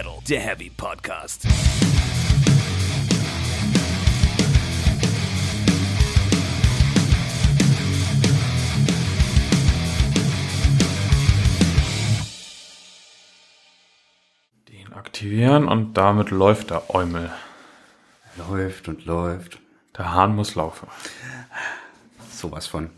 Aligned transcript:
Metal, 0.00 0.18
der 0.26 0.40
Heavy 0.40 0.70
Podcast. 0.70 1.44
Den 14.68 14.94
aktivieren 14.94 15.68
und 15.68 15.92
damit 15.92 16.30
läuft 16.30 16.70
der 16.70 16.94
Eumel. 16.94 17.30
Läuft 18.38 18.88
und 18.88 19.04
läuft. 19.04 19.58
Der 19.98 20.14
Hahn 20.14 20.34
muss 20.34 20.54
laufen. 20.54 20.88
Sowas 22.30 22.66
von. 22.66 22.88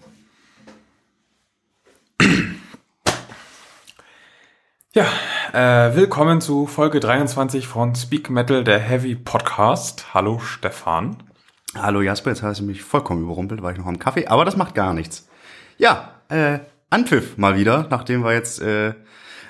Ja, 4.94 5.10
äh, 5.52 5.94
willkommen 5.94 6.40
zu 6.40 6.66
Folge 6.66 7.00
23 7.00 7.66
von 7.66 7.94
Speak 7.94 8.30
Metal, 8.30 8.64
der 8.64 8.78
Heavy 8.78 9.14
Podcast. 9.14 10.14
Hallo 10.14 10.38
Stefan. 10.38 11.22
Hallo 11.76 12.00
Jasper, 12.02 12.30
jetzt 12.30 12.42
hast 12.42 12.60
du 12.60 12.64
mich 12.64 12.82
vollkommen 12.82 13.22
überrumpelt, 13.22 13.62
war 13.62 13.72
ich 13.72 13.78
noch 13.78 13.86
am 13.86 13.98
Kaffee, 13.98 14.26
aber 14.26 14.44
das 14.44 14.56
macht 14.56 14.74
gar 14.74 14.92
nichts. 14.94 15.28
Ja, 15.78 16.20
äh, 16.28 16.60
Anpfiff 16.90 17.38
mal 17.38 17.56
wieder, 17.56 17.86
nachdem 17.90 18.24
wir 18.24 18.32
jetzt 18.34 18.60
äh, 18.60 18.94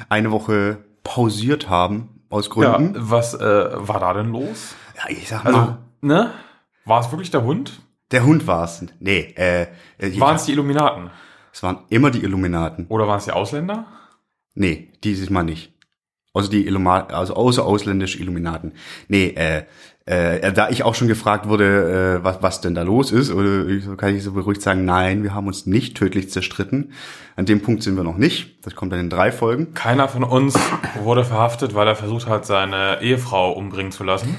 eine 0.09 0.30
Woche 0.30 0.79
pausiert 1.02 1.69
haben, 1.69 2.21
aus 2.30 2.46
Ja, 2.46 2.52
Gründen. 2.77 2.95
was 2.98 3.34
äh, 3.34 3.41
war 3.73 3.98
da 4.01 4.15
denn 4.15 4.29
los? 4.30 4.74
Ja, 4.96 5.10
ich 5.10 5.29
sag 5.29 5.45
mal, 5.45 5.55
Also, 5.55 5.77
ne? 6.01 6.30
War 6.84 7.01
es 7.01 7.10
wirklich 7.10 7.30
der 7.30 7.43
Hund? 7.43 7.80
der 8.12 8.24
Hund 8.27 8.46
war's. 8.46 8.84
Nee, 9.01 9.34
äh, 9.37 9.62
äh, 9.98 10.21
Waren 10.21 10.37
es 10.37 10.45
die 10.45 10.52
Illuminaten? 10.52 11.10
es 11.52 11.62
waren 11.62 11.79
immer 11.88 12.10
die 12.10 12.23
Illuminaten. 12.23 12.87
Oder 12.88 13.09
waren 13.09 13.19
es 13.19 13.24
die 13.24 13.32
Ausländer? 13.32 13.87
Nee, 14.55 14.93
dieses 15.02 15.30
Mal 15.30 15.43
nicht. 15.45 15.73
Außer 16.35 16.49
die 16.49 16.66
Illuma 16.66 17.07
also 17.09 17.35
außer 17.35 17.65
ausländische 17.65 18.19
Illuminaten. 18.19 18.73
Nee, 19.09 19.35
äh, 19.37 19.65
äh, 20.05 20.52
da 20.52 20.69
ich 20.71 20.83
auch 20.83 20.95
schon 20.95 21.07
gefragt 21.07 21.47
wurde, 21.49 22.21
äh, 22.21 22.24
was, 22.24 22.43
was 22.43 22.61
denn 22.61 22.74
da 22.74 22.83
los 22.83 23.13
ist, 23.13 23.30
oder 23.30 23.69
ich, 23.69 23.85
kann 23.97 24.16
ich 24.16 24.24
so 24.24 24.33
beruhigt 24.33 24.63
sagen, 24.63 24.85
nein, 24.85 25.23
wir 25.23 25.35
haben 25.35 25.47
uns 25.47 25.66
nicht 25.66 25.97
tödlich 25.97 26.30
zerstritten. 26.30 26.93
An 27.37 27.47
dem 27.47 27.61
Punkt 27.61 27.83
sind 27.83 27.97
wir 27.97 28.02
noch 28.02 28.16
nicht. 28.16 28.65
Das 28.65 28.74
kommt 28.74 28.93
dann 28.93 29.01
in 29.01 29.11
drei 29.11 29.30
Folgen. 29.30 29.74
Keiner 29.74 30.09
von 30.09 30.24
uns 30.24 30.59
wurde 31.02 31.24
verhaftet, 31.24 31.74
weil 31.74 31.87
er 31.87 31.95
versucht 31.95 32.27
hat, 32.27 32.46
seine 32.46 33.01
Ehefrau 33.01 33.52
umbringen 33.52 33.93
zu 33.93 34.02
lassen. 34.02 34.37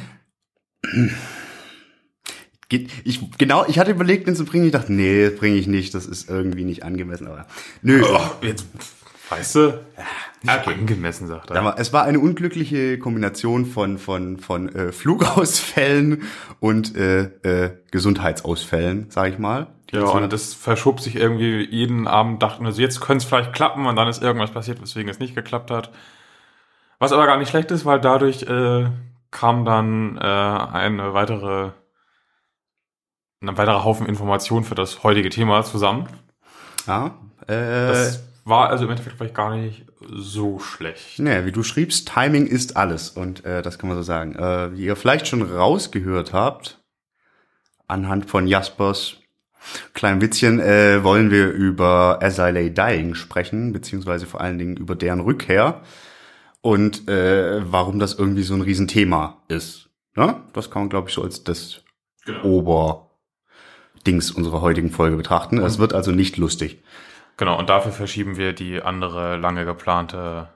Ich, 2.69 3.38
genau, 3.38 3.66
ich 3.67 3.80
hatte 3.80 3.91
überlegt, 3.91 4.28
den 4.28 4.35
zu 4.35 4.45
bringen. 4.45 4.66
Ich 4.66 4.72
dachte, 4.72 4.91
nee, 4.91 5.30
das 5.30 5.35
bringe 5.35 5.55
ich 5.55 5.67
nicht. 5.67 5.94
Das 5.94 6.05
ist 6.05 6.30
irgendwie 6.30 6.66
nicht 6.66 6.83
angemessen. 6.83 7.28
Aber 7.28 7.45
nö. 7.81 8.03
Oh, 8.03 8.19
jetzt, 8.41 8.66
weißt 9.37 9.55
du, 9.55 9.79
okay. 10.43 10.73
angemessen, 10.73 11.27
sagt 11.27 11.51
er. 11.51 11.61
Mal, 11.61 11.75
es 11.77 11.93
war 11.93 12.03
eine 12.03 12.19
unglückliche 12.19 12.99
Kombination 12.99 13.65
von 13.65 13.97
von 13.97 14.37
von 14.37 14.73
äh, 14.73 14.91
Flugausfällen 14.91 16.23
und 16.59 16.95
äh, 16.95 17.23
äh, 17.43 17.77
Gesundheitsausfällen, 17.91 19.07
sag 19.09 19.31
ich 19.31 19.39
mal. 19.39 19.67
Ja, 19.91 20.05
und 20.05 20.33
das 20.33 20.55
verschob 20.55 21.01
sich 21.01 21.15
irgendwie 21.15 21.67
jeden 21.69 22.07
Abend, 22.07 22.41
dachten 22.41 22.65
wir, 22.65 22.71
so, 22.71 22.81
jetzt 22.81 22.99
könnte 22.99 23.23
es 23.23 23.29
vielleicht 23.29 23.53
klappen 23.53 23.85
und 23.85 23.95
dann 23.95 24.07
ist 24.07 24.23
irgendwas 24.23 24.49
passiert, 24.49 24.81
weswegen 24.81 25.09
es 25.09 25.19
nicht 25.19 25.35
geklappt 25.35 25.69
hat. 25.69 25.91
Was 26.97 27.11
aber 27.11 27.27
gar 27.27 27.37
nicht 27.37 27.49
schlecht 27.49 27.69
ist, 27.69 27.85
weil 27.85 27.99
dadurch 27.99 28.43
äh, 28.43 28.89
kam 29.29 29.65
dann 29.65 30.17
äh, 30.17 30.21
eine 30.21 31.13
weitere, 31.13 31.71
ein 33.41 33.57
weiterer 33.57 33.83
Haufen 33.83 34.07
Informationen 34.07 34.63
für 34.63 34.73
das 34.73 35.03
heutige 35.03 35.29
Thema 35.29 35.63
zusammen. 35.63 36.07
ja, 36.87 37.15
äh, 37.47 37.87
Das 37.87 38.23
war 38.45 38.69
also 38.69 38.86
im 38.86 38.91
Endeffekt 38.91 39.17
vielleicht 39.17 39.36
gar 39.36 39.55
nicht 39.55 39.86
so 40.09 40.59
schlecht. 40.59 41.19
naja, 41.19 41.45
wie 41.45 41.52
du 41.52 41.63
schriebst, 41.63 42.11
Timing 42.13 42.45
ist 42.45 42.75
alles 42.75 43.09
und 43.09 43.45
äh, 43.45 43.61
das 43.61 43.80
kann 43.80 43.89
man 43.89 43.97
so 43.97 44.03
sagen. 44.03 44.35
Äh, 44.35 44.75
wie 44.75 44.85
ihr 44.85 44.95
vielleicht 44.95 45.28
schon 45.28 45.41
rausgehört 45.41 46.34
habt, 46.34 46.81
anhand 47.88 48.29
von 48.29 48.47
Jaspers 48.47 49.17
kleinen 49.94 50.22
Witzchen, 50.22 50.59
äh, 50.59 51.03
wollen 51.03 51.31
wir 51.31 51.50
über 51.50 52.19
As 52.22 52.38
I 52.38 52.51
Lay 52.51 52.73
Dying 52.73 53.16
sprechen, 53.16 53.72
beziehungsweise 53.72 54.25
vor 54.25 54.41
allen 54.41 54.57
Dingen 54.57 54.75
über 54.75 54.96
deren 54.96 55.22
Rückkehr 55.22 55.81
und 56.62 57.07
äh, 57.07 57.62
warum 57.72 57.97
das 58.00 58.13
irgendwie 58.13 58.44
so 58.44 58.56
ein 58.56 58.62
Riesenthema 58.62 59.41
ist. 59.47 59.90
Ne? 60.16 60.35
Das 60.51 60.69
kann 60.69 60.84
man, 60.84 60.90
glaube 60.90 61.07
ich, 61.07 61.16
so 61.16 61.23
als 61.23 61.46
das 61.46 61.84
Genau. 62.25 63.09
Oberdings 64.03 64.31
unserer 64.31 64.62
heutigen 64.62 64.91
Folge 64.91 65.17
betrachten. 65.17 65.57
Es 65.59 65.79
wird 65.79 65.94
also 65.94 66.12
nicht 66.12 66.38
lustig. 66.38 66.81
Genau, 67.38 67.57
und 67.57 67.69
dafür 67.69 67.91
verschieben 67.91 68.38
wir 68.38 68.53
die 68.53 68.81
andere 68.81 69.38
lange 69.38 69.66
geplante, 69.66 70.49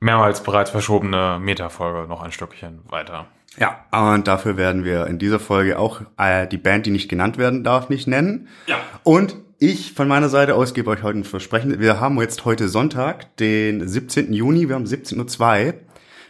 mehrmals 0.00 0.42
bereits 0.42 0.70
verschobene 0.70 1.38
Metafolge 1.40 2.08
noch 2.08 2.22
ein 2.22 2.32
Stückchen 2.32 2.80
weiter. 2.88 3.26
Ja, 3.56 3.86
und 4.12 4.28
dafür 4.28 4.56
werden 4.56 4.84
wir 4.84 5.06
in 5.06 5.18
dieser 5.18 5.40
Folge 5.40 5.78
auch 5.78 6.02
äh, 6.16 6.46
die 6.46 6.58
Band, 6.58 6.86
die 6.86 6.90
nicht 6.90 7.08
genannt 7.08 7.38
werden 7.38 7.64
darf, 7.64 7.88
nicht 7.88 8.06
nennen. 8.06 8.48
Ja. 8.66 8.76
Und 9.02 9.36
ich 9.58 9.94
von 9.94 10.06
meiner 10.06 10.28
Seite 10.28 10.54
aus 10.54 10.74
gebe 10.74 10.90
euch 10.90 11.02
heute 11.02 11.18
ein 11.18 11.24
Versprechen. 11.24 11.80
Wir 11.80 11.98
haben 11.98 12.20
jetzt 12.20 12.44
heute 12.44 12.68
Sonntag, 12.68 13.36
den 13.38 13.86
17. 13.88 14.32
Juni, 14.32 14.68
wir 14.68 14.76
haben 14.76 14.84
17.02 14.84 15.66
Uhr. 15.66 15.74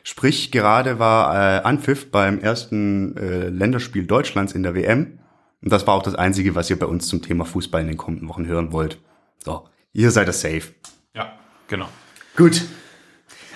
Sprich, 0.03 0.51
gerade 0.51 0.99
war 0.99 1.35
äh, 1.35 1.61
Anpfiff 1.65 2.11
beim 2.11 2.39
ersten 2.39 3.15
äh, 3.19 3.49
Länderspiel 3.51 4.07
Deutschlands 4.07 4.55
in 4.55 4.63
der 4.63 4.75
WM. 4.75 5.19
Und 5.63 5.73
das 5.73 5.87
war 5.87 5.95
auch 5.95 6.03
das 6.03 6.15
Einzige, 6.15 6.55
was 6.55 6.71
ihr 6.71 6.79
bei 6.79 6.87
uns 6.87 7.09
zum 7.09 7.21
Thema 7.21 7.45
Fußball 7.45 7.83
in 7.83 7.89
den 7.89 7.97
kommenden 7.99 8.29
Wochen 8.29 8.47
hören 8.47 8.73
wollt. 8.73 8.99
So, 9.45 9.69
ihr 9.93 10.11
seid 10.11 10.29
das 10.29 10.41
safe. 10.41 10.75
Ja, 11.15 11.39
genau. 11.69 11.89
Gut. 12.37 12.63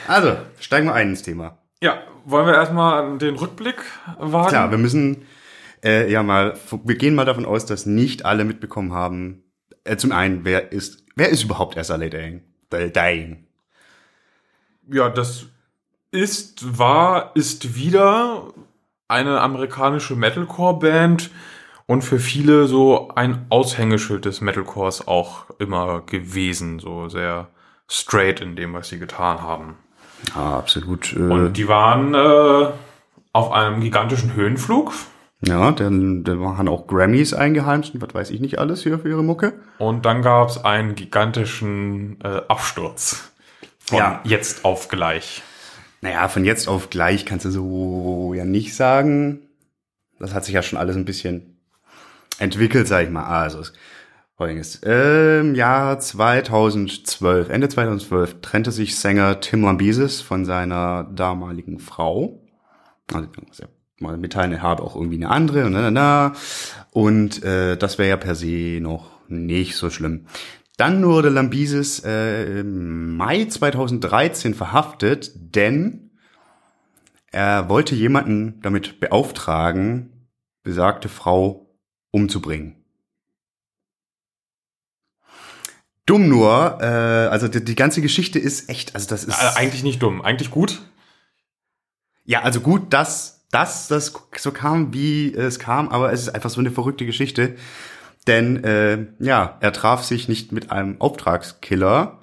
Also, 0.07 0.37
steigen 0.59 0.87
wir 0.87 0.95
ein 0.95 1.11
ins 1.11 1.23
Thema. 1.23 1.59
Ja, 1.81 2.03
wollen 2.25 2.47
wir 2.47 2.55
erstmal 2.55 3.19
den 3.19 3.37
Rückblick 3.37 3.77
wagen? 4.19 4.49
Klar, 4.49 4.71
wir 4.71 4.79
müssen 4.79 5.27
äh, 5.85 6.11
ja 6.11 6.23
mal, 6.23 6.59
wir 6.85 6.97
gehen 6.97 7.15
mal 7.15 7.25
davon 7.25 7.47
aus, 7.47 7.67
dass 7.67 7.87
nicht 7.87 8.25
alle 8.25 8.45
mitbekommen 8.45 8.93
haben. 8.93 9.45
Äh, 9.85 9.97
zum 9.97 10.13
einen, 10.13 10.45
wer 10.45 10.73
ist, 10.73 11.05
wer 11.17 11.29
ist 11.29 11.45
überhaupt 11.45 11.83
SLA 11.83 12.09
Dying? 12.09 12.43
Dying. 12.71 13.47
ja, 14.89 15.11
das 15.11 15.47
ist, 16.11 16.79
war, 16.79 17.33
ist 17.35 17.75
wieder 17.75 18.53
eine 19.09 19.41
amerikanische 19.41 20.17
Metalcore-Band 20.17 21.31
und 21.87 22.03
für 22.03 22.19
viele 22.19 22.67
so 22.67 23.11
ein 23.15 23.47
Aushängeschild 23.51 24.25
des 24.25 24.41
Metalcores 24.41 25.07
auch 25.07 25.47
immer 25.59 26.01
gewesen. 26.03 26.79
So 26.79 27.09
sehr 27.09 27.49
straight 27.89 28.41
in 28.41 28.57
dem, 28.57 28.73
was 28.75 28.89
sie 28.89 28.99
getan 28.99 29.43
haben. 29.43 29.77
Ja, 30.35 30.59
absolut. 30.59 31.13
Äh, 31.15 31.19
Und 31.21 31.53
die 31.55 31.69
waren 31.69 32.15
äh, 32.15 32.69
auf 33.33 33.53
einem 33.53 33.81
gigantischen 33.81 34.35
Höhenflug. 34.35 34.93
ja, 35.45 35.73
dann, 35.73 36.23
dann 36.25 36.41
waren 36.41 36.69
auch 36.69 36.87
Grammys 36.87 37.35
eingeheimst 37.35 37.95
und 37.95 38.01
was 38.03 38.15
weiß 38.15 38.31
ich 38.31 38.41
nicht 38.41 38.59
alles 38.59 38.83
hier 38.85 38.99
für 39.01 39.09
ihre 39.09 39.25
Mucke. 39.25 39.53
Und 39.79 40.07
dann 40.07 40.23
gab 40.23 40.49
es 40.49 40.65
einen 40.65 40.95
gigantischen 40.95 42.19
äh, 42.23 42.43
Absturz. 42.49 43.33
Von 43.81 43.99
Ja. 43.99 44.21
jetzt 44.25 44.65
auf 44.65 44.89
gleich. 44.89 45.43
Naja, 46.01 46.29
von 46.29 46.45
jetzt 46.45 46.69
auf 46.69 46.89
gleich 46.91 47.27
kannst 47.27 47.45
du 47.47 47.51
so 47.51 48.33
ja 48.35 48.45
nicht 48.45 48.75
sagen. 48.77 49.41
Das 50.21 50.35
hat 50.35 50.45
sich 50.45 50.55
ja 50.55 50.63
schon 50.63 50.79
alles 50.79 50.95
ein 50.97 51.05
bisschen 51.05 51.52
entwickelt, 52.39 52.89
sag 52.89 53.05
ich 53.05 53.11
mal. 53.11 53.25
Also, 53.25 53.61
es- 53.61 53.73
folgendes. 54.37 54.77
Im 54.77 55.55
Jahr 55.55 55.99
2012, 55.99 57.49
Ende 57.51 57.69
2012, 57.69 58.41
trennte 58.41 58.73
sich 58.73 58.97
Sänger 58.97 59.41
Tim 59.41 59.63
Lambesis 59.63 60.21
von 60.21 60.45
seiner 60.45 61.05
damaligen 61.05 61.79
Frau. 61.79 62.43
Also, 63.13 63.29
mal 64.01 64.17
mitteilen, 64.19 64.61
habe 64.63 64.83
auch 64.83 64.97
irgendwie 64.97 65.17
eine 65.17 65.31
andere 65.31 65.65
und 65.67 65.73
na, 65.73 65.83
na, 65.83 65.91
na. 65.91 66.33
Und 66.91 67.43
äh, 67.45 67.77
das 67.77 67.99
wäre 67.99 68.09
ja 68.09 68.17
per 68.17 68.35
se 68.35 68.79
noch 68.81 69.11
nicht 69.29 69.77
so 69.77 69.91
schlimm. 69.91 70.27
Dann 70.77 71.05
wurde 71.07 71.29
Lambesis 71.29 72.03
äh, 72.05 72.61
im 72.61 73.17
Mai 73.17 73.45
2013 73.45 74.55
verhaftet, 74.55 75.31
denn 75.37 76.11
er 77.31 77.69
wollte 77.69 77.95
jemanden 77.95 78.61
damit 78.63 78.99
beauftragen, 79.01 80.29
besagte 80.63 81.09
Frau 81.09 81.72
umzubringen. 82.13 82.77
Dumm 86.07 86.29
nur, 86.29 86.79
äh, 86.81 86.85
also 86.85 87.49
die, 87.49 87.65
die 87.65 87.75
ganze 87.75 88.03
Geschichte 88.03 88.39
ist 88.39 88.69
echt, 88.69 88.95
also 88.95 89.09
das 89.09 89.25
ist 89.25 89.41
Äh, 89.41 89.57
eigentlich 89.57 89.83
nicht 89.85 90.03
dumm, 90.03 90.21
eigentlich 90.21 90.51
gut. 90.51 90.83
ja, 92.25 92.43
also 92.43 92.61
gut, 92.61 92.93
dass, 92.93 93.47
dass 93.51 93.89
das 93.89 94.13
so 94.37 94.51
kam, 94.53 94.93
wie 94.93 95.33
es 95.33 95.59
kam, 95.59 95.89
aber 95.89 96.13
es 96.13 96.23
ist 96.23 96.29
einfach 96.31 96.51
so 96.51 96.61
eine 96.61 96.71
verrückte 96.71 97.07
Geschichte. 97.07 97.57
Denn 98.27 98.63
äh, 98.65 99.07
ja, 99.21 99.57
er 99.61 99.73
traf 99.73 100.05
sich 100.05 100.29
nicht 100.29 100.53
mit 100.53 100.71
einem 100.71 101.01
Auftragskiller, 101.01 102.19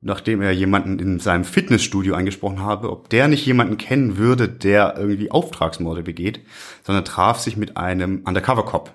nachdem 0.00 0.40
er 0.40 0.52
jemanden 0.52 0.98
in 1.00 1.18
seinem 1.20 1.44
Fitnessstudio 1.44 2.14
angesprochen 2.14 2.60
habe, 2.60 2.90
ob 2.90 3.08
der 3.08 3.26
nicht 3.28 3.44
jemanden 3.46 3.78
kennen 3.78 4.16
würde, 4.16 4.48
der 4.48 4.96
irgendwie 4.96 5.30
Auftragsmorde 5.30 6.02
begeht, 6.04 6.40
sondern 6.84 7.04
traf 7.04 7.40
sich 7.40 7.56
mit 7.56 7.76
einem 7.76 8.22
Undercover-Cop 8.24 8.92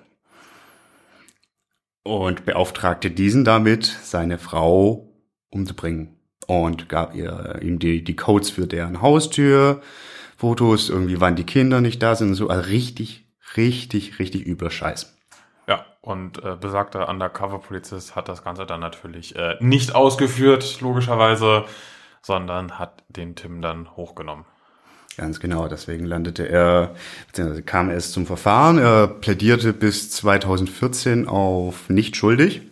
und 2.04 2.44
beauftragte 2.44 3.10
diesen 3.10 3.44
damit, 3.44 3.84
seine 3.84 4.38
Frau 4.38 5.10
umzubringen. 5.50 6.16
und 6.46 6.88
gab 6.90 7.14
ihr 7.14 7.58
ihm 7.62 7.78
die, 7.78 8.04
die 8.04 8.16
Codes 8.16 8.50
für 8.50 8.66
deren 8.66 9.00
Haustür, 9.00 9.80
Fotos, 10.36 10.90
irgendwie 10.90 11.20
wann 11.20 11.36
die 11.36 11.44
Kinder 11.44 11.80
nicht 11.80 12.02
da 12.02 12.14
sind 12.14 12.34
so. 12.34 12.48
Also 12.48 12.68
richtig, 12.68 13.24
richtig, 13.56 14.18
richtig 14.18 14.46
übler 14.46 14.70
Scheiß. 14.70 15.16
Ja, 15.66 15.86
und 16.02 16.44
äh, 16.44 16.56
besagter 16.60 17.08
Undercover-Polizist 17.08 18.14
hat 18.14 18.28
das 18.28 18.44
Ganze 18.44 18.66
dann 18.66 18.80
natürlich 18.80 19.36
äh, 19.36 19.56
nicht 19.60 19.94
ausgeführt, 19.94 20.82
logischerweise, 20.82 21.64
sondern 22.20 22.78
hat 22.78 23.04
den 23.08 23.36
Tim 23.36 23.62
dann 23.62 23.96
hochgenommen. 23.96 24.44
Ganz 25.16 25.38
genau, 25.38 25.68
deswegen 25.68 26.06
landete 26.06 26.48
er, 26.48 26.94
beziehungsweise 27.28 27.62
kam 27.62 27.90
es 27.90 28.10
zum 28.10 28.26
Verfahren. 28.26 28.78
Er 28.78 29.06
plädierte 29.06 29.72
bis 29.72 30.10
2014 30.10 31.28
auf 31.28 31.88
nicht 31.88 32.16
schuldig. 32.16 32.62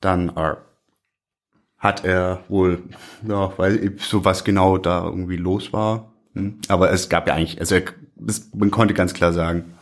Dann 0.00 0.30
äh, 0.36 0.54
hat 1.78 2.04
er 2.04 2.44
wohl, 2.48 2.82
ja, 3.26 3.52
weil 3.56 3.94
so 3.98 4.24
was 4.24 4.44
genau 4.44 4.76
da 4.76 5.04
irgendwie 5.04 5.36
los 5.36 5.72
war. 5.72 6.12
Hm. 6.34 6.58
Aber 6.68 6.92
es 6.92 7.08
gab 7.08 7.26
ja 7.26 7.34
eigentlich, 7.34 7.60
also 7.60 7.76
er, 7.76 7.84
es, 8.26 8.50
man 8.54 8.70
konnte 8.70 8.92
ganz 8.92 9.14
klar 9.14 9.32
sagen, 9.32 9.74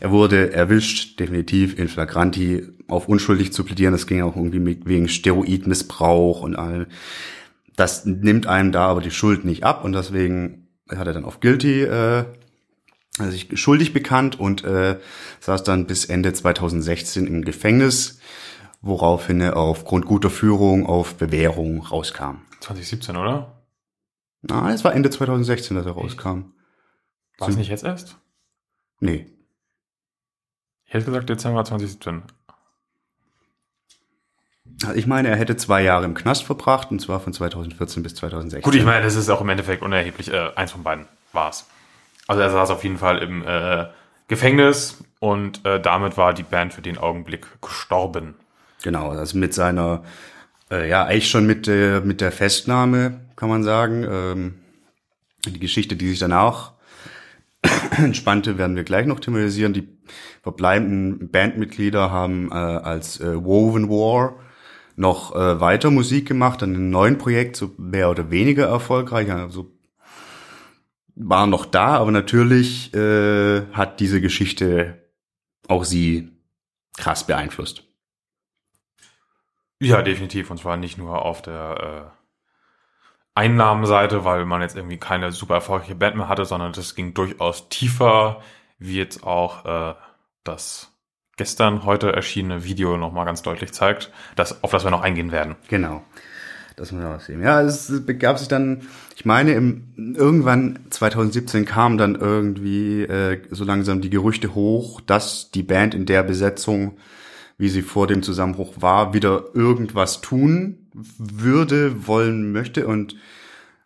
er 0.00 0.10
wurde 0.10 0.52
erwischt, 0.52 1.20
definitiv 1.20 1.78
in 1.78 1.86
flagranti, 1.86 2.66
auf 2.88 3.06
unschuldig 3.06 3.52
zu 3.52 3.64
plädieren. 3.64 3.92
Das 3.92 4.06
ging 4.06 4.22
auch 4.22 4.34
irgendwie 4.34 4.80
wegen 4.86 5.08
Steroidmissbrauch 5.08 6.40
und 6.40 6.56
all. 6.56 6.86
Das 7.80 8.04
nimmt 8.04 8.46
einem 8.46 8.72
da 8.72 8.88
aber 8.88 9.00
die 9.00 9.10
Schuld 9.10 9.46
nicht 9.46 9.64
ab 9.64 9.84
und 9.84 9.94
deswegen 9.94 10.68
hat 10.90 11.06
er 11.06 11.14
dann 11.14 11.24
auf 11.24 11.40
guilty 11.40 11.84
äh, 11.84 12.26
sich 13.16 13.48
schuldig 13.58 13.94
bekannt 13.94 14.38
und 14.38 14.64
äh, 14.64 15.00
saß 15.40 15.62
dann 15.62 15.86
bis 15.86 16.04
Ende 16.04 16.34
2016 16.34 17.26
im 17.26 17.42
Gefängnis, 17.42 18.20
woraufhin 18.82 19.40
er 19.40 19.56
aufgrund 19.56 20.04
guter 20.04 20.28
Führung 20.28 20.84
auf 20.84 21.14
Bewährung 21.14 21.80
rauskam. 21.80 22.42
2017, 22.60 23.16
oder? 23.16 23.64
Na, 24.42 24.70
es 24.74 24.84
war 24.84 24.94
Ende 24.94 25.08
2016, 25.08 25.74
dass 25.74 25.86
er 25.86 25.92
rauskam. 25.92 26.52
War 27.38 27.48
es 27.48 27.56
nicht 27.56 27.70
jetzt 27.70 27.84
erst? 27.84 28.18
Nee, 28.98 29.24
Ich 30.84 30.92
hätte 30.92 31.06
gesagt 31.06 31.30
Dezember 31.30 31.64
2017. 31.64 32.24
Also 34.82 34.94
ich 34.94 35.06
meine, 35.06 35.28
er 35.28 35.36
hätte 35.36 35.56
zwei 35.56 35.82
Jahre 35.82 36.04
im 36.04 36.14
Knast 36.14 36.44
verbracht, 36.44 36.90
und 36.90 37.00
zwar 37.00 37.20
von 37.20 37.32
2014 37.32 38.02
bis 38.02 38.14
2016. 38.14 38.62
Gut, 38.62 38.74
ich 38.74 38.84
meine, 38.84 39.04
das 39.04 39.14
ist 39.14 39.28
auch 39.28 39.40
im 39.40 39.48
Endeffekt 39.48 39.82
unerheblich. 39.82 40.32
Äh, 40.32 40.50
eins 40.56 40.72
von 40.72 40.82
beiden 40.82 41.06
war's. 41.32 41.66
Also 42.26 42.42
er 42.42 42.50
saß 42.50 42.70
auf 42.70 42.82
jeden 42.82 42.96
Fall 42.96 43.18
im 43.18 43.44
äh, 43.46 43.86
Gefängnis 44.28 45.02
und 45.18 45.64
äh, 45.66 45.80
damit 45.80 46.16
war 46.16 46.32
die 46.32 46.44
Band 46.44 46.72
für 46.72 46.82
den 46.82 46.96
Augenblick 46.96 47.46
gestorben. 47.60 48.34
Genau, 48.82 49.10
also 49.10 49.36
mit 49.36 49.52
seiner, 49.52 50.04
äh, 50.70 50.88
ja, 50.88 51.04
eigentlich 51.04 51.28
schon 51.28 51.46
mit 51.46 51.66
der, 51.66 52.00
mit 52.00 52.20
der 52.20 52.32
Festnahme, 52.32 53.20
kann 53.36 53.48
man 53.48 53.64
sagen. 53.64 54.06
Ähm, 54.08 54.54
die 55.46 55.58
Geschichte, 55.58 55.96
die 55.96 56.08
sich 56.08 56.18
danach 56.18 56.72
entspannte, 57.98 58.56
werden 58.56 58.76
wir 58.76 58.84
gleich 58.84 59.06
noch 59.06 59.20
thematisieren. 59.20 59.72
Die 59.72 59.88
verbleibenden 60.42 61.30
Bandmitglieder 61.30 62.10
haben 62.10 62.50
äh, 62.50 62.54
als 62.54 63.20
äh, 63.20 63.44
Woven 63.44 63.90
War 63.90 64.36
noch 65.00 65.34
äh, 65.34 65.60
weiter 65.60 65.90
Musik 65.90 66.28
gemacht, 66.28 66.62
an 66.62 66.74
einem 66.74 66.90
neuen 66.90 67.16
Projekt, 67.16 67.56
so 67.56 67.72
mehr 67.78 68.10
oder 68.10 68.30
weniger 68.30 68.66
erfolgreich. 68.66 69.32
Also 69.32 69.72
war 71.14 71.46
noch 71.46 71.64
da, 71.64 71.96
aber 71.96 72.10
natürlich 72.10 72.92
äh, 72.94 73.66
hat 73.72 73.98
diese 74.00 74.20
Geschichte 74.20 75.10
auch 75.68 75.84
sie 75.84 76.30
krass 76.96 77.26
beeinflusst. 77.26 77.84
Ja, 79.80 80.02
definitiv. 80.02 80.50
Und 80.50 80.58
zwar 80.58 80.76
nicht 80.76 80.98
nur 80.98 81.24
auf 81.24 81.40
der 81.40 82.12
äh, 83.34 83.40
Einnahmenseite, 83.40 84.26
weil 84.26 84.44
man 84.44 84.60
jetzt 84.60 84.76
irgendwie 84.76 84.98
keine 84.98 85.32
super 85.32 85.54
erfolgreiche 85.54 85.94
Band 85.94 86.16
mehr 86.16 86.28
hatte, 86.28 86.44
sondern 86.44 86.72
das 86.72 86.94
ging 86.94 87.14
durchaus 87.14 87.70
tiefer, 87.70 88.42
wie 88.78 88.98
jetzt 88.98 89.24
auch 89.24 89.64
äh, 89.64 89.94
das 90.44 90.89
gestern, 91.40 91.86
heute 91.86 92.12
erschienene 92.12 92.64
Video 92.64 92.98
nochmal 92.98 93.24
ganz 93.24 93.40
deutlich 93.40 93.72
zeigt, 93.72 94.12
das, 94.36 94.62
auf 94.62 94.72
das 94.72 94.84
wir 94.84 94.90
noch 94.90 95.00
eingehen 95.00 95.32
werden. 95.32 95.56
Genau. 95.68 96.02
Das 96.76 96.92
muss 96.92 97.02
man 97.02 97.16
auch 97.16 97.20
sehen. 97.20 97.42
Ja, 97.42 97.62
es 97.62 98.04
begab 98.04 98.38
sich 98.38 98.48
dann, 98.48 98.82
ich 99.16 99.24
meine, 99.24 99.52
im, 99.52 99.84
irgendwann 99.96 100.80
2017 100.90 101.64
kamen 101.64 101.96
dann 101.96 102.14
irgendwie 102.14 103.04
äh, 103.04 103.40
so 103.50 103.64
langsam 103.64 104.02
die 104.02 104.10
Gerüchte 104.10 104.54
hoch, 104.54 105.00
dass 105.00 105.50
die 105.50 105.62
Band 105.62 105.94
in 105.94 106.04
der 106.04 106.22
Besetzung, 106.24 106.98
wie 107.56 107.70
sie 107.70 107.80
vor 107.80 108.06
dem 108.06 108.22
Zusammenbruch 108.22 108.74
war, 108.76 109.14
wieder 109.14 109.44
irgendwas 109.54 110.20
tun 110.20 110.90
würde, 110.92 112.06
wollen 112.06 112.52
möchte. 112.52 112.86
Und 112.86 113.16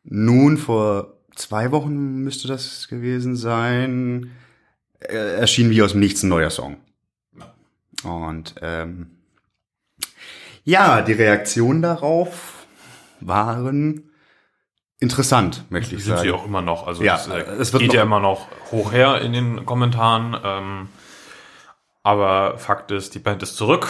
nun 0.03 0.59
vor 0.59 1.19
zwei 1.37 1.71
Wochen 1.71 2.25
müsste 2.25 2.49
das 2.49 2.89
gewesen 2.89 3.37
sein, 3.37 4.33
äh, 4.99 5.37
erschien 5.37 5.71
wie 5.71 5.83
aus 5.83 5.93
dem 5.93 6.01
Nichts 6.01 6.25
ein 6.25 6.31
neuer 6.31 6.51
Song. 6.51 6.79
Und 8.05 8.55
ähm, 8.63 9.11
ja, 10.65 11.03
die 11.03 11.13
Reaktionen 11.13 11.83
darauf 11.83 12.67
waren 13.21 14.11
interessant, 14.99 15.65
möchte 15.71 15.95
ich 15.97 16.05
Sind 16.05 16.17
sagen. 16.17 16.29
sie 16.29 16.33
auch 16.35 16.47
immer 16.47 16.63
noch. 16.63 16.87
Also 16.87 17.03
Ja, 17.03 17.17
es, 17.17 17.27
äh, 17.27 17.41
es 17.61 17.73
wird 17.73 17.83
geht 17.83 17.89
noch- 17.89 17.95
ja 17.97 18.03
immer 18.03 18.21
noch 18.21 18.49
hoch 18.73 18.93
her 18.93 19.21
in 19.21 19.33
den 19.33 19.67
Kommentaren. 19.67 20.37
Ähm, 20.43 20.89
aber 22.03 22.59
Fakt 22.59 22.91
ist, 22.91 23.15
die 23.15 23.19
Band 23.19 23.43
ist 23.43 23.57
zurück. 23.57 23.89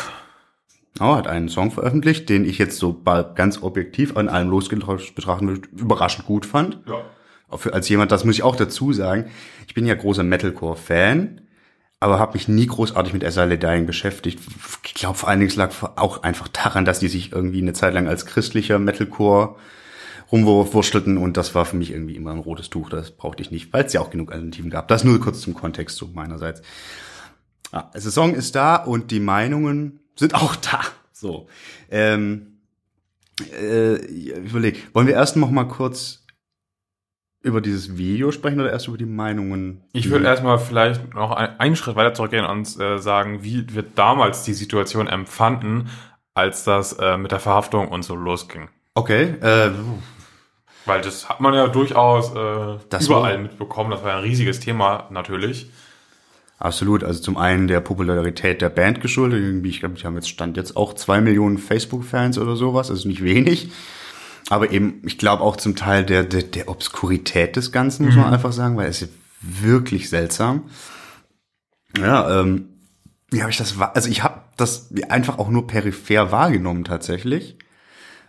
Oh, 1.01 1.17
hat 1.17 1.27
einen 1.27 1.49
Song 1.49 1.73
veröffentlicht, 1.73 2.29
den 2.29 2.45
ich 2.45 2.59
jetzt 2.59 2.79
so 2.79 3.03
ganz 3.35 3.61
objektiv 3.63 4.17
an 4.17 4.29
allem 4.29 4.49
losgelöscht 4.51 5.15
betrachten 5.17 5.49
will, 5.49 5.63
überraschend 5.77 6.25
gut 6.27 6.47
fand. 6.47 6.79
Ja. 6.87 7.03
Als 7.73 7.89
jemand, 7.89 8.11
das 8.13 8.25
muss 8.25 8.37
ich 8.37 8.43
auch 8.45 8.57
dazu 8.57 8.93
sagen, 8.93 9.31
ich 9.67 9.75
bin 9.75 9.87
ja 9.87 9.95
großer 9.95 10.23
Metalcore-Fan, 10.23 11.41
aber 12.05 12.19
habe 12.19 12.35
mich 12.35 12.49
nie 12.49 12.67
großartig 12.67 13.15
mit 13.15 13.23
Dying 13.23 13.87
beschäftigt. 13.87 14.39
Ich 14.85 14.93
glaube, 14.93 15.17
vor 15.17 15.31
allen 15.31 15.41
Dingen 15.41 15.53
lag 15.57 15.73
auch 15.97 16.23
einfach 16.23 16.49
daran, 16.49 16.85
dass 16.85 16.99
die 16.99 17.09
sich 17.09 17.33
irgendwie 17.33 17.63
eine 17.63 17.73
Zeit 17.73 17.95
lang 17.95 18.09
als 18.09 18.27
christlicher 18.27 18.79
Metalcore 18.79 19.57
rumwurstelten 20.31 21.17
und 21.17 21.39
das 21.39 21.55
war 21.55 21.65
für 21.65 21.77
mich 21.77 21.93
irgendwie 21.93 22.17
immer 22.17 22.33
ein 22.33 22.41
rotes 22.41 22.69
Tuch, 22.69 22.91
das 22.91 23.11
brauchte 23.11 23.43
ich 23.43 23.51
nicht, 23.51 23.73
weil 23.73 23.87
es 23.87 23.95
ja 23.95 24.03
auch 24.03 24.11
genug 24.11 24.33
Alternativen 24.33 24.71
gab. 24.71 24.87
Das 24.89 25.03
nur 25.03 25.19
kurz 25.19 25.41
zum 25.41 25.55
Kontext 25.55 25.97
so 25.97 26.09
meinerseits. 26.09 26.61
Ja, 27.73 27.91
also 27.95 28.11
Song 28.11 28.35
ist 28.35 28.55
da 28.55 28.77
und 28.77 29.11
die 29.11 29.21
Meinungen 29.21 30.01
sind 30.15 30.35
auch 30.35 30.57
da. 30.57 30.81
So. 31.11 31.49
Ähm, 31.91 32.59
äh, 33.59 33.97
ich 33.97 34.29
überleg, 34.29 34.95
wollen 34.95 35.07
wir 35.07 35.15
erst 35.15 35.37
noch 35.37 35.51
mal 35.51 35.69
kurz 35.69 36.24
über 37.45 37.61
dieses 37.61 37.97
Video 37.97 38.33
sprechen 38.33 38.59
oder 38.61 38.73
erst 38.73 38.89
über 38.89 38.99
die 38.99 39.07
Meinungen? 39.07 39.83
Ich 39.93 40.11
würde 40.11 40.25
erstmal 40.27 40.59
vielleicht 40.59 41.15
noch 41.15 41.31
ein, 41.31 41.61
einen 41.61 41.77
Schritt 41.77 41.95
weiter 41.95 42.15
zurückgehen 42.15 42.45
und 42.45 42.81
äh, 42.81 42.99
sagen, 42.99 43.45
wie 43.45 43.67
wir 43.75 43.83
damals 43.83 44.43
die 44.45 44.55
Situation 44.55 45.07
empfanden, 45.07 45.89
als 46.35 46.65
das 46.65 46.95
äh, 46.95 47.17
mit 47.17 47.31
der 47.31 47.41
Verhaftung 47.41 47.89
und 47.89 48.03
so 48.03 48.17
losging. 48.17 48.69
Okay, 48.95 49.35
äh, 49.41 49.71
Weil 50.87 51.01
das 51.03 51.29
hat 51.29 51.41
man 51.41 51.55
ja 51.55 51.69
durchaus 51.69 52.35
äh, 52.35 52.79
Das 52.89 53.07
überall 53.07 53.35
war- 53.35 53.39
mitbekommen. 53.43 53.91
Das 53.91 54.03
war 54.03 54.17
ein 54.17 54.23
riesiges 54.23 54.61
Thema 54.61 55.07
natürlich. 55.11 55.71
absolut. 56.59 57.05
Also 57.05 57.21
zum 57.23 57.37
einen 57.37 57.69
der 57.69 57.81
Popularität 57.81 58.63
der 58.63 58.71
Band 58.71 59.01
geschuldet. 59.01 59.41
Irgendwie, 59.43 59.69
ich 59.69 59.81
glaube, 59.81 59.95
die 59.97 60.05
haben 60.05 60.15
jetzt 60.15 60.29
stand 60.31 60.57
jetzt 60.57 60.77
auch 60.77 60.95
zwei 60.95 61.21
Millionen 61.21 61.59
Facebook-Fans 61.59 62.39
oder 62.39 62.57
sowas. 62.57 62.91
Also 62.91 63.07
nicht 63.09 63.23
wenig. 63.23 63.71
Aber 64.51 64.71
eben, 64.71 65.01
ich 65.05 65.19
glaube 65.19 65.43
auch 65.43 65.57
zum 65.57 65.75
Teil 65.75 66.05
der, 66.05 66.25
der, 66.25 66.43
der 66.43 66.69
Obskurität 66.69 67.57
des 67.57 67.73
Ganzen, 67.73 68.07
muss 68.07 68.17
man 68.17 68.33
einfach 68.33 68.53
sagen, 68.53 68.77
weil 68.77 68.89
es 68.89 69.03
ist 69.03 69.13
wirklich 69.41 70.11
seltsam. 70.11 70.65
Ja, 71.99 72.41
ähm, 72.41 72.69
wie 73.31 73.41
habe 73.41 73.51
ich 73.51 73.57
das, 73.57 73.79
also 73.79 74.09
ich 74.09 74.23
habe 74.23 74.43
das 74.57 74.91
einfach 75.09 75.39
auch 75.39 75.49
nur 75.49 75.67
peripher 75.67 76.31
wahrgenommen 76.31 76.85
tatsächlich, 76.85 77.59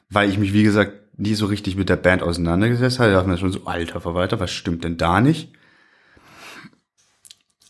weil 0.09 0.29
ich 0.29 0.37
mich, 0.37 0.53
wie 0.53 0.63
gesagt, 0.63 1.17
nie 1.17 1.35
so 1.35 1.45
richtig 1.45 1.75
mit 1.75 1.89
der 1.89 1.95
Band 1.95 2.23
auseinandergesetzt 2.23 2.99
habe. 2.99 3.09
Da 3.09 3.17
dachte 3.17 3.29
mir 3.29 3.37
schon 3.37 3.51
so, 3.51 3.65
alter 3.65 4.01
Verwalter, 4.01 4.39
was 4.39 4.51
stimmt 4.51 4.83
denn 4.83 4.97
da 4.97 5.21
nicht? 5.21 5.53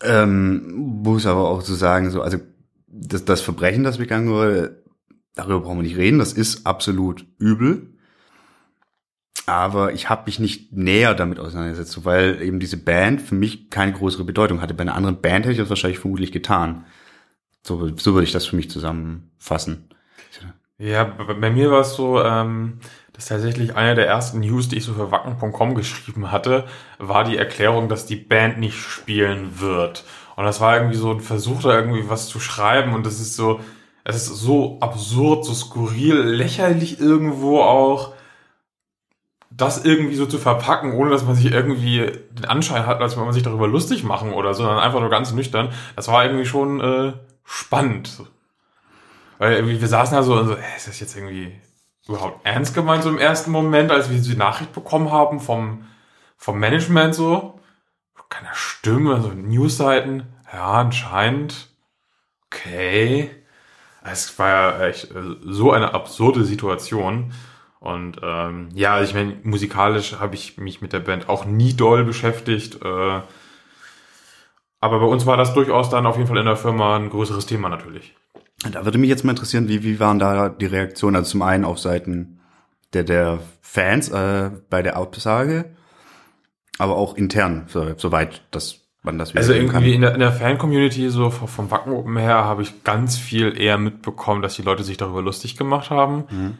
Ähm, 0.01 0.71
muss 1.03 1.25
aber 1.25 1.49
auch 1.49 1.61
so 1.61 1.75
sagen, 1.75 2.11
so, 2.11 2.21
also 2.21 2.37
das, 2.87 3.25
das 3.25 3.41
Verbrechen, 3.41 3.83
das 3.83 3.97
begangen 3.97 4.29
wurde, 4.29 4.83
darüber 5.35 5.61
brauchen 5.61 5.79
wir 5.79 5.83
nicht 5.83 5.97
reden, 5.97 6.19
das 6.19 6.33
ist 6.33 6.65
absolut 6.65 7.25
übel. 7.39 7.94
Aber 9.45 9.93
ich 9.93 10.09
habe 10.09 10.23
mich 10.25 10.39
nicht 10.39 10.73
näher 10.73 11.13
damit 11.13 11.39
auseinandergesetzt, 11.39 12.03
weil 12.03 12.41
eben 12.41 12.59
diese 12.59 12.77
Band 12.77 13.21
für 13.21 13.35
mich 13.35 13.69
keine 13.69 13.93
größere 13.93 14.23
Bedeutung 14.23 14.61
hatte. 14.61 14.73
Bei 14.73 14.81
einer 14.81 14.95
anderen 14.95 15.21
Band 15.21 15.45
hätte 15.45 15.53
ich 15.53 15.59
das 15.59 15.69
wahrscheinlich 15.69 15.99
vermutlich 15.99 16.31
getan. 16.31 16.85
So, 17.61 17.95
so 17.95 18.13
würde 18.13 18.25
ich 18.25 18.31
das 18.31 18.45
für 18.45 18.55
mich 18.55 18.69
zusammenfassen. 18.71 19.89
Ja, 20.77 21.05
bei, 21.05 21.49
mir 21.51 21.71
war 21.71 21.81
es 21.81 21.93
so, 21.93 22.21
ähm, 22.21 22.79
dass 23.13 23.27
tatsächlich 23.27 23.75
eine 23.75 23.95
der 23.95 24.07
ersten 24.07 24.41
News, 24.41 24.67
die 24.67 24.75
ich 24.77 24.83
so 24.83 24.93
für 24.93 25.09
wacken.com 25.09 25.73
geschrieben 25.73 26.31
hatte, 26.31 26.65
war 26.97 27.23
die 27.23 27.37
Erklärung, 27.37 27.87
dass 27.87 28.05
die 28.05 28.17
Band 28.17 28.59
nicht 28.59 28.77
spielen 28.77 29.61
wird. 29.61 30.03
Und 30.35 30.43
das 30.43 30.59
war 30.59 30.75
irgendwie 30.75 30.97
so 30.97 31.11
ein 31.11 31.21
Versuch, 31.21 31.61
da 31.61 31.79
irgendwie 31.79 32.09
was 32.09 32.27
zu 32.27 32.41
schreiben. 32.41 32.93
Und 32.93 33.05
das 33.05 33.21
ist 33.21 33.35
so, 33.35 33.61
Es 34.03 34.17
ist 34.17 34.27
so 34.27 34.79
absurd, 34.81 35.45
so 35.45 35.53
skurril, 35.53 36.15
lächerlich 36.21 36.99
irgendwo 36.99 37.61
auch, 37.61 38.14
das 39.57 39.85
irgendwie 39.85 40.15
so 40.15 40.25
zu 40.25 40.37
verpacken, 40.37 40.93
ohne 40.93 41.11
dass 41.11 41.23
man 41.23 41.35
sich 41.35 41.51
irgendwie 41.51 42.11
den 42.31 42.45
Anschein 42.45 42.85
hat, 42.85 43.01
als 43.01 43.15
wenn 43.15 43.23
man 43.23 43.33
sich 43.33 43.43
darüber 43.43 43.67
lustig 43.67 44.03
machen 44.03 44.33
oder 44.33 44.53
so, 44.53 44.63
sondern 44.63 44.83
einfach 44.83 44.99
nur 44.99 45.09
ganz 45.09 45.31
nüchtern. 45.31 45.69
Das 45.95 46.07
war 46.09 46.25
irgendwie 46.25 46.45
schon 46.45 46.81
äh, 46.81 47.13
spannend. 47.45 48.23
Weil 49.37 49.53
irgendwie, 49.53 49.79
wir 49.79 49.87
saßen 49.87 50.15
da 50.15 50.23
so 50.23 50.35
und 50.35 50.47
so, 50.47 50.53
äh, 50.55 50.75
ist 50.75 50.87
das 50.87 50.99
jetzt 50.99 51.15
irgendwie 51.15 51.53
überhaupt 52.07 52.45
ernst 52.45 52.75
gemeint, 52.75 53.03
so 53.03 53.09
im 53.09 53.17
ersten 53.17 53.51
Moment, 53.51 53.91
als 53.91 54.09
wir 54.09 54.19
die 54.19 54.35
Nachricht 54.35 54.73
bekommen 54.73 55.11
haben 55.11 55.39
vom, 55.39 55.85
vom 56.37 56.59
Management 56.59 57.15
so? 57.15 57.59
Keine 58.29 58.49
Stimme, 58.53 59.21
so 59.21 59.29
Newsseiten. 59.29 60.23
Ja, 60.51 60.73
anscheinend. 60.73 61.69
Okay. 62.47 63.29
Es 64.03 64.37
war 64.37 64.49
ja 64.49 64.85
echt 64.87 65.11
äh, 65.11 65.21
so 65.41 65.71
eine 65.71 65.93
absurde 65.93 66.43
Situation. 66.43 67.33
Und 67.85 68.19
ähm, 68.23 68.69
ja, 68.73 68.99
ich 69.03 69.13
meine, 69.13 69.35
musikalisch 69.43 70.15
habe 70.19 70.33
ich 70.33 70.57
mich 70.57 70.81
mit 70.81 70.91
der 70.91 71.01
Band 71.01 71.29
auch 71.29 71.45
nie 71.45 71.73
doll 71.73 72.03
beschäftigt. 72.03 72.83
Äh, 72.83 73.21
aber 74.79 74.99
bei 74.99 75.05
uns 75.05 75.27
war 75.27 75.37
das 75.37 75.53
durchaus 75.53 75.91
dann 75.91 76.07
auf 76.07 76.17
jeden 76.17 76.27
Fall 76.27 76.39
in 76.39 76.47
der 76.47 76.55
Firma 76.55 76.95
ein 76.95 77.11
größeres 77.11 77.45
Thema 77.45 77.69
natürlich. 77.69 78.15
Da 78.71 78.85
würde 78.85 78.97
mich 78.97 79.09
jetzt 79.09 79.23
mal 79.23 79.33
interessieren, 79.33 79.67
wie, 79.67 79.83
wie 79.83 79.99
waren 79.99 80.17
da 80.17 80.49
die 80.49 80.65
Reaktionen? 80.65 81.15
Also 81.15 81.29
zum 81.29 81.43
einen 81.43 81.63
auf 81.63 81.77
Seiten 81.77 82.39
der, 82.93 83.03
der 83.03 83.37
Fans 83.61 84.09
äh, 84.09 84.49
bei 84.71 84.81
der 84.81 84.97
Aussage, 84.97 85.65
aber 86.79 86.95
auch 86.95 87.15
intern, 87.15 87.65
so, 87.67 87.93
soweit 87.97 88.41
das 88.49 88.81
man 89.03 89.19
das 89.19 89.35
Also 89.35 89.53
irgendwie 89.53 89.93
in 89.93 90.01
der, 90.01 90.15
in 90.15 90.21
der 90.21 90.31
Fan-Community, 90.31 91.11
so 91.11 91.29
vom 91.29 91.69
Wacken 91.69 91.93
Open 91.93 92.17
her, 92.17 92.45
habe 92.45 92.63
ich 92.63 92.83
ganz 92.83 93.15
viel 93.15 93.55
eher 93.55 93.77
mitbekommen, 93.77 94.41
dass 94.41 94.55
die 94.55 94.63
Leute 94.63 94.83
sich 94.83 94.97
darüber 94.97 95.21
lustig 95.21 95.55
gemacht 95.55 95.91
haben. 95.91 96.23
Mhm 96.31 96.57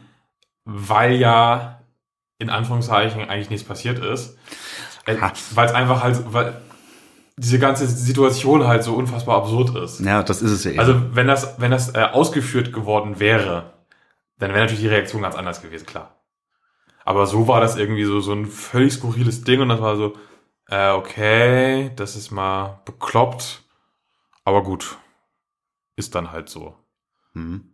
weil 0.66 1.14
ja 1.14 1.80
in 2.38 2.50
Anführungszeichen 2.50 3.22
eigentlich 3.22 3.48
nichts 3.48 3.66
passiert 3.66 3.98
ist. 3.98 4.36
Äh, 5.06 5.16
weil 5.54 5.66
es 5.66 5.72
einfach 5.72 6.02
halt, 6.02 6.32
weil 6.32 6.60
diese 7.38 7.58
ganze 7.58 7.86
Situation 7.86 8.66
halt 8.66 8.82
so 8.82 8.94
unfassbar 8.94 9.38
absurd 9.38 9.74
ist. 9.76 10.00
Ja, 10.00 10.22
das 10.22 10.42
ist 10.42 10.50
es 10.50 10.64
ja. 10.64 10.72
Eben. 10.72 10.80
Also 10.80 11.14
wenn 11.14 11.26
das, 11.26 11.58
wenn 11.58 11.70
das 11.70 11.94
äh, 11.94 12.02
ausgeführt 12.02 12.72
geworden 12.72 13.20
wäre, 13.20 13.72
dann 14.38 14.50
wäre 14.50 14.60
natürlich 14.60 14.82
die 14.82 14.88
Reaktion 14.88 15.22
ganz 15.22 15.36
anders 15.36 15.62
gewesen, 15.62 15.86
klar. 15.86 16.16
Aber 17.04 17.26
so 17.26 17.46
war 17.46 17.60
das 17.60 17.76
irgendwie 17.76 18.04
so, 18.04 18.20
so 18.20 18.32
ein 18.32 18.46
völlig 18.46 18.94
skurriles 18.94 19.44
Ding 19.44 19.60
und 19.60 19.68
das 19.68 19.80
war 19.80 19.96
so, 19.96 20.14
äh, 20.68 20.90
okay, 20.90 21.92
das 21.94 22.16
ist 22.16 22.32
mal 22.32 22.80
bekloppt, 22.84 23.62
aber 24.44 24.64
gut, 24.64 24.98
ist 25.94 26.14
dann 26.14 26.32
halt 26.32 26.48
so. 26.48 26.74
Mhm. 27.34 27.70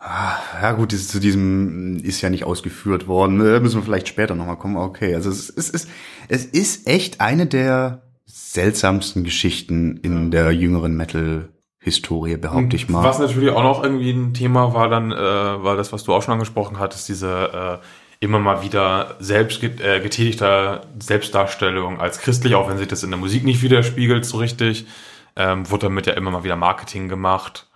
Ah, 0.00 0.36
ja 0.62 0.72
gut, 0.72 0.92
dieses, 0.92 1.08
zu 1.08 1.18
diesem 1.18 1.98
ist 2.04 2.20
ja 2.20 2.30
nicht 2.30 2.44
ausgeführt 2.44 3.08
worden. 3.08 3.38
Da 3.38 3.58
müssen 3.58 3.80
wir 3.80 3.84
vielleicht 3.84 4.08
später 4.08 4.36
nochmal 4.36 4.56
kommen. 4.56 4.76
Okay, 4.76 5.14
also 5.14 5.28
es 5.28 5.50
ist, 5.50 5.74
es, 5.74 5.88
es 6.28 6.44
ist 6.44 6.86
echt 6.86 7.20
eine 7.20 7.46
der 7.46 8.02
seltsamsten 8.24 9.24
Geschichten 9.24 9.96
in 9.96 10.30
der 10.30 10.52
jüngeren 10.52 10.96
Metal-Historie, 10.96 12.36
behaupte 12.36 12.76
ich 12.76 12.88
mal. 12.88 13.02
Was 13.02 13.18
natürlich 13.18 13.50
auch 13.50 13.62
noch 13.64 13.82
irgendwie 13.82 14.10
ein 14.10 14.34
Thema 14.34 14.72
war 14.72 14.88
dann, 14.88 15.10
äh, 15.10 15.16
war 15.16 15.76
das, 15.76 15.92
was 15.92 16.04
du 16.04 16.14
auch 16.14 16.22
schon 16.22 16.34
angesprochen 16.34 16.78
hattest, 16.78 17.08
diese 17.08 17.80
äh, 17.82 17.84
immer 18.20 18.38
mal 18.38 18.62
wieder 18.62 19.16
selbst 19.18 19.62
äh, 19.62 20.00
getätigter 20.00 20.82
Selbstdarstellung 21.00 22.00
als 22.00 22.20
christlich, 22.20 22.54
auch 22.54 22.68
wenn 22.68 22.78
sich 22.78 22.88
das 22.88 23.02
in 23.02 23.10
der 23.10 23.18
Musik 23.18 23.44
nicht 23.44 23.62
widerspiegelt 23.62 24.24
so 24.24 24.38
richtig, 24.38 24.86
ähm, 25.34 25.68
wurde 25.70 25.86
damit 25.86 26.06
ja 26.06 26.12
immer 26.12 26.30
mal 26.30 26.44
wieder 26.44 26.56
Marketing 26.56 27.08
gemacht 27.08 27.67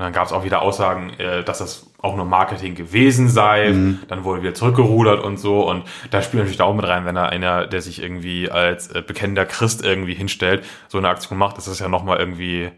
und 0.00 0.04
dann 0.04 0.14
gab 0.14 0.26
es 0.26 0.32
auch 0.32 0.44
wieder 0.44 0.62
Aussagen, 0.62 1.10
äh, 1.18 1.44
dass 1.44 1.58
das 1.58 1.90
auch 1.98 2.16
nur 2.16 2.24
Marketing 2.24 2.74
gewesen 2.74 3.28
sei. 3.28 3.68
Mhm. 3.68 3.98
Dann 4.08 4.24
wurde 4.24 4.40
wieder 4.40 4.54
zurückgerudert 4.54 5.22
und 5.22 5.38
so. 5.38 5.68
Und 5.68 5.84
da 6.10 6.22
spielt 6.22 6.42
natürlich 6.42 6.62
auch 6.62 6.74
mit 6.74 6.88
rein, 6.88 7.04
wenn 7.04 7.16
da 7.16 7.26
einer, 7.26 7.66
der 7.66 7.82
sich 7.82 8.02
irgendwie 8.02 8.50
als 8.50 8.88
äh, 8.88 9.02
bekennender 9.06 9.44
Christ 9.44 9.84
irgendwie 9.84 10.14
hinstellt, 10.14 10.64
so 10.88 10.96
eine 10.96 11.10
Aktion 11.10 11.36
macht, 11.36 11.58
das 11.58 11.68
ist 11.68 11.80
ja 11.80 11.88
nochmal 11.90 12.18
irgendwie 12.18 12.70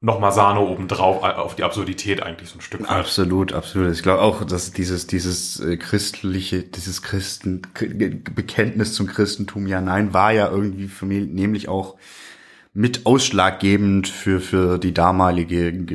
nochmal 0.00 0.30
Sahne 0.30 0.60
obendrauf 0.60 1.24
äh, 1.24 1.32
auf 1.32 1.56
die 1.56 1.64
Absurdität 1.64 2.22
eigentlich 2.22 2.50
so 2.50 2.58
ein 2.58 2.60
Stück. 2.60 2.82
Weit. 2.82 2.90
Absolut, 2.90 3.52
absolut. 3.52 3.92
Ich 3.92 4.04
glaube 4.04 4.22
auch, 4.22 4.44
dass 4.44 4.70
dieses, 4.72 5.08
dieses 5.08 5.58
äh, 5.58 5.76
christliche, 5.76 6.62
dieses 6.62 7.02
Christen, 7.02 7.62
Bekenntnis 7.72 8.94
zum 8.94 9.08
Christentum, 9.08 9.66
ja, 9.66 9.80
nein, 9.80 10.14
war 10.14 10.30
ja 10.30 10.48
irgendwie 10.48 10.86
für 10.86 11.06
mich 11.06 11.26
nämlich 11.26 11.68
auch 11.68 11.96
mit 12.74 13.04
ausschlaggebend 13.04 14.08
für, 14.08 14.40
für 14.40 14.78
die 14.78 14.94
damalige 14.94 15.86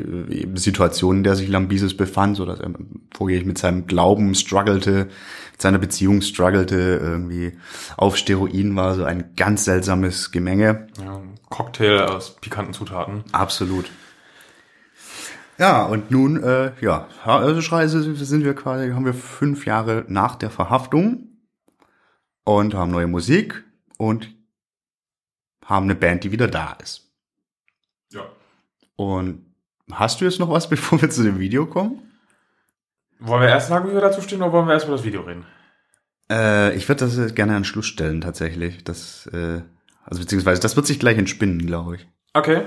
Situation, 0.55 1.17
in 1.17 1.24
der 1.24 1.36
sich 1.36 1.50
Lambises 1.50 1.98
befand, 1.98 2.38
so 2.38 2.46
dass 2.46 2.60
er 2.60 2.72
vorgängig 3.15 3.46
mit 3.46 3.57
seinem 3.57 3.88
Glauben 3.88 4.36
struggelte, 4.36 5.07
mit 5.53 5.62
seiner 5.62 5.79
Beziehung 5.79 6.22
struggelte, 6.22 7.00
irgendwie 7.01 7.57
auf 7.98 8.15
Steroiden 8.15 8.75
war, 8.75 8.93
so 8.93 9.05
ein 9.05 9.34
ganz 9.36 9.65
seltsames 9.65 10.31
Gemenge. 10.31 10.88
Ja, 11.03 11.22
Cocktail 11.50 12.01
aus 12.01 12.36
pikanten 12.36 12.74
Zutaten. 12.74 13.24
Absolut. 13.31 13.89
Ja, 15.57 15.84
und 15.84 16.12
nun, 16.12 16.43
äh, 16.43 16.74
ja, 16.81 17.07
also 17.24 17.60
sind 17.60 18.43
wir 18.43 18.53
quasi, 18.53 18.91
haben 18.91 19.05
wir 19.05 19.15
fünf 19.15 19.65
Jahre 19.65 20.05
nach 20.07 20.36
der 20.36 20.51
Verhaftung 20.51 21.39
und 22.43 22.75
haben 22.75 22.91
neue 22.91 23.07
Musik 23.07 23.63
und 23.98 24.37
haben 25.67 25.83
eine 25.83 25.95
Band, 25.95 26.24
die 26.24 26.31
wieder 26.31 26.47
da 26.47 26.77
ist. 26.81 27.03
Ja. 28.12 28.21
Und 28.95 29.45
hast 29.91 30.19
du 30.19 30.25
jetzt 30.25 30.39
noch 30.39 30.50
was, 30.50 30.67
bevor 30.69 31.00
wir 31.01 31.09
zu 31.09 31.24
dem 31.24 31.38
Video 31.38 31.67
kommen? 31.67 32.01
Wollen 33.19 33.41
wir 33.41 33.50
erst 33.50 33.67
sagen, 33.67 33.89
wie 33.89 33.93
wir 33.93 34.01
dazu 34.01 34.21
stehen, 34.21 34.41
oder 34.41 34.53
wollen 34.53 34.67
wir 34.67 34.74
erst 34.74 34.86
über 34.86 34.95
das 34.95 35.05
Video 35.05 35.21
reden? 35.21 35.45
Äh, 36.31 36.75
ich 36.75 36.88
würde 36.88 37.05
das 37.05 37.36
gerne 37.36 37.55
an 37.55 37.63
Schluss 37.63 37.88
stellen, 37.88 38.21
tatsächlich. 38.21 38.83
Das, 38.83 39.27
äh, 39.27 39.62
also 40.03 40.21
beziehungsweise, 40.21 40.62
das 40.62 40.75
wird 40.75 40.86
sich 40.86 41.00
gleich 41.00 41.17
entspinnen, 41.17 41.65
glaube 41.65 41.97
ich. 41.97 42.07
Okay, 42.33 42.63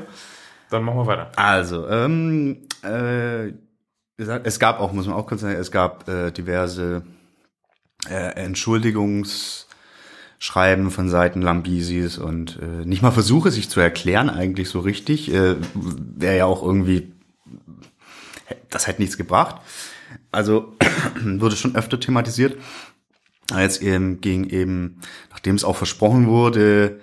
dann 0.71 0.83
machen 0.83 0.99
wir 0.99 1.07
weiter. 1.07 1.31
Also, 1.37 1.89
ähm, 1.89 2.67
äh, 2.83 3.53
es 4.17 4.59
gab 4.59 4.81
auch, 4.81 4.93
muss 4.93 5.07
man 5.07 5.17
auch 5.17 5.27
kurz 5.27 5.41
sagen, 5.41 5.55
es 5.55 5.71
gab 5.71 6.09
äh, 6.09 6.31
diverse 6.31 7.03
äh, 8.09 8.45
Entschuldigungs- 8.45 9.70
schreiben 10.41 10.91
von 10.91 11.11
Seiten 11.11 11.43
Lambisis 11.43 12.17
und 12.17 12.59
äh, 12.63 12.87
nicht 12.87 13.03
mal 13.03 13.11
versuche, 13.11 13.51
sich 13.51 13.69
zu 13.69 13.79
erklären 13.79 14.31
eigentlich 14.31 14.71
so 14.71 14.81
richtig. 14.81 15.33
Äh, 15.33 15.57
Wäre 15.75 16.39
ja 16.39 16.47
auch 16.47 16.63
irgendwie, 16.63 17.13
das 18.71 18.87
hätte 18.87 19.03
nichts 19.03 19.19
gebracht. 19.19 19.61
Also 20.33 20.75
wurde 21.23 21.57
schon 21.57 21.77
öfter 21.77 22.01
thematisiert. 22.01 22.57
Jetzt 23.55 23.83
eben 23.83 24.23
ging 24.23 24.49
eben, 24.49 25.01
nachdem 25.31 25.57
es 25.57 25.65
auch 25.65 25.77
versprochen 25.77 26.27
wurde, 26.27 27.01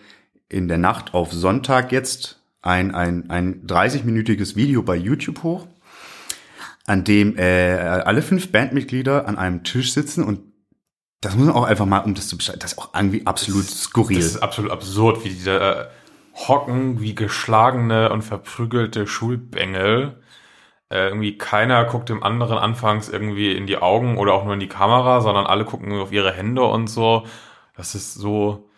in 0.50 0.67
der 0.67 0.79
Nacht 0.79 1.13
auf 1.13 1.32
Sonntag 1.32 1.91
jetzt 1.91 2.41
ein, 2.63 2.96
ein, 2.96 3.29
ein 3.29 3.67
30-minütiges 3.67 4.56
Video 4.56 4.82
bei 4.82 4.96
YouTube 4.96 5.44
hoch, 5.44 5.67
an 6.88 7.03
dem 7.03 7.38
äh, 7.38 7.75
alle 7.75 8.24
fünf 8.24 8.51
Bandmitglieder 8.51 9.27
an 9.27 9.38
einem 9.38 9.63
Tisch 9.63 9.94
sitzen 9.94 10.24
und 10.24 10.39
das 11.21 11.36
muss 11.36 11.47
man 11.47 11.55
auch 11.55 11.63
einfach 11.63 11.86
mal, 11.86 12.00
um 12.00 12.13
das 12.13 12.27
zu 12.27 12.38
beschreiben, 12.38 12.59
das 12.59 12.74
ist 12.74 12.77
auch 12.77 12.93
irgendwie 12.93 13.25
absolut 13.25 13.65
das, 13.65 13.83
skurril. 13.83 14.17
Das 14.17 14.25
ist 14.25 14.43
absolut 14.43 14.71
absurd, 14.71 15.24
wie 15.24 15.29
die 15.29 15.43
da 15.43 15.81
äh, 15.81 15.88
hocken, 16.36 17.01
wie 17.01 17.15
geschlagene 17.15 18.12
und 18.12 18.21
verprügelte 18.21 19.07
Schulbengel. 19.07 20.21
Äh, 20.89 21.07
irgendwie 21.07 21.38
keiner 21.38 21.86
guckt 21.86 22.09
dem 22.09 22.24
anderen 22.24 22.57
anfangs 22.57 23.09
irgendwie 23.09 23.51
in 23.51 23.65
die 23.67 23.77
Augen 23.77 24.17
oder 24.17 24.33
auch 24.33 24.45
nur 24.45 24.53
in 24.53 24.59
die 24.59 24.69
Kamera, 24.69 25.21
sondern 25.21 25.45
alle 25.45 25.65
gucken 25.65 25.91
auf 25.93 26.12
ihre 26.12 26.31
Hände 26.31 26.63
und 26.63 26.88
so. 26.88 27.25
Das 27.75 27.95
ist 27.95 28.13
so. 28.13 28.69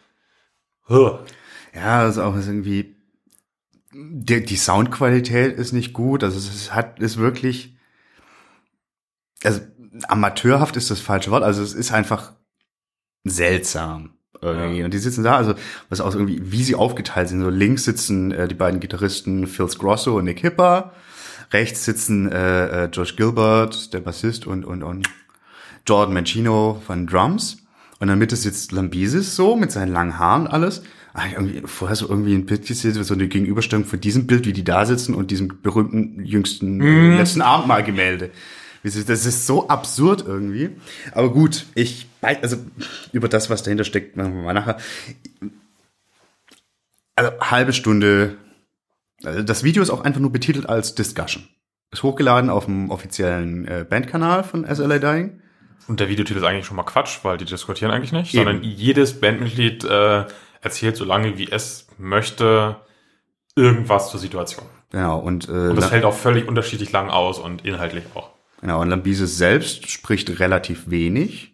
Huh. 0.88 1.20
Ja, 1.74 2.04
das 2.04 2.18
ist 2.18 2.24
auch 2.24 2.36
irgendwie. 2.36 2.96
Die, 3.92 4.44
die 4.46 4.56
Soundqualität 4.56 5.58
ist 5.58 5.74
nicht 5.74 5.94
gut. 5.94 6.24
Also 6.24 6.38
es 6.38 6.74
hat 6.74 7.00
ist 7.00 7.18
wirklich. 7.18 7.76
Also 9.44 9.62
amateurhaft 10.08 10.76
ist 10.78 10.92
das 10.92 11.00
falsche 11.00 11.32
Wort, 11.32 11.44
also 11.44 11.62
es 11.62 11.74
ist 11.74 11.92
einfach 11.92 12.34
seltsam. 13.24 14.12
Irgendwie. 14.42 14.80
Ja. 14.80 14.86
Und 14.86 14.94
die 14.94 15.00
sitzen 15.00 15.24
da, 15.24 15.36
also 15.36 15.54
was 15.90 16.00
auch 16.00 16.14
irgendwie, 16.14 16.52
wie 16.52 16.64
sie 16.64 16.76
aufgeteilt 16.76 17.28
sind. 17.28 17.42
So 17.42 17.50
links 17.50 17.84
sitzen 17.84 18.32
äh, 18.32 18.48
die 18.48 18.56
beiden 18.56 18.80
Gitarristen 18.80 19.48
Phil 19.48 19.68
Grosso 19.78 20.18
und 20.18 20.26
Nick 20.26 20.40
Hipper. 20.40 20.94
Rechts 21.52 21.84
sitzen 21.84 22.32
äh, 22.32 22.86
äh, 22.86 22.90
Josh 22.90 23.16
Gilbert, 23.16 23.94
der 23.94 24.00
Bassist, 24.00 24.46
und, 24.46 24.66
und, 24.66 24.84
und 24.84 25.10
Jordan 25.88 26.14
Mancino 26.14 26.82
von 26.86 27.08
Drums. 27.08 27.58
Und 28.00 28.04
in 28.04 28.08
der 28.10 28.16
Mitte 28.16 28.36
sitzt 28.36 28.72
Lambesis 28.72 29.36
so 29.36 29.56
mit 29.56 29.72
seinen 29.72 29.92
langen 29.92 30.20
Haaren 30.20 30.44
und 30.44 30.54
alles. 30.54 30.84
Ah, 31.14 31.24
irgendwie, 31.34 31.64
vorher 31.66 31.96
so 31.96 32.08
irgendwie 32.08 32.36
ein 32.36 32.46
Bild 32.46 32.68
gesehen, 32.68 33.04
so 33.04 33.14
eine 33.14 33.28
Gegenüberstellung 33.28 33.86
von 33.86 34.00
diesem 34.00 34.28
Bild, 34.28 34.46
wie 34.46 34.54
die 34.54 34.64
da 34.64 34.86
sitzen 34.86 35.16
und 35.16 35.32
diesem 35.32 35.62
berühmten 35.62 36.24
jüngsten 36.24 36.78
mm. 36.78 37.18
letzten 37.18 37.42
Abendmahl-Gemälde. 37.42 38.30
Das 38.84 39.26
ist 39.26 39.46
so 39.46 39.68
absurd 39.68 40.24
irgendwie. 40.26 40.70
Aber 41.12 41.32
gut, 41.32 41.66
ich, 41.76 42.08
also 42.22 42.58
über 43.12 43.28
das, 43.28 43.50
was 43.50 43.64
dahinter 43.64 43.84
steckt, 43.84 44.16
machen 44.16 44.36
wir 44.36 44.44
mal 44.44 44.54
nachher. 44.54 44.78
Also 47.16 47.32
halbe 47.42 47.74
Stunde. 47.74 48.38
Also 49.24 49.44
das 49.44 49.64
Video 49.64 49.84
ist 49.84 49.90
auch 49.90 50.02
einfach 50.02 50.22
nur 50.22 50.32
betitelt 50.32 50.70
als 50.70 50.96
Discussion. 50.96 51.48
ist 51.92 52.04
hochgeladen 52.04 52.50
auf 52.50 52.66
dem 52.66 52.90
offiziellen 52.90 53.68
äh, 53.68 53.86
Bandkanal 53.90 54.44
von 54.44 54.66
SLA 54.66 55.00
Dying. 55.00 55.42
Und 55.90 56.00
der 56.00 56.08
Videotitel 56.08 56.40
ist 56.40 56.46
eigentlich 56.46 56.66
schon 56.66 56.78
mal 56.78 56.84
Quatsch, 56.84 57.20
weil 57.24 57.38
die 57.38 57.46
diskutieren 57.46 57.92
eigentlich 57.92 58.12
nicht, 58.12 58.34
Eben. 58.34 58.46
sondern 58.46 58.64
jedes 58.64 59.20
Bandmitglied 59.20 59.84
äh, 59.84 60.26
erzählt 60.62 60.96
so 60.96 61.04
lange, 61.04 61.38
wie 61.38 61.52
es 61.52 61.88
möchte, 61.98 62.78
irgendwas 63.56 64.12
zur 64.12 64.20
Situation. 64.20 64.66
Genau, 64.92 65.20
und, 65.20 65.50
äh, 65.50 65.52
Und 65.52 65.76
das 65.76 65.88
fällt 65.90 66.06
auch 66.06 66.14
völlig 66.14 66.48
unterschiedlich 66.48 66.92
lang 66.92 67.10
aus 67.10 67.40
und 67.40 67.66
inhaltlich 67.66 68.06
auch. 68.16 68.30
Genau, 68.62 68.82
und 68.82 68.90
Lambises 68.90 69.38
selbst 69.38 69.90
spricht 69.90 70.40
relativ 70.40 70.90
wenig. 70.90 71.54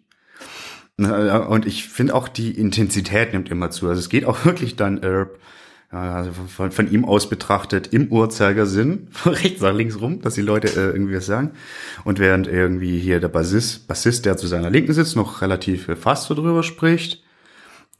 Äh, 0.98 1.04
Und 1.04 1.66
ich 1.66 1.88
finde 1.88 2.16
auch 2.16 2.28
die 2.28 2.52
Intensität 2.52 3.34
nimmt 3.34 3.50
immer 3.50 3.72
zu. 3.72 3.88
Also 3.88 4.00
es 4.00 4.10
geht 4.10 4.26
auch 4.26 4.46
wirklich 4.46 4.76
dann 4.76 5.02
äh, 5.04 5.26
also 5.92 6.32
von, 6.32 6.72
von 6.72 6.92
ihm 6.92 7.06
aus 7.06 7.30
betrachtet 7.30 7.88
im 7.94 8.12
Uhrzeigersinn, 8.12 9.08
von 9.12 9.34
rechts 9.36 9.62
nach 9.62 9.74
links 9.74 10.00
rum, 10.02 10.22
dass 10.22 10.36
die 10.36 10.42
Leute 10.42 10.68
äh, 10.68 10.92
irgendwie 10.92 11.16
was 11.16 11.26
sagen. 11.26 11.52
Und 12.04 12.20
während 12.20 12.48
irgendwie 12.48 13.00
hier 13.00 13.20
der 13.20 13.30
Bassist, 13.30 13.88
Bassist, 13.88 14.26
der 14.26 14.38
zu 14.38 14.48
seiner 14.48 14.70
Linken 14.70 14.94
sitzt, 14.94 15.16
noch 15.16 15.42
relativ 15.42 15.88
äh, 15.88 15.96
fast 15.96 16.28
so 16.28 16.34
drüber 16.34 16.64
spricht, 16.64 17.24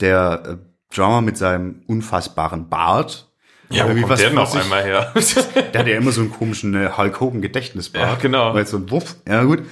der 0.02 0.44
äh, 0.46 0.96
Drummer 0.96 1.22
mit 1.22 1.38
seinem 1.38 1.84
unfassbaren 1.88 2.70
Bart, 2.70 3.32
Ja, 3.70 3.84
wo 3.84 3.90
irgendwie 3.90 4.02
kommt 4.02 4.12
was 4.14 4.20
der 4.20 4.30
denn 4.30 4.38
von 4.38 4.44
auf 4.44 4.52
sich- 4.52 4.62
einmal 4.62 4.84
her? 4.84 5.14
der 5.74 5.80
hat 5.82 5.88
ja 5.88 5.98
immer 5.98 6.12
so 6.12 6.22
einen 6.22 6.32
komischen 6.32 6.74
äh, 6.76 6.90
Hulk 6.96 7.20
Hogan 7.20 7.42
Gedächtnisbart. 7.42 8.04
Ja, 8.06 8.16
genau. 8.22 8.54
Weil 8.54 8.68
so 8.68 8.78
ein 8.78 8.90
Wuff. 8.92 9.16
Ja, 9.28 9.44
gut. 9.44 9.64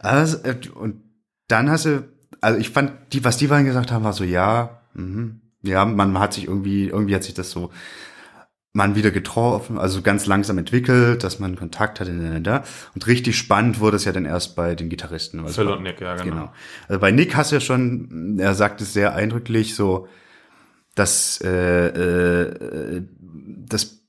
Also, 0.00 0.38
äh, 0.44 0.56
und 0.74 1.02
dann 1.48 1.70
hast 1.70 1.84
du, 1.84 2.08
also 2.40 2.58
ich 2.58 2.70
fand, 2.70 2.92
die, 3.12 3.24
was 3.24 3.36
die 3.36 3.46
beiden 3.48 3.66
gesagt 3.66 3.92
haben, 3.92 4.04
war 4.04 4.12
so, 4.12 4.24
ja, 4.24 4.80
mhm, 4.94 5.40
ja, 5.62 5.84
man 5.84 6.18
hat 6.18 6.32
sich 6.34 6.46
irgendwie, 6.46 6.88
irgendwie 6.88 7.14
hat 7.14 7.22
sich 7.24 7.34
das 7.34 7.50
so, 7.50 7.70
man 8.76 8.96
wieder 8.96 9.12
getroffen, 9.12 9.78
also 9.78 10.02
ganz 10.02 10.26
langsam 10.26 10.58
entwickelt, 10.58 11.22
dass 11.22 11.38
man 11.38 11.54
Kontakt 11.56 12.00
hatte, 12.00 12.40
da, 12.40 12.64
und 12.94 13.06
richtig 13.06 13.38
spannend 13.38 13.78
wurde 13.78 13.96
es 13.96 14.04
ja 14.04 14.10
dann 14.12 14.24
erst 14.24 14.56
bei 14.56 14.74
den 14.74 14.88
Gitarristen. 14.88 15.46
Phil 15.46 15.66
war- 15.66 15.76
und 15.76 15.84
Nick, 15.84 16.00
ja, 16.00 16.16
genau. 16.16 16.24
Genau. 16.34 16.52
Also 16.88 17.00
bei 17.00 17.12
Nick 17.12 17.36
hast 17.36 17.52
du 17.52 17.56
ja 17.56 17.60
schon, 17.60 18.36
er 18.40 18.54
sagt 18.54 18.80
es 18.80 18.92
sehr 18.92 19.14
eindrücklich, 19.14 19.76
so, 19.76 20.08
dass 20.96 21.40
äh, 21.42 21.86
äh, 21.86 23.02
das, 23.68 24.04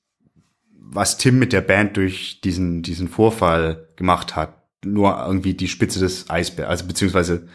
was 0.71 1.17
Tim 1.17 1.39
mit 1.39 1.53
der 1.53 1.61
Band 1.61 1.97
durch 1.97 2.41
diesen 2.41 2.81
diesen 2.81 3.07
Vorfall 3.07 3.89
gemacht 3.95 4.35
hat, 4.35 4.63
nur 4.83 5.23
irgendwie 5.25 5.53
die 5.53 5.67
Spitze 5.67 5.99
des 5.99 6.29
Eisbergs, 6.29 6.69
also 6.69 6.87
beziehungsweise 6.87 7.47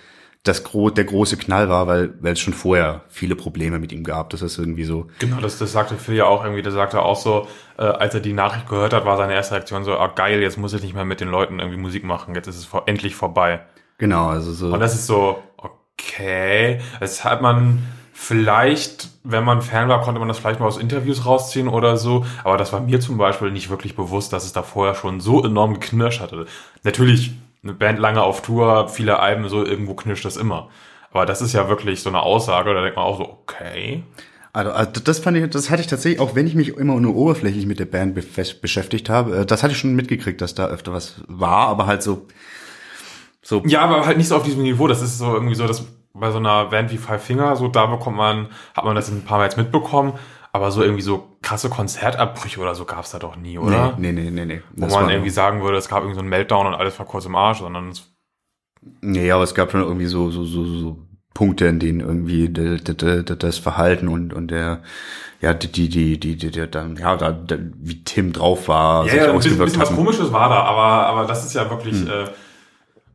das 0.42 0.64
gro 0.64 0.88
der 0.88 1.04
große 1.04 1.36
Knall 1.36 1.68
war, 1.68 1.86
weil 1.86 2.14
weil 2.20 2.32
es 2.32 2.40
schon 2.40 2.54
vorher 2.54 3.04
viele 3.08 3.36
Probleme 3.36 3.78
mit 3.78 3.92
ihm 3.92 4.04
gab. 4.04 4.30
Das 4.30 4.40
ist 4.40 4.58
irgendwie 4.58 4.84
so. 4.84 5.08
Genau, 5.18 5.40
das, 5.40 5.58
das 5.58 5.72
sagte 5.72 5.96
Phil 5.96 6.14
ja 6.14 6.24
auch 6.24 6.44
irgendwie, 6.44 6.62
der 6.62 6.72
sagte 6.72 7.02
auch 7.02 7.16
so, 7.16 7.46
äh, 7.76 7.82
als 7.82 8.14
er 8.14 8.20
die 8.20 8.32
Nachricht 8.32 8.68
gehört 8.68 8.94
hat, 8.94 9.04
war 9.04 9.18
seine 9.18 9.34
erste 9.34 9.54
Reaktion 9.54 9.84
so, 9.84 9.98
ah 9.98 10.08
geil, 10.08 10.40
jetzt 10.40 10.56
muss 10.56 10.72
ich 10.72 10.82
nicht 10.82 10.94
mehr 10.94 11.04
mit 11.04 11.20
den 11.20 11.28
Leuten 11.28 11.58
irgendwie 11.58 11.78
Musik 11.78 12.04
machen, 12.04 12.34
jetzt 12.34 12.46
ist 12.46 12.56
es 12.56 12.64
vor, 12.64 12.84
endlich 12.86 13.14
vorbei. 13.14 13.60
Genau, 13.98 14.28
also 14.28 14.52
so. 14.52 14.72
Und 14.72 14.80
das 14.80 14.94
ist 14.94 15.06
so, 15.06 15.42
okay, 15.58 16.80
das 17.00 17.22
hat 17.22 17.42
man 17.42 17.82
vielleicht, 18.22 19.08
wenn 19.24 19.44
man 19.44 19.62
Fan 19.62 19.88
war, 19.88 20.02
konnte 20.02 20.18
man 20.18 20.28
das 20.28 20.38
vielleicht 20.38 20.60
mal 20.60 20.66
aus 20.66 20.76
Interviews 20.76 21.24
rausziehen 21.24 21.68
oder 21.68 21.96
so, 21.96 22.26
aber 22.44 22.58
das 22.58 22.70
war 22.70 22.80
mir 22.80 23.00
zum 23.00 23.16
Beispiel 23.16 23.50
nicht 23.50 23.70
wirklich 23.70 23.96
bewusst, 23.96 24.34
dass 24.34 24.44
es 24.44 24.52
da 24.52 24.62
vorher 24.62 24.94
schon 24.94 25.20
so 25.20 25.42
enorm 25.42 25.72
geknirscht 25.72 26.20
hatte. 26.20 26.44
Natürlich, 26.82 27.32
eine 27.62 27.72
Band 27.72 27.98
lange 27.98 28.22
auf 28.22 28.42
Tour, 28.42 28.88
viele 28.88 29.20
Alben, 29.20 29.48
so 29.48 29.64
irgendwo 29.64 29.94
knirscht 29.94 30.26
das 30.26 30.36
immer. 30.36 30.68
Aber 31.10 31.24
das 31.24 31.40
ist 31.40 31.54
ja 31.54 31.70
wirklich 31.70 32.02
so 32.02 32.10
eine 32.10 32.20
Aussage, 32.20 32.74
da 32.74 32.82
denkt 32.82 32.96
man 32.96 33.06
auch 33.06 33.16
so, 33.16 33.24
okay. 33.24 34.04
Also, 34.52 34.70
also 34.70 35.00
das 35.02 35.18
fand 35.18 35.38
ich, 35.38 35.48
das 35.48 35.70
hatte 35.70 35.80
ich 35.80 35.88
tatsächlich, 35.88 36.20
auch 36.20 36.34
wenn 36.34 36.46
ich 36.46 36.54
mich 36.54 36.76
immer 36.76 37.00
nur 37.00 37.16
oberflächlich 37.16 37.64
mit 37.64 37.78
der 37.78 37.86
Band 37.86 38.14
beschäftigt 38.60 39.08
habe, 39.08 39.38
äh, 39.38 39.46
das 39.46 39.62
hatte 39.62 39.72
ich 39.72 39.78
schon 39.78 39.94
mitgekriegt, 39.94 40.42
dass 40.42 40.54
da 40.54 40.66
öfter 40.66 40.92
was 40.92 41.22
war, 41.26 41.68
aber 41.68 41.86
halt 41.86 42.02
so, 42.02 42.26
so, 43.40 43.62
Ja, 43.64 43.80
aber 43.80 44.04
halt 44.04 44.18
nicht 44.18 44.28
so 44.28 44.36
auf 44.36 44.42
diesem 44.42 44.62
Niveau. 44.62 44.86
Das 44.86 45.00
ist 45.00 45.16
so 45.16 45.32
irgendwie 45.32 45.54
so, 45.54 45.66
dass 45.66 45.86
bei 46.12 46.30
so 46.30 46.38
einer 46.38 46.66
Band 46.66 46.90
wie 46.90 46.98
Five 46.98 47.22
Finger, 47.22 47.56
so 47.56 47.68
da 47.68 47.86
bekommt 47.86 48.16
man, 48.16 48.48
hat 48.76 48.84
man 48.84 48.96
das 48.96 49.08
ein 49.10 49.24
paar 49.24 49.38
Mal 49.38 49.44
jetzt 49.44 49.56
mitbekommen, 49.56 50.14
aber 50.52 50.70
so 50.72 50.82
irgendwie 50.82 51.02
so 51.02 51.36
krasse 51.42 51.68
Konzertabbrüche 51.70 52.60
oder 52.60 52.74
so 52.74 52.84
gab's 52.84 53.10
da 53.12 53.18
doch 53.18 53.36
nie, 53.36 53.58
oder? 53.58 53.94
nee, 53.98 54.12
nee, 54.12 54.30
nee, 54.30 54.44
nee. 54.44 54.62
Wo 54.74 54.86
Das 54.86 54.94
man 54.94 55.08
irgendwie 55.08 55.30
sagen 55.30 55.62
würde, 55.62 55.78
es 55.78 55.88
gab 55.88 55.98
irgendwie 55.98 56.14
so 56.16 56.20
einen 56.20 56.28
Meltdown 56.28 56.66
und 56.66 56.74
alles 56.74 56.98
war 56.98 57.06
kurz 57.06 57.26
im 57.26 57.36
Arsch, 57.36 57.58
sondern 57.60 57.90
es, 57.90 58.12
Nee, 59.02 59.30
aber 59.30 59.42
es 59.44 59.54
gab 59.54 59.70
schon 59.70 59.82
irgendwie 59.82 60.06
so, 60.06 60.30
so, 60.30 60.44
so, 60.44 60.64
so 60.64 60.98
Punkte, 61.34 61.66
in 61.66 61.78
denen 61.78 62.00
irgendwie 62.00 62.48
das 62.50 63.58
Verhalten 63.58 64.08
und, 64.08 64.32
und 64.32 64.48
der, 64.50 64.82
ja, 65.40 65.54
die, 65.54 65.68
die, 65.70 65.88
die, 65.88 66.18
die, 66.18 66.36
die, 66.36 66.70
dann, 66.70 66.96
ja, 66.96 67.16
da, 67.16 67.38
wie 67.78 68.02
Tim 68.04 68.32
drauf 68.32 68.68
war, 68.68 69.06
ja, 69.06 69.14
ja, 69.14 69.30
ein 69.30 69.36
bisschen, 69.36 69.36
ausgewirkt 69.36 69.64
bisschen 69.72 69.82
was 69.82 69.90
hat. 69.90 69.96
komisches 69.96 70.32
war 70.32 70.48
da, 70.48 70.62
aber, 70.62 71.06
aber 71.06 71.26
das 71.26 71.44
ist 71.44 71.54
ja 71.54 71.68
wirklich, 71.70 72.00
Hm. 72.00 72.08
äh, 72.08 72.24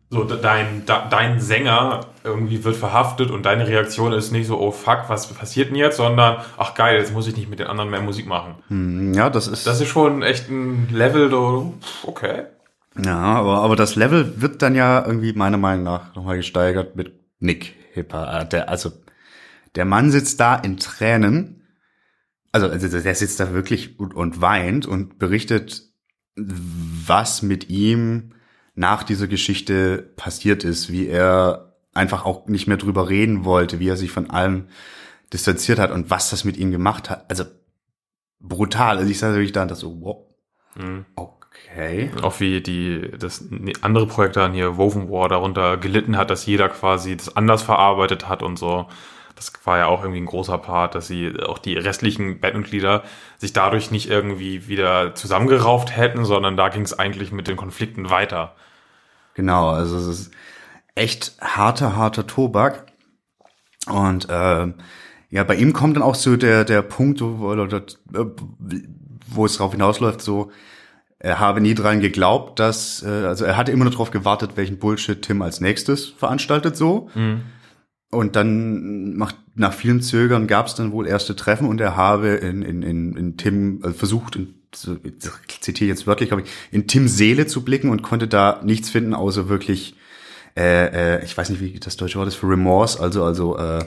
so 0.10 0.24
de- 0.24 0.40
dein, 0.42 0.86
de, 0.86 0.96
dein 1.10 1.40
Sänger 1.40 2.02
irgendwie 2.24 2.64
wird 2.64 2.76
verhaftet 2.76 3.32
und 3.32 3.46
deine 3.46 3.68
Reaktion 3.68 4.14
ist 4.14 4.32
nicht 4.32 4.48
so, 4.48 4.60
oh 4.60 4.72
fuck, 4.72 5.06
was 5.10 5.28
passiert 5.34 5.70
denn 5.70 5.76
jetzt, 5.76 5.98
sondern, 5.98 6.38
ach 6.58 6.74
geil, 6.76 6.98
jetzt 7.00 7.14
muss 7.14 7.28
ich 7.28 7.36
nicht 7.38 7.50
mit 7.50 7.60
den 7.60 7.68
anderen 7.68 7.90
mehr 7.90 8.02
Musik 8.02 8.26
machen. 8.28 8.56
Hm, 8.68 9.14
Ja, 9.14 9.30
das 9.30 9.48
ist, 9.48 9.66
Das 9.68 9.82
ist 9.82 9.88
schon 9.90 10.22
echt 10.24 10.50
ein 10.50 10.90
Level, 10.92 11.32
okay. 12.04 12.44
ja, 13.04 13.18
aber, 13.18 13.58
aber 13.62 13.76
das 13.76 13.96
Level 13.96 14.42
wird 14.42 14.62
dann 14.62 14.76
ja 14.76 15.06
irgendwie 15.06 15.34
meiner 15.34 15.58
Meinung 15.58 15.84
nach 15.84 16.16
nochmal 16.16 16.38
gesteigert 16.38 16.96
mit 16.96 17.14
Nick 17.40 17.76
Hipper. 17.94 18.42
Äh, 18.42 18.46
Der, 18.48 18.70
also, 18.70 18.92
der 19.76 19.86
Mann 19.86 20.10
sitzt 20.12 20.40
da 20.40 20.56
in 20.56 20.78
Tränen. 20.78 21.64
Also, 22.52 22.70
also 22.70 22.88
der 22.88 23.16
sitzt 23.16 23.40
da 23.42 23.52
wirklich 23.54 24.00
und, 24.00 24.14
und 24.16 24.40
weint 24.42 24.86
und 24.86 25.20
berichtet, 25.20 25.82
was 26.38 27.42
mit 27.42 27.70
ihm 27.70 28.32
nach 28.76 29.04
dieser 29.04 29.28
Geschichte 29.28 30.12
passiert 30.18 30.64
ist, 30.64 30.92
wie 30.92 31.08
er 31.08 31.74
einfach 31.94 32.26
auch 32.26 32.48
nicht 32.48 32.68
mehr 32.68 32.78
drüber 32.78 33.10
reden 33.10 33.46
wollte, 33.46 33.80
wie 33.80 33.88
er 33.88 33.98
sich 33.98 34.12
von 34.12 34.30
allem 34.30 34.68
distanziert 35.32 35.80
hat 35.80 35.92
und 35.92 36.10
was 36.10 36.30
das 36.30 36.44
mit 36.44 36.58
ihm 36.58 36.72
gemacht 36.72 37.10
hat. 37.10 37.30
Also 37.30 37.46
brutal. 38.40 38.98
Also 38.98 39.10
ich 39.10 39.18
sage 39.20 39.36
wirklich 39.36 39.54
da 39.54 39.64
und 39.64 39.72
das 39.72 39.80
so, 39.80 40.02
wow, 40.02 40.18
Mhm. 40.78 41.06
okay. 41.16 42.12
Auch 42.22 42.42
wie 42.42 42.60
die, 42.62 43.12
das 43.18 43.46
andere 43.82 44.08
Projekt 44.08 44.36
dann 44.36 44.54
hier, 44.54 44.76
Woven 44.76 45.10
War, 45.10 45.30
darunter 45.30 45.78
gelitten 45.78 46.18
hat, 46.18 46.30
dass 46.30 46.46
jeder 46.46 46.68
quasi 46.68 47.16
das 47.16 47.36
anders 47.38 47.64
verarbeitet 47.64 48.28
hat 48.28 48.44
und 48.44 48.60
so. 48.60 48.88
Das 49.36 49.52
war 49.66 49.78
ja 49.78 49.88
auch 49.88 50.02
irgendwie 50.02 50.22
ein 50.22 50.26
großer 50.26 50.58
Part, 50.58 50.96
dass 50.96 51.08
sie 51.08 51.34
auch 51.46 51.60
die 51.60 51.76
restlichen 51.76 52.40
Bandmitglieder 52.40 53.04
sich 53.38 53.54
dadurch 53.54 53.92
nicht 53.92 54.10
irgendwie 54.10 54.68
wieder 54.68 55.14
zusammengerauft 55.16 55.96
hätten, 55.96 56.26
sondern 56.26 56.56
da 56.56 56.70
ging 56.70 56.84
es 56.84 56.98
eigentlich 56.98 57.32
mit 57.32 57.48
den 57.48 57.58
Konflikten 57.58 58.10
weiter. 58.10 58.56
Genau, 59.34 59.70
also 59.70 59.98
es 59.98 60.08
ist 60.08 60.32
echt 60.96 61.34
harter, 61.42 61.96
harter 61.96 62.26
Tobak. 62.26 62.86
Und 63.88 64.30
äh, 64.30 64.68
ja, 65.30 65.44
bei 65.44 65.56
ihm 65.56 65.74
kommt 65.74 65.98
dann 65.98 66.04
auch 66.04 66.16
so 66.16 66.38
der, 66.38 66.64
der 66.64 66.82
Punkt, 66.82 67.20
wo, 67.22 67.54
das, 67.66 68.00
äh, 68.14 68.26
wo 69.28 69.46
es 69.46 69.58
darauf 69.58 69.74
hinausläuft, 69.74 70.22
so, 70.22 70.52
er 71.20 71.40
habe 71.40 71.60
nie 71.60 71.74
dran 71.74 72.00
geglaubt, 72.00 72.60
dass, 72.60 73.04
äh, 73.04 73.26
also 73.26 73.46
er 73.46 73.58
hatte 73.58 73.72
immer 73.72 73.84
nur 73.84 73.92
darauf 73.92 74.12
gewartet, 74.12 74.52
welchen 74.56 74.80
Bullshit 74.80 75.22
Tim 75.22 75.42
als 75.42 75.60
nächstes 75.60 76.08
veranstaltet 76.08 76.78
so. 76.78 77.10
Und 78.16 78.36
dann 78.36 79.16
macht, 79.16 79.36
nach 79.56 79.74
vielem 79.74 80.02
Zögern 80.02 80.48
gab 80.48 80.68
es 80.68 80.76
dann 80.76 80.92
wohl 80.92 81.08
erste 81.08 81.36
Treffen 81.36 81.68
und 81.68 81.80
er 81.82 81.96
habe 81.96 82.30
in, 82.30 82.62
in, 82.62 82.82
in, 82.82 83.16
in 83.16 83.38
Tim 83.38 83.80
also 83.84 83.98
versucht, 83.98 84.36
in, 84.36 84.56
ich 85.04 85.62
zitiere 85.62 85.88
jetzt 85.88 86.08
wörtlich, 86.08 86.30
glaube 86.30 86.44
ich, 86.44 86.50
in 86.72 86.88
Tims 86.88 87.16
Seele 87.16 87.48
zu 87.48 87.64
blicken 87.64 87.90
und 87.90 88.02
konnte 88.02 88.28
da 88.28 88.62
nichts 88.64 88.90
finden, 88.90 89.14
außer 89.14 89.48
wirklich, 89.48 89.96
äh, 90.58 91.18
äh, 91.18 91.26
ich 91.26 91.38
weiß 91.38 91.50
nicht, 91.50 91.62
wie 91.62 91.80
das 91.80 91.98
deutsche 91.98 92.20
Wort 92.20 92.28
ist 92.28 92.36
für 92.36 92.50
Remorse, 92.50 93.00
also, 93.00 93.24
also, 93.24 93.58
äh, 93.58 93.86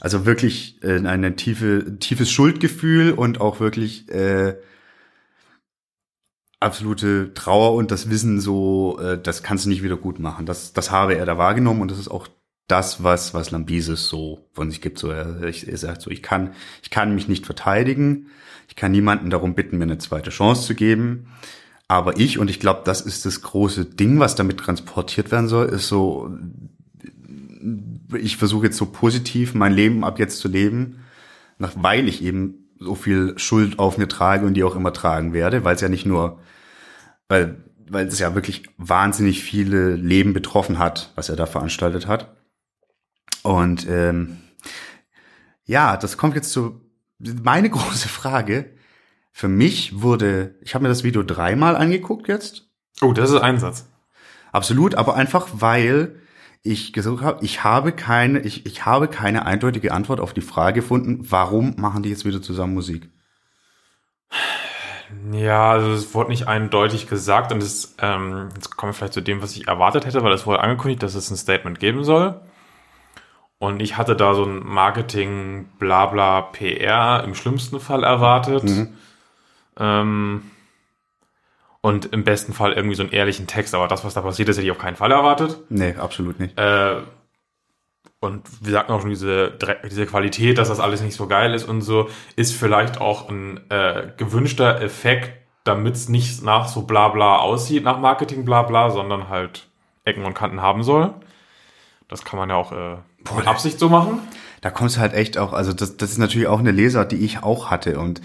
also 0.00 0.26
wirklich 0.26 0.82
äh, 0.82 0.98
ein 0.98 1.36
tiefe, 1.36 1.98
tiefes 1.98 2.30
Schuldgefühl 2.30 3.12
und 3.12 3.40
auch 3.40 3.60
wirklich 3.60 4.08
äh, 4.10 4.54
absolute 6.60 7.32
Trauer 7.34 7.74
und 7.74 7.90
das 7.90 8.10
Wissen 8.10 8.40
so, 8.40 8.98
äh, 9.00 9.20
das 9.20 9.42
kannst 9.42 9.64
du 9.64 9.68
nicht 9.68 9.82
wieder 9.82 9.96
gut 9.96 10.18
machen. 10.18 10.46
Das, 10.46 10.72
das 10.72 10.90
habe 10.90 11.16
er 11.16 11.26
da 11.26 11.38
wahrgenommen 11.38 11.82
und 11.82 11.90
das 11.90 11.98
ist 11.98 12.08
auch 12.08 12.28
das, 12.68 13.02
was, 13.02 13.34
was 13.34 13.50
Lambises 13.50 14.08
so 14.08 14.46
von 14.52 14.70
sich 14.70 14.80
gibt. 14.80 14.98
So, 14.98 15.10
er, 15.10 15.42
er 15.42 15.76
sagt 15.76 16.02
so, 16.02 16.10
ich 16.10 16.22
kann, 16.22 16.52
ich 16.82 16.90
kann 16.90 17.14
mich 17.14 17.26
nicht 17.26 17.46
verteidigen. 17.46 18.26
Ich 18.68 18.76
kann 18.76 18.92
niemanden 18.92 19.30
darum 19.30 19.54
bitten, 19.54 19.78
mir 19.78 19.84
eine 19.84 19.98
zweite 19.98 20.30
Chance 20.30 20.66
zu 20.66 20.74
geben. 20.74 21.28
Aber 21.88 22.18
ich, 22.18 22.38
und 22.38 22.50
ich 22.50 22.60
glaube, 22.60 22.82
das 22.84 23.00
ist 23.00 23.24
das 23.24 23.40
große 23.40 23.86
Ding, 23.86 24.20
was 24.20 24.34
damit 24.34 24.58
transportiert 24.58 25.32
werden 25.32 25.48
soll, 25.48 25.66
ist 25.66 25.88
so, 25.88 26.30
ich 28.14 28.36
versuche 28.36 28.66
jetzt 28.66 28.76
so 28.76 28.86
positiv 28.86 29.54
mein 29.54 29.72
Leben 29.72 30.04
ab 30.04 30.18
jetzt 30.18 30.38
zu 30.38 30.48
leben, 30.48 31.00
nach, 31.58 31.72
weil 31.76 32.06
ich 32.06 32.22
eben 32.22 32.68
so 32.78 32.94
viel 32.94 33.38
Schuld 33.38 33.78
auf 33.78 33.96
mir 33.96 34.06
trage 34.06 34.46
und 34.46 34.54
die 34.54 34.64
auch 34.64 34.76
immer 34.76 34.92
tragen 34.92 35.32
werde, 35.32 35.64
weil 35.64 35.74
es 35.74 35.80
ja 35.80 35.88
nicht 35.88 36.04
nur, 36.04 36.40
weil, 37.26 37.56
weil 37.88 38.06
es 38.06 38.18
ja 38.18 38.34
wirklich 38.34 38.64
wahnsinnig 38.76 39.42
viele 39.42 39.96
Leben 39.96 40.34
betroffen 40.34 40.78
hat, 40.78 41.10
was 41.14 41.30
er 41.30 41.36
da 41.36 41.46
veranstaltet 41.46 42.06
hat. 42.06 42.37
Und 43.48 43.88
ähm, 43.88 44.36
ja, 45.64 45.96
das 45.96 46.18
kommt 46.18 46.34
jetzt 46.34 46.52
zu 46.52 46.82
meine 47.18 47.70
große 47.70 48.10
Frage. 48.10 48.74
Für 49.32 49.48
mich 49.48 50.02
wurde, 50.02 50.56
ich 50.60 50.74
habe 50.74 50.82
mir 50.82 50.90
das 50.90 51.02
Video 51.02 51.22
dreimal 51.22 51.74
angeguckt 51.74 52.28
jetzt. 52.28 52.68
Oh, 53.00 53.14
das 53.14 53.30
ist 53.30 53.40
ein 53.40 53.58
Satz. 53.58 53.88
Absolut, 54.52 54.96
aber 54.96 55.14
einfach 55.14 55.48
weil 55.52 56.20
ich 56.62 56.92
gesucht 56.92 57.24
habe, 57.24 57.42
ich 57.42 57.64
habe 57.64 57.92
keine, 57.92 58.40
ich, 58.40 58.66
ich 58.66 58.84
habe 58.84 59.08
keine 59.08 59.46
eindeutige 59.46 59.92
Antwort 59.92 60.20
auf 60.20 60.34
die 60.34 60.42
Frage 60.42 60.82
gefunden, 60.82 61.20
warum 61.30 61.74
machen 61.78 62.02
die 62.02 62.10
jetzt 62.10 62.26
wieder 62.26 62.42
zusammen 62.42 62.74
Musik? 62.74 63.08
Ja, 65.32 65.70
also 65.70 65.92
es 65.92 66.12
wurde 66.12 66.28
nicht 66.28 66.48
eindeutig 66.48 67.06
gesagt 67.06 67.50
und 67.50 67.62
es, 67.62 67.94
ähm, 67.98 68.50
jetzt 68.54 68.76
kommen 68.76 68.90
wir 68.90 68.94
vielleicht 68.94 69.14
zu 69.14 69.22
dem, 69.22 69.40
was 69.40 69.56
ich 69.56 69.68
erwartet 69.68 70.04
hätte, 70.04 70.22
weil 70.22 70.34
es 70.34 70.44
wurde 70.44 70.60
angekündigt, 70.60 71.02
dass 71.02 71.14
es 71.14 71.30
ein 71.30 71.36
Statement 71.38 71.80
geben 71.80 72.04
soll. 72.04 72.42
Und 73.58 73.82
ich 73.82 73.96
hatte 73.96 74.14
da 74.14 74.34
so 74.34 74.44
ein 74.44 74.64
Marketing, 74.64 75.68
Blabla, 75.78 76.42
PR 76.42 77.24
im 77.24 77.34
schlimmsten 77.34 77.80
Fall 77.80 78.04
erwartet. 78.04 78.64
Mhm. 78.64 78.94
Ähm, 79.78 80.50
und 81.80 82.06
im 82.06 82.24
besten 82.24 82.52
Fall 82.52 82.72
irgendwie 82.72 82.96
so 82.96 83.02
einen 83.02 83.12
ehrlichen 83.12 83.46
Text, 83.46 83.74
aber 83.74 83.88
das, 83.88 84.04
was 84.04 84.14
da 84.14 84.22
passiert 84.22 84.48
ist, 84.48 84.56
hätte 84.56 84.66
ich 84.66 84.72
auf 84.72 84.78
keinen 84.78 84.96
Fall 84.96 85.12
erwartet. 85.12 85.58
Nee, 85.70 85.94
absolut 85.94 86.38
nicht. 86.38 86.58
Äh, 86.58 87.02
und 88.20 88.42
wir 88.64 88.72
sagten 88.72 88.92
auch 88.92 89.00
schon, 89.00 89.10
diese, 89.10 89.56
diese 89.88 90.06
Qualität, 90.06 90.58
dass 90.58 90.68
das 90.68 90.80
alles 90.80 91.02
nicht 91.02 91.14
so 91.14 91.28
geil 91.28 91.54
ist 91.54 91.68
und 91.68 91.82
so, 91.82 92.08
ist 92.34 92.54
vielleicht 92.54 93.00
auch 93.00 93.28
ein 93.28 93.60
äh, 93.70 94.12
gewünschter 94.16 94.80
Effekt, 94.82 95.32
damit 95.62 95.94
es 95.94 96.08
nicht 96.08 96.42
nach 96.42 96.66
so 96.66 96.82
Blabla 96.82 97.36
aussieht, 97.36 97.84
nach 97.84 97.98
Marketing 97.98 98.44
Blabla, 98.44 98.90
sondern 98.90 99.28
halt 99.28 99.68
Ecken 100.04 100.24
und 100.24 100.34
Kanten 100.34 100.62
haben 100.62 100.82
soll. 100.82 101.14
Das 102.08 102.24
kann 102.24 102.38
man 102.38 102.48
ja 102.48 102.56
auch 102.56 102.72
äh, 102.72 102.96
mit 103.36 103.46
Absicht 103.46 103.78
so 103.78 103.88
machen. 103.88 104.20
Da 104.60 104.70
kommst 104.70 104.96
du 104.96 105.00
halt 105.00 105.14
echt 105.14 105.38
auch, 105.38 105.52
also 105.52 105.72
das, 105.72 105.96
das 105.96 106.10
ist 106.12 106.18
natürlich 106.18 106.48
auch 106.48 106.58
eine 106.58 106.72
Lesart, 106.72 107.12
die 107.12 107.16
ich 107.16 107.42
auch 107.42 107.70
hatte 107.70 107.98
und 107.98 108.20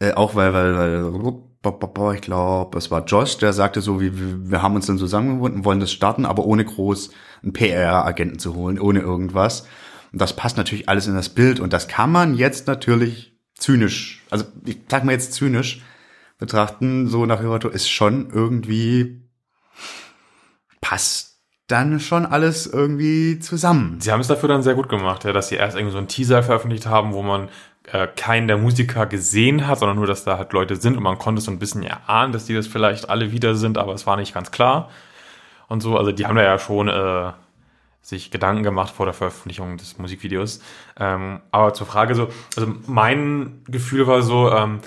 äh, 0.00 0.12
auch 0.12 0.34
weil, 0.34 0.52
weil, 0.52 0.74
weil, 0.76 2.14
ich 2.14 2.20
glaube, 2.20 2.76
es 2.78 2.90
war 2.90 3.04
Josh, 3.04 3.38
der 3.38 3.52
sagte 3.52 3.80
so, 3.80 4.00
wie, 4.00 4.12
wir 4.50 4.62
haben 4.62 4.74
uns 4.74 4.86
dann 4.86 4.98
zusammengefunden, 4.98 5.64
wollen 5.64 5.80
das 5.80 5.92
starten, 5.92 6.26
aber 6.26 6.44
ohne 6.44 6.64
groß 6.64 7.10
einen 7.42 7.52
PR-Agenten 7.52 8.38
zu 8.38 8.54
holen, 8.54 8.78
ohne 8.78 9.00
irgendwas. 9.00 9.66
Und 10.12 10.20
das 10.20 10.36
passt 10.36 10.56
natürlich 10.56 10.88
alles 10.88 11.06
in 11.06 11.14
das 11.14 11.28
Bild 11.28 11.60
und 11.60 11.72
das 11.72 11.88
kann 11.88 12.12
man 12.12 12.34
jetzt 12.34 12.66
natürlich 12.66 13.36
zynisch, 13.54 14.24
also 14.30 14.44
ich 14.64 14.78
sag 14.88 15.04
mal 15.04 15.12
jetzt 15.12 15.32
zynisch 15.32 15.82
betrachten, 16.38 17.08
so 17.08 17.26
nach 17.26 17.40
Hiroto 17.40 17.68
ist 17.68 17.88
schon 17.88 18.30
irgendwie 18.30 19.22
passt 20.80 21.33
dann 21.66 21.98
schon 21.98 22.26
alles 22.26 22.66
irgendwie 22.66 23.38
zusammen. 23.38 24.00
Sie 24.00 24.12
haben 24.12 24.20
es 24.20 24.28
dafür 24.28 24.48
dann 24.48 24.62
sehr 24.62 24.74
gut 24.74 24.88
gemacht, 24.88 25.24
ja, 25.24 25.32
dass 25.32 25.48
sie 25.48 25.56
erst 25.56 25.76
irgendwie 25.76 25.92
so 25.92 25.98
einen 25.98 26.08
Teaser 26.08 26.42
veröffentlicht 26.42 26.86
haben, 26.86 27.14
wo 27.14 27.22
man 27.22 27.48
äh, 27.90 28.06
keinen 28.06 28.48
der 28.48 28.58
Musiker 28.58 29.06
gesehen 29.06 29.66
hat, 29.66 29.78
sondern 29.78 29.96
nur, 29.96 30.06
dass 30.06 30.24
da 30.24 30.36
halt 30.36 30.52
Leute 30.52 30.76
sind 30.76 30.96
und 30.96 31.02
man 31.02 31.18
konnte 31.18 31.40
so 31.40 31.50
ein 31.50 31.58
bisschen 31.58 31.82
erahnen, 31.82 32.32
dass 32.32 32.44
die 32.44 32.54
das 32.54 32.66
vielleicht 32.66 33.08
alle 33.08 33.32
wieder 33.32 33.54
sind, 33.54 33.78
aber 33.78 33.94
es 33.94 34.06
war 34.06 34.16
nicht 34.16 34.34
ganz 34.34 34.50
klar. 34.50 34.90
Und 35.68 35.80
so, 35.80 35.96
also 35.96 36.12
die 36.12 36.26
haben 36.26 36.36
da 36.36 36.42
ja 36.42 36.58
schon 36.58 36.88
äh, 36.88 37.32
sich 38.02 38.30
Gedanken 38.30 38.62
gemacht 38.62 38.94
vor 38.94 39.06
der 39.06 39.14
Veröffentlichung 39.14 39.78
des 39.78 39.98
Musikvideos. 39.98 40.60
Ähm, 40.98 41.40
aber 41.50 41.72
zur 41.72 41.86
Frage 41.86 42.14
so, 42.14 42.28
also 42.56 42.74
mein 42.86 43.62
Gefühl 43.66 44.06
war 44.06 44.20
so, 44.22 44.50
ähm, 44.52 44.80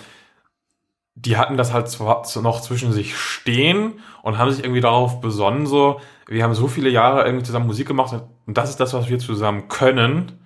die 1.15 1.37
hatten 1.37 1.57
das 1.57 1.73
halt 1.73 1.89
zwar 1.89 2.23
noch 2.43 2.61
zwischen 2.61 2.91
sich 2.93 3.17
stehen 3.17 3.93
und 4.21 4.37
haben 4.37 4.51
sich 4.51 4.63
irgendwie 4.63 4.81
darauf 4.81 5.19
besonnen, 5.19 5.65
so, 5.65 5.99
wir 6.27 6.43
haben 6.43 6.53
so 6.53 6.67
viele 6.67 6.89
Jahre 6.89 7.25
irgendwie 7.25 7.45
zusammen 7.45 7.67
Musik 7.67 7.87
gemacht 7.87 8.21
und 8.45 8.57
das 8.57 8.69
ist 8.69 8.79
das, 8.79 8.93
was 8.93 9.09
wir 9.09 9.19
zusammen 9.19 9.67
können 9.67 10.39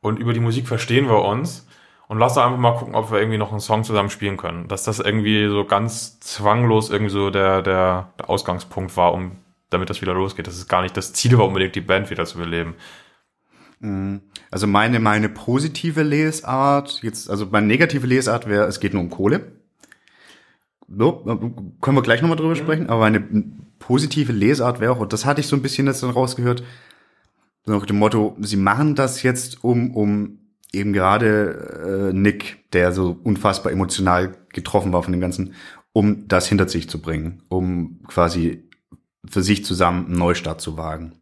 und 0.00 0.18
über 0.18 0.32
die 0.32 0.40
Musik 0.40 0.66
verstehen 0.66 1.08
wir 1.08 1.24
uns 1.24 1.66
und 2.08 2.18
lass 2.18 2.34
doch 2.34 2.44
einfach 2.44 2.58
mal 2.58 2.76
gucken, 2.76 2.94
ob 2.94 3.12
wir 3.12 3.18
irgendwie 3.18 3.38
noch 3.38 3.50
einen 3.50 3.60
Song 3.60 3.84
zusammen 3.84 4.08
spielen 4.10 4.38
können. 4.38 4.66
Dass 4.66 4.82
das 4.82 4.98
irgendwie 4.98 5.46
so 5.48 5.64
ganz 5.64 6.18
zwanglos 6.20 6.90
irgendwie 6.90 7.12
so 7.12 7.30
der, 7.30 7.60
der, 7.60 8.12
der 8.18 8.30
Ausgangspunkt 8.30 8.96
war, 8.96 9.12
um 9.12 9.32
damit 9.68 9.90
das 9.90 10.00
wieder 10.00 10.14
losgeht. 10.14 10.46
Das 10.46 10.56
ist 10.56 10.68
gar 10.68 10.80
nicht 10.80 10.96
das 10.96 11.12
Ziel 11.12 11.36
war, 11.36 11.46
unbedingt 11.46 11.74
die 11.74 11.82
Band 11.82 12.08
wieder 12.10 12.24
zu 12.24 12.38
beleben. 12.38 12.74
Also 14.50 14.66
meine, 14.66 14.98
meine 15.00 15.28
positive 15.28 16.02
Lesart, 16.02 17.00
jetzt, 17.02 17.28
also 17.28 17.46
meine 17.50 17.66
negative 17.66 18.06
Lesart 18.06 18.48
wäre, 18.48 18.64
es 18.64 18.80
geht 18.80 18.94
nur 18.94 19.02
um 19.02 19.10
Kohle. 19.10 19.57
So, 20.90 21.12
können 21.80 21.96
wir 21.96 22.02
gleich 22.02 22.22
nochmal 22.22 22.38
drüber 22.38 22.56
sprechen, 22.56 22.88
aber 22.88 23.00
meine 23.00 23.20
positive 23.78 24.32
Lesart 24.32 24.80
wäre 24.80 24.92
auch, 24.92 25.00
und 25.00 25.12
das 25.12 25.26
hatte 25.26 25.40
ich 25.40 25.46
so 25.46 25.54
ein 25.56 25.62
bisschen 25.62 25.86
jetzt 25.86 26.02
dann 26.02 26.10
rausgehört, 26.10 26.62
so 27.66 27.72
nach 27.72 27.84
dem 27.86 27.98
Motto, 27.98 28.36
sie 28.40 28.56
machen 28.56 28.94
das 28.94 29.22
jetzt 29.22 29.62
um, 29.62 29.94
um 29.94 30.38
eben 30.72 30.92
gerade 30.94 32.10
äh, 32.10 32.16
Nick, 32.16 32.70
der 32.72 32.92
so 32.92 33.18
unfassbar 33.22 33.72
emotional 33.72 34.34
getroffen 34.52 34.92
war 34.92 35.02
von 35.02 35.12
dem 35.12 35.20
Ganzen, 35.20 35.54
um 35.92 36.26
das 36.28 36.46
hinter 36.48 36.68
sich 36.68 36.88
zu 36.88 37.00
bringen, 37.00 37.42
um 37.48 38.00
quasi 38.06 38.64
für 39.28 39.42
sich 39.42 39.64
zusammen 39.64 40.06
einen 40.06 40.16
Neustart 40.18 40.60
zu 40.60 40.76
wagen. 40.78 41.12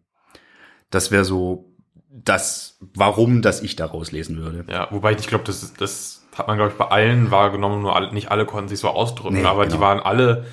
Das 0.91 1.11
wäre 1.11 1.25
so 1.25 1.73
das, 2.09 2.79
warum 2.95 3.43
das 3.43 3.63
ich 3.63 3.75
daraus 3.77 4.13
lesen 4.13 4.37
würde. 4.37 4.65
Ja, 4.71 4.89
wobei 4.93 5.13
ich 5.13 5.27
glaube, 5.27 5.45
das, 5.45 5.63
ist- 5.63 5.81
das 5.81 6.16
hat 6.37 6.49
man, 6.49 6.57
glaube 6.57 6.73
ich, 6.73 6.79
bei 6.79 6.87
allen 6.87 7.31
wahrgenommen, 7.31 7.83
nur 7.83 7.95
alle, 7.97 8.13
nicht 8.13 8.31
alle 8.31 8.45
konnten 8.47 8.69
sich 8.69 8.79
so 8.81 8.89
ausdrücken, 8.89 9.37
Nee, 9.43 9.45
aber 9.45 9.65
genau. 9.65 9.77
die 9.77 9.81
waren 9.81 10.01
alle 10.01 10.47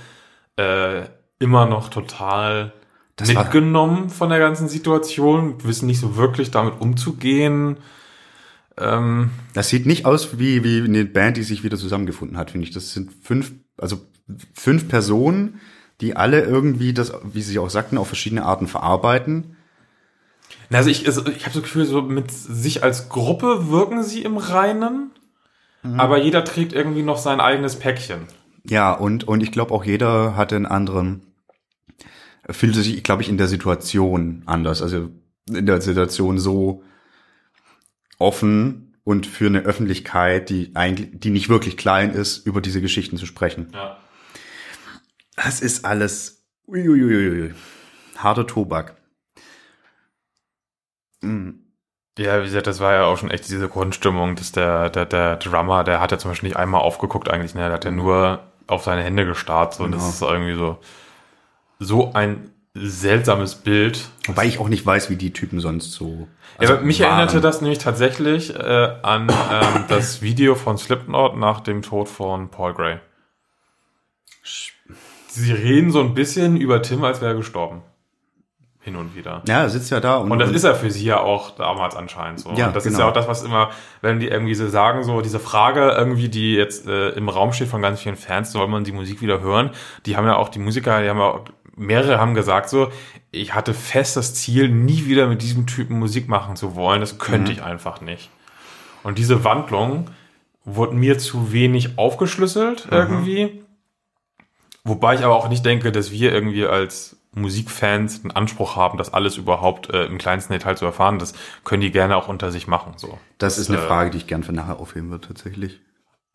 äh, 0.57 1.03
immer 1.39 1.65
noch 1.65 1.89
total 1.89 2.73
Das 3.15 3.33
mitgenommen 3.33 4.09
von 4.09 4.29
der 4.29 4.39
ganzen 4.39 4.67
Situation, 4.69 5.63
wissen 5.63 5.87
nicht 5.87 5.99
so 5.99 6.15
wirklich 6.15 6.51
damit 6.51 6.79
umzugehen. 6.79 7.77
Ähm, 8.77 9.31
Das 9.53 9.69
sieht 9.69 9.85
nicht 9.85 10.05
aus 10.05 10.39
wie, 10.39 10.63
wie 10.63 10.83
eine 10.83 11.05
Band, 11.05 11.37
die 11.37 11.43
sich 11.43 11.63
wieder 11.63 11.77
zusammengefunden 11.77 12.37
hat, 12.37 12.51
finde 12.51 12.67
ich. 12.67 12.73
Das 12.73 12.93
sind 12.93 13.11
fünf, 13.21 13.51
also 13.77 13.97
fünf 14.53 14.87
Personen, 14.87 15.59
die 16.01 16.15
alle 16.15 16.41
irgendwie 16.41 16.93
das, 16.93 17.13
wie 17.23 17.41
sie 17.41 17.59
auch 17.59 17.69
sagten, 17.69 17.97
auf 17.97 18.07
verschiedene 18.07 18.45
Arten 18.45 18.67
verarbeiten. 18.67 19.57
Also 20.71 20.89
ich, 20.89 21.05
also 21.05 21.25
ich 21.27 21.43
habe 21.43 21.53
so 21.53 21.59
das 21.59 21.63
Gefühl, 21.69 21.85
so 21.85 22.01
mit 22.01 22.31
sich 22.31 22.83
als 22.83 23.09
Gruppe 23.09 23.69
wirken 23.69 24.03
sie 24.03 24.23
im 24.23 24.37
Reinen, 24.37 25.11
Mhm. 25.83 25.99
aber 25.99 26.17
jeder 26.17 26.43
trägt 26.45 26.73
irgendwie 26.73 27.03
noch 27.03 27.17
sein 27.17 27.39
eigenes 27.39 27.77
Päckchen. 27.77 28.27
Ja, 28.65 28.93
und, 28.93 29.25
und 29.25 29.43
ich 29.43 29.51
glaube 29.51 29.73
auch 29.73 29.83
jeder 29.83 30.35
hatte 30.37 30.55
einen 30.55 30.65
anderen, 30.65 31.33
fühlte 32.49 32.81
sich, 32.81 33.03
glaube 33.03 33.21
ich, 33.21 33.29
in 33.29 33.37
der 33.37 33.47
Situation 33.49 34.43
anders. 34.45 34.81
Also 34.81 35.09
in 35.49 35.65
der 35.65 35.81
Situation 35.81 36.39
so 36.39 36.83
offen 38.17 38.95
und 39.03 39.27
für 39.27 39.47
eine 39.47 39.61
Öffentlichkeit, 39.61 40.49
die 40.49 40.71
eigentlich, 40.75 41.09
die 41.19 41.29
nicht 41.29 41.49
wirklich 41.49 41.75
klein 41.75 42.11
ist, 42.11 42.45
über 42.45 42.61
diese 42.61 42.79
Geschichten 42.79 43.17
zu 43.17 43.25
sprechen. 43.25 43.67
Ja. 43.73 43.97
Das 45.35 45.59
ist 45.61 45.83
alles 45.83 46.45
uiuiuiui. 46.67 47.53
harter 48.15 48.47
Tobak. 48.47 48.95
Ja, 52.19 52.39
wie 52.41 52.45
gesagt, 52.45 52.67
das 52.67 52.79
war 52.79 52.93
ja 52.93 53.05
auch 53.05 53.17
schon 53.17 53.31
echt 53.31 53.47
diese 53.49 53.67
Grundstimmung, 53.67 54.35
dass 54.35 54.51
der, 54.51 54.89
der, 54.91 55.05
der 55.05 55.37
Drummer, 55.37 55.83
der 55.83 55.99
hat 55.99 56.11
ja 56.11 56.19
zum 56.19 56.29
Beispiel 56.31 56.49
nicht 56.49 56.57
einmal 56.57 56.81
aufgeguckt 56.81 57.29
eigentlich, 57.29 57.55
ne? 57.55 57.61
Der 57.61 57.71
hat 57.73 57.85
ja 57.85 57.91
nur 57.91 58.41
auf 58.67 58.83
seine 58.83 59.01
Hände 59.03 59.25
gestarrt. 59.25 59.73
So, 59.73 59.83
und 59.83 59.91
das 59.93 60.01
Genau. 60.01 60.11
ist 60.13 60.21
irgendwie 60.21 60.55
so, 60.55 60.77
so 61.79 62.13
ein 62.13 62.51
seltsames 62.75 63.55
Bild. 63.55 64.05
Wobei 64.27 64.45
ich 64.45 64.59
auch 64.59 64.69
nicht 64.69 64.85
weiß, 64.85 65.09
wie 65.09 65.15
die 65.15 65.33
Typen 65.33 65.59
sonst 65.59 65.91
so. 65.91 66.27
ja, 66.59 66.69
aber 66.69 66.81
mich 66.81 66.99
waren. 67.01 67.09
erinnerte 67.09 67.41
das 67.41 67.61
nämlich 67.61 67.79
tatsächlich 67.79 68.55
äh, 68.55 68.93
an 69.01 69.27
ähm, 69.51 69.85
das 69.89 70.21
Video 70.21 70.53
von 70.55 70.77
Slipknot 70.77 71.35
nach 71.37 71.61
dem 71.61 71.81
Tod 71.81 72.09
von 72.09 72.49
Paul 72.49 72.73
Gray. 72.73 72.97
Sie 75.27 75.51
reden 75.51 75.91
so 75.91 75.99
ein 75.99 76.13
bisschen 76.13 76.57
über 76.57 76.81
Tim, 76.83 77.03
als 77.03 77.21
wäre 77.21 77.31
er 77.31 77.37
gestorben. 77.37 77.81
Hin 78.83 78.97
und 78.97 79.15
wieder. 79.15 79.41
Ja, 79.47 79.61
er 79.61 79.69
sitzt 79.69 79.89
ja 79.91 80.01
da 80.01 80.17
und, 80.17 80.29
Und 80.29 80.39
das 80.39 80.51
ist 80.51 80.65
er 80.65 80.75
für 80.75 80.91
sie 80.91 81.05
ja 81.05 81.19
auch 81.21 81.51
damals 81.51 81.95
anscheinend 81.95 82.41
so. 82.41 82.51
Ja, 82.53 82.67
und 82.67 82.75
das 82.75 82.85
ist 82.85 82.91
genau. 82.93 83.05
ja 83.05 83.09
auch 83.09 83.13
das, 83.13 83.29
was 83.29 83.41
immer, 83.43 83.69
wenn 84.01 84.19
die 84.19 84.27
irgendwie 84.27 84.55
so 84.55 84.67
sagen, 84.67 85.03
so 85.05 85.21
diese 85.21 85.39
Frage 85.39 85.91
irgendwie, 85.91 86.27
die 86.27 86.53
jetzt 86.55 86.85
äh, 86.87 87.09
im 87.11 87.29
Raum 87.29 87.53
steht 87.53 87.69
von 87.69 87.81
ganz 87.81 88.01
vielen 88.01 88.17
Fans, 88.17 88.51
soll 88.51 88.67
man 88.67 88.83
die 88.83 88.91
Musik 88.91 89.21
wieder 89.21 89.39
hören? 89.39 89.69
Die 90.05 90.17
haben 90.17 90.25
ja 90.27 90.35
auch, 90.35 90.49
die 90.49 90.59
Musiker, 90.59 91.01
die 91.01 91.09
haben 91.09 91.17
ja 91.17 91.23
auch, 91.25 91.41
mehrere 91.77 92.19
haben 92.19 92.33
gesagt 92.33 92.67
so, 92.67 92.89
ich 93.31 93.53
hatte 93.55 93.73
fest 93.73 94.17
das 94.17 94.35
Ziel, 94.35 94.67
nie 94.67 95.05
wieder 95.05 95.27
mit 95.27 95.41
diesem 95.41 95.65
Typen 95.65 95.97
Musik 95.97 96.27
machen 96.27 96.57
zu 96.57 96.75
wollen. 96.75 96.99
Das 96.99 97.17
könnte 97.19 97.51
Mhm. 97.51 97.57
ich 97.57 97.63
einfach 97.63 98.01
nicht. 98.01 98.29
Und 99.03 99.17
diese 99.17 99.45
Wandlung 99.45 100.09
wurde 100.65 100.93
mir 100.95 101.17
zu 101.17 101.53
wenig 101.53 101.97
aufgeschlüsselt 101.97 102.87
Mhm. 102.87 102.91
irgendwie. 102.97 103.63
Wobei 104.83 105.15
ich 105.15 105.23
aber 105.23 105.35
auch 105.35 105.47
nicht 105.47 105.65
denke, 105.65 105.91
dass 105.93 106.11
wir 106.11 106.33
irgendwie 106.33 106.65
als 106.65 107.15
Musikfans 107.33 108.21
einen 108.23 108.31
Anspruch 108.31 108.75
haben, 108.75 108.97
das 108.97 109.13
alles 109.13 109.37
überhaupt 109.37 109.89
äh, 109.89 110.05
im 110.05 110.17
kleinsten 110.17 110.53
Detail 110.53 110.75
zu 110.77 110.85
erfahren. 110.85 111.19
Das 111.19 111.33
können 111.63 111.81
die 111.81 111.91
gerne 111.91 112.15
auch 112.15 112.27
unter 112.27 112.51
sich 112.51 112.67
machen. 112.67 112.93
So. 112.97 113.17
das 113.37 113.57
ist 113.57 113.69
eine 113.69 113.79
äh, 113.79 113.87
Frage, 113.87 114.11
die 114.11 114.17
ich 114.17 114.27
gern 114.27 114.43
für 114.43 114.53
nachher 114.53 114.79
aufheben 114.79 115.09
würde, 115.09 115.27
tatsächlich. 115.27 115.79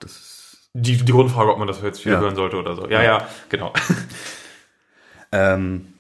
Das 0.01 0.13
ist, 0.13 0.71
Die, 0.75 0.97
die 0.97 1.13
Grundfrage, 1.13 1.51
ob 1.53 1.59
man 1.59 1.69
das 1.69 1.81
jetzt 1.83 2.03
viel 2.03 2.13
Ja. 2.13 2.21
hören 2.21 2.35
sollte 2.37 2.57
oder 2.57 2.75
so. 2.77 2.89
Ja, 2.89 3.03
ja, 3.03 3.29
genau. 3.49 3.73
ähm, 5.33 5.93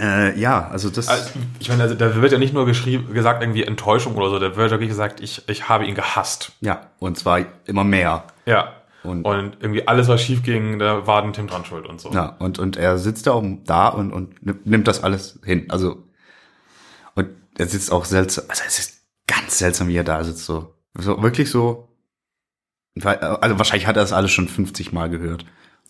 äh, 0.00 0.38
ja, 0.38 0.68
also 0.68 0.88
das. 0.90 1.08
Also, 1.08 1.30
ich 1.58 1.68
meine, 1.68 1.82
also, 1.82 1.94
da 1.94 2.14
wird 2.20 2.32
ja 2.32 2.38
nicht 2.38 2.54
nur 2.54 2.64
geschrieben, 2.66 3.12
gesagt 3.12 3.42
irgendwie 3.42 3.64
Enttäuschung 3.64 4.14
oder 4.16 4.30
so, 4.30 4.38
da 4.38 4.56
wird 4.56 4.70
wirklich 4.70 4.88
gesagt, 4.88 5.20
ich, 5.20 5.48
ich 5.48 5.68
habe 5.68 5.84
ihn 5.86 5.94
gehasst. 5.94 6.52
ja, 6.60 6.86
und 6.98 7.18
zwar 7.18 7.40
immer 7.66 7.84
mehr. 7.84 8.24
Ja. 8.46 8.72
Und, 9.04 9.24
Und 9.24 9.56
irgendwie 9.60 9.86
alles, 9.88 10.06
was 10.08 10.22
schief 10.22 10.42
ging, 10.42 10.78
da 10.78 11.06
war 11.06 11.22
dann 11.22 11.32
Tim 11.32 11.46
dran 11.48 11.64
schuld 11.64 11.86
und 11.88 12.00
so. 12.00 12.12
ja, 12.12 12.36
und, 12.38 12.58
und 12.58 12.76
er 12.76 12.98
sitzt 12.98 13.26
da, 13.26 13.32
um, 13.32 13.64
da 13.64 13.88
und, 13.88 14.12
und 14.12 14.34
nimmt- 14.66 14.86
das 14.86 15.02
alles 15.02 15.40
hin. 15.44 15.66
Also, 15.70 16.04
und 17.14 17.28
er 17.58 17.66
sitzt 17.66 17.90
auch 17.90 18.04
seltsam, 18.04 18.44
also 18.48 18.62
es 18.66 18.78
ist 18.78 19.00
ganz 19.26 19.58
seltsam, 19.58 19.88
wie 19.88 19.96
er 19.96 20.04
da 20.04 20.22
sitzt, 20.22 20.44
so. 20.44 20.74
so 20.96 21.22
wirklich 21.22 21.50
so, 21.50 21.88
also 23.02 23.58
wahrscheinlich 23.58 23.86
hat 23.86 23.96
er 23.96 24.02
das 24.02 24.12
alles 24.12 24.30
schon 24.30 24.48
50 24.48 24.92
Mal 24.92 25.08
gehört. 25.10 25.46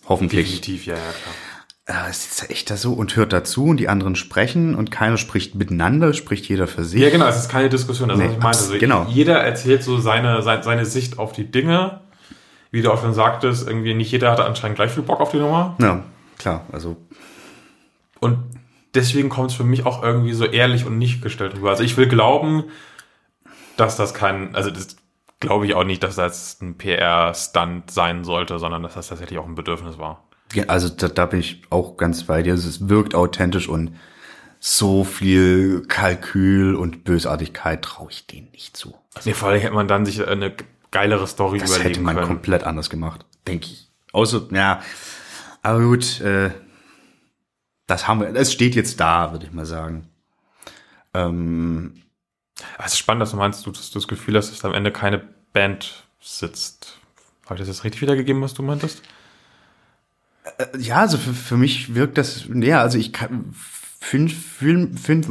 Hoffentlich. 0.09 0.47
Definitiv, 0.47 0.87
ja, 0.87 0.95
ja, 0.95 1.01
klar. 1.01 1.35
Er 2.07 2.13
sitzt 2.13 2.43
da 2.43 2.47
echt 2.47 2.71
da 2.71 2.77
so 2.77 2.93
und 2.93 3.17
hört 3.17 3.33
dazu 3.33 3.65
und 3.67 3.79
die 3.79 3.89
anderen 3.89 4.15
sprechen 4.15 4.77
und 4.77 4.93
keiner 4.93 5.17
spricht 5.17 5.57
miteinander, 5.57 6.13
spricht 6.15 6.49
jeder 6.49 6.69
für 6.69 6.85
sich. 6.85 7.01
Ja, 7.01 7.11
genau, 7.11 7.27
es 7.27 7.37
ist 7.37 7.49
keine 7.49 7.69
Diskussion, 7.69 8.09
das 8.09 8.19
ist, 8.19 8.23
Nee, 8.25 8.29
was 8.29 8.37
ich 8.37 8.43
meinte. 8.43 8.59
abs- 8.59 8.69
So, 8.69 8.79
genau. 8.79 9.07
Jeder 9.11 9.39
erzählt 9.41 9.83
so 9.83 9.99
seine, 9.99 10.43
seine, 10.43 10.63
seine 10.63 10.87
Sicht 10.87 11.19
auf 11.19 11.33
die 11.33 11.51
Dinge. 11.51 12.02
Wie 12.73 12.83
du 12.83 12.91
auch 12.91 13.01
schon 13.01 13.15
sagtest, 13.15 13.69
irgendwie 13.69 13.95
nicht 13.95 14.11
jeder 14.11 14.33
hatte 14.33 14.45
anscheinend 14.45 14.77
gleich 14.77 14.91
viel 14.91 15.05
Bock 15.05 15.21
auf 15.21 15.31
die 15.31 15.37
Nummer. 15.37 15.77
Ja, 15.79 16.03
klar, 16.39 16.67
also 16.73 16.97
Und 18.19 18.39
deswegen 18.95 19.29
kommt 19.29 19.51
es 19.51 19.57
für 19.57 19.63
mich 19.65 19.87
auch 19.87 20.03
irgendwie 20.03 20.33
so 20.33 20.45
ehrlich 20.47 20.87
und 20.87 20.99
nicht 20.99 21.23
gestellt 21.23 21.55
rüber. 21.55 21.71
Also 21.71 21.85
ich 21.85 21.97
will 21.97 22.09
glauben, 22.09 22.65
dass 23.77 23.97
das 23.97 24.15
kein, 24.15 24.55
also 24.55 24.71
das 24.71 24.97
glaube 25.39 25.67
ich 25.67 25.75
auch 25.75 25.85
nicht, 25.85 26.03
dass 26.03 26.17
das 26.17 26.61
ein 26.61 26.77
PR-Stunt 26.79 27.91
sein 27.91 28.25
sollte, 28.25 28.59
sondern 28.59 28.83
dass 28.83 28.95
das 28.95 29.09
tatsächlich 29.09 29.39
auch 29.39 29.47
ein 29.47 29.55
Bedürfnis 29.55 29.99
war. 29.99 30.25
Ja, 30.55 30.65
also 30.69 30.89
da, 30.89 31.09
da 31.09 31.27
bin 31.27 31.41
ich 31.41 31.63
auch 31.71 31.97
ganz 31.97 32.25
bei 32.25 32.43
dir. 32.43 32.53
Also 32.53 32.69
Es 32.69 32.89
wirkt 32.89 33.15
authentisch 33.15 33.69
und 33.69 33.97
so 34.61 35.03
viel 35.03 35.83
Kalkül 35.89 36.77
und 36.77 37.05
Bösartigkeit 37.05 37.83
traue 37.83 38.11
ich 38.11 38.27
denen 38.29 38.51
nicht 38.53 38.77
zu. 38.77 38.95
Nee, 39.25 39.33
vor 39.35 39.49
allem 39.49 39.61
hätte 39.61 39.75
man 39.75 39.89
dann 39.89 40.07
sich 40.07 40.27
eine 40.27 40.55
geilere 40.93 41.27
Story 41.27 41.59
Das 41.59 41.71
hätte 41.73 41.81
überlegen 41.81 42.03
man 42.05 42.15
können. 42.15 42.29
komplett 42.29 42.63
anders 42.63 42.89
gemacht, 42.89 43.27
denke 43.49 43.67
ich. 43.67 43.89
Außer, 44.13 44.47
ja, 44.53 44.81
aber 45.63 45.81
gut, 45.81 46.21
äh, 46.21 46.51
das 47.87 48.07
haben 48.07 48.21
wir, 48.21 48.29
es 48.37 48.53
steht 48.53 48.75
jetzt 48.77 49.01
da, 49.01 49.33
würde 49.33 49.47
ich 49.47 49.53
mal 49.53 49.67
sagen. 49.67 50.09
Ähm, 51.15 52.03
Es 52.79 52.93
ist 52.93 52.99
spannend, 52.99 53.23
dass 53.23 53.31
du 53.33 53.37
meinst, 53.37 53.67
du, 53.67 53.71
dass 53.73 53.91
du 53.91 53.99
das 53.99 54.07
Gefühl 54.09 54.37
hast, 54.37 54.51
dass 54.53 54.65
am 54.65 54.75
Ende 54.75 54.93
keine 54.93 55.19
Band 55.53 56.05
sitzt. 56.21 56.99
Habe 57.47 57.55
ich 57.57 57.61
das 57.61 57.69
jetzt 57.69 57.85
richtig 57.85 58.03
wiedergegeben, 58.03 58.41
was 58.43 58.55
du 58.55 58.63
meintest? 58.63 59.03
äh, 60.59 60.79
ja, 60.79 60.97
also 60.97 61.19
für, 61.19 61.35
für 61.35 61.57
mich 61.57 61.95
wirkt 61.95 62.19
das, 62.19 62.45
ja, 62.53 62.81
also 62.81 62.99
ich 62.99 63.13
kann, 63.13 63.55
finde, 64.01 64.33
find, 64.33 64.99
find, 65.01 65.27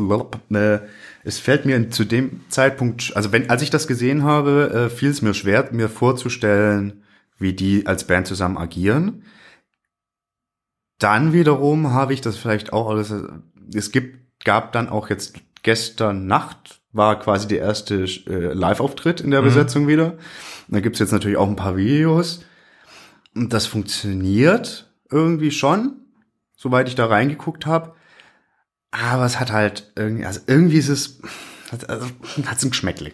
äh, 0.51 0.79
es 1.23 1.39
fällt 1.39 1.65
mir 1.65 1.89
zu 1.89 2.03
dem 2.03 2.41
Zeitpunkt, 2.49 3.15
also 3.15 3.31
wenn, 3.31 3.49
als 3.49 3.61
ich 3.61 3.69
das 3.69 3.87
gesehen 3.87 4.23
habe, 4.23 4.89
äh, 4.89 4.89
fiel 4.89 5.09
es 5.09 5.21
mir 5.21 5.33
schwer, 5.33 5.69
mir 5.71 5.89
vorzustellen, 5.89 7.03
wie 7.37 7.53
die 7.53 7.85
als 7.87 8.05
Band 8.05 8.27
zusammen 8.27 8.57
agieren. 8.57 9.23
Dann 10.99 11.33
wiederum 11.33 11.91
habe 11.91 12.13
ich 12.13 12.21
das 12.21 12.37
vielleicht 12.37 12.73
auch 12.73 12.89
alles, 12.89 13.13
es 13.73 13.91
gibt, 13.91 14.19
gab 14.43 14.71
dann 14.71 14.89
auch 14.89 15.09
jetzt 15.09 15.35
gestern 15.63 16.27
Nacht 16.27 16.81
war 16.93 17.19
quasi 17.19 17.47
der 17.47 17.59
erste 17.59 18.03
äh, 18.03 18.53
Live-Auftritt 18.53 19.21
in 19.21 19.31
der 19.31 19.41
Mhm. 19.41 19.45
Besetzung 19.45 19.87
wieder. 19.87 20.17
Da 20.67 20.79
gibt's 20.79 20.99
jetzt 20.99 21.11
natürlich 21.11 21.37
auch 21.37 21.47
ein 21.47 21.55
paar 21.55 21.77
Videos. 21.77 22.43
Und 23.33 23.53
das 23.53 23.65
funktioniert 23.65 24.91
irgendwie 25.09 25.51
schon, 25.51 26.01
soweit 26.55 26.89
ich 26.89 26.95
da 26.95 27.05
reingeguckt 27.05 27.65
habe. 27.65 27.93
Aber 28.91 29.25
es 29.25 29.39
hat 29.39 29.51
halt 29.51 29.91
irgendwie, 29.95 30.25
also 30.25 30.41
irgendwie 30.47 30.77
ist 30.77 30.89
es, 30.89 31.21
hat 31.71 31.89
also, 31.89 32.07
hat's 32.45 32.63
ein 32.63 32.71
Geschmäckle. 32.71 33.13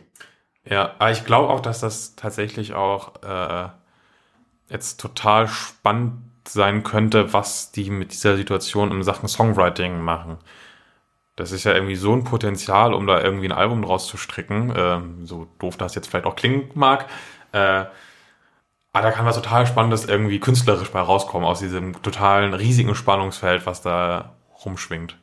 Ja, 0.66 0.96
aber 1.00 1.12
ich 1.12 1.24
glaube 1.24 1.54
auch, 1.54 1.62
dass 1.62 1.80
das 1.80 2.16
tatsächlich 2.16 2.74
auch 2.74 3.22
äh, 3.24 3.70
jetzt 4.70 5.00
total 5.00 5.48
spannend 5.48 6.24
sein 6.48 6.84
könnte, 6.84 7.34
was 7.34 7.72
die 7.72 7.90
mit 7.90 8.12
dieser 8.12 8.38
Situation 8.38 8.92
in 8.92 9.04
Sachen 9.04 9.28
Songwriting 9.28 10.02
machen. 10.02 10.38
Das 11.36 11.52
ist 11.52 11.66
ja 11.66 11.74
irgendwie 11.74 11.96
so 11.96 12.14
ein 12.14 12.24
Potenzial, 12.24 12.94
um 12.94 13.06
da 13.06 13.22
irgendwie 13.22 13.48
ein 13.48 13.58
Album 13.58 13.84
draus 13.84 14.08
zu 14.08 14.18
stricken. 14.18 14.74
Ähm, 14.76 15.26
so 15.26 15.48
doof 15.60 15.78
das 15.78 15.94
jetzt 15.94 16.08
vielleicht 16.08 16.26
auch 16.26 16.36
klingen 16.36 16.72
mag. 16.74 17.06
Äh, 17.52 17.86
aber 18.94 19.04
da 19.04 19.12
kann 19.12 19.26
was 19.26 19.36
total 19.36 19.68
Spannendes 19.68 20.06
irgendwie 20.06 20.40
künstlerisch 20.40 20.90
bei 20.90 21.00
rauskommen 21.00 21.48
aus 21.48 21.60
diesem 21.60 22.02
totalen 22.02 22.56
riesigen 22.56 22.96
Spannungsfeld, 22.96 23.68
was 23.68 23.84
da 23.84 24.36
rumschwingt. 24.66 25.18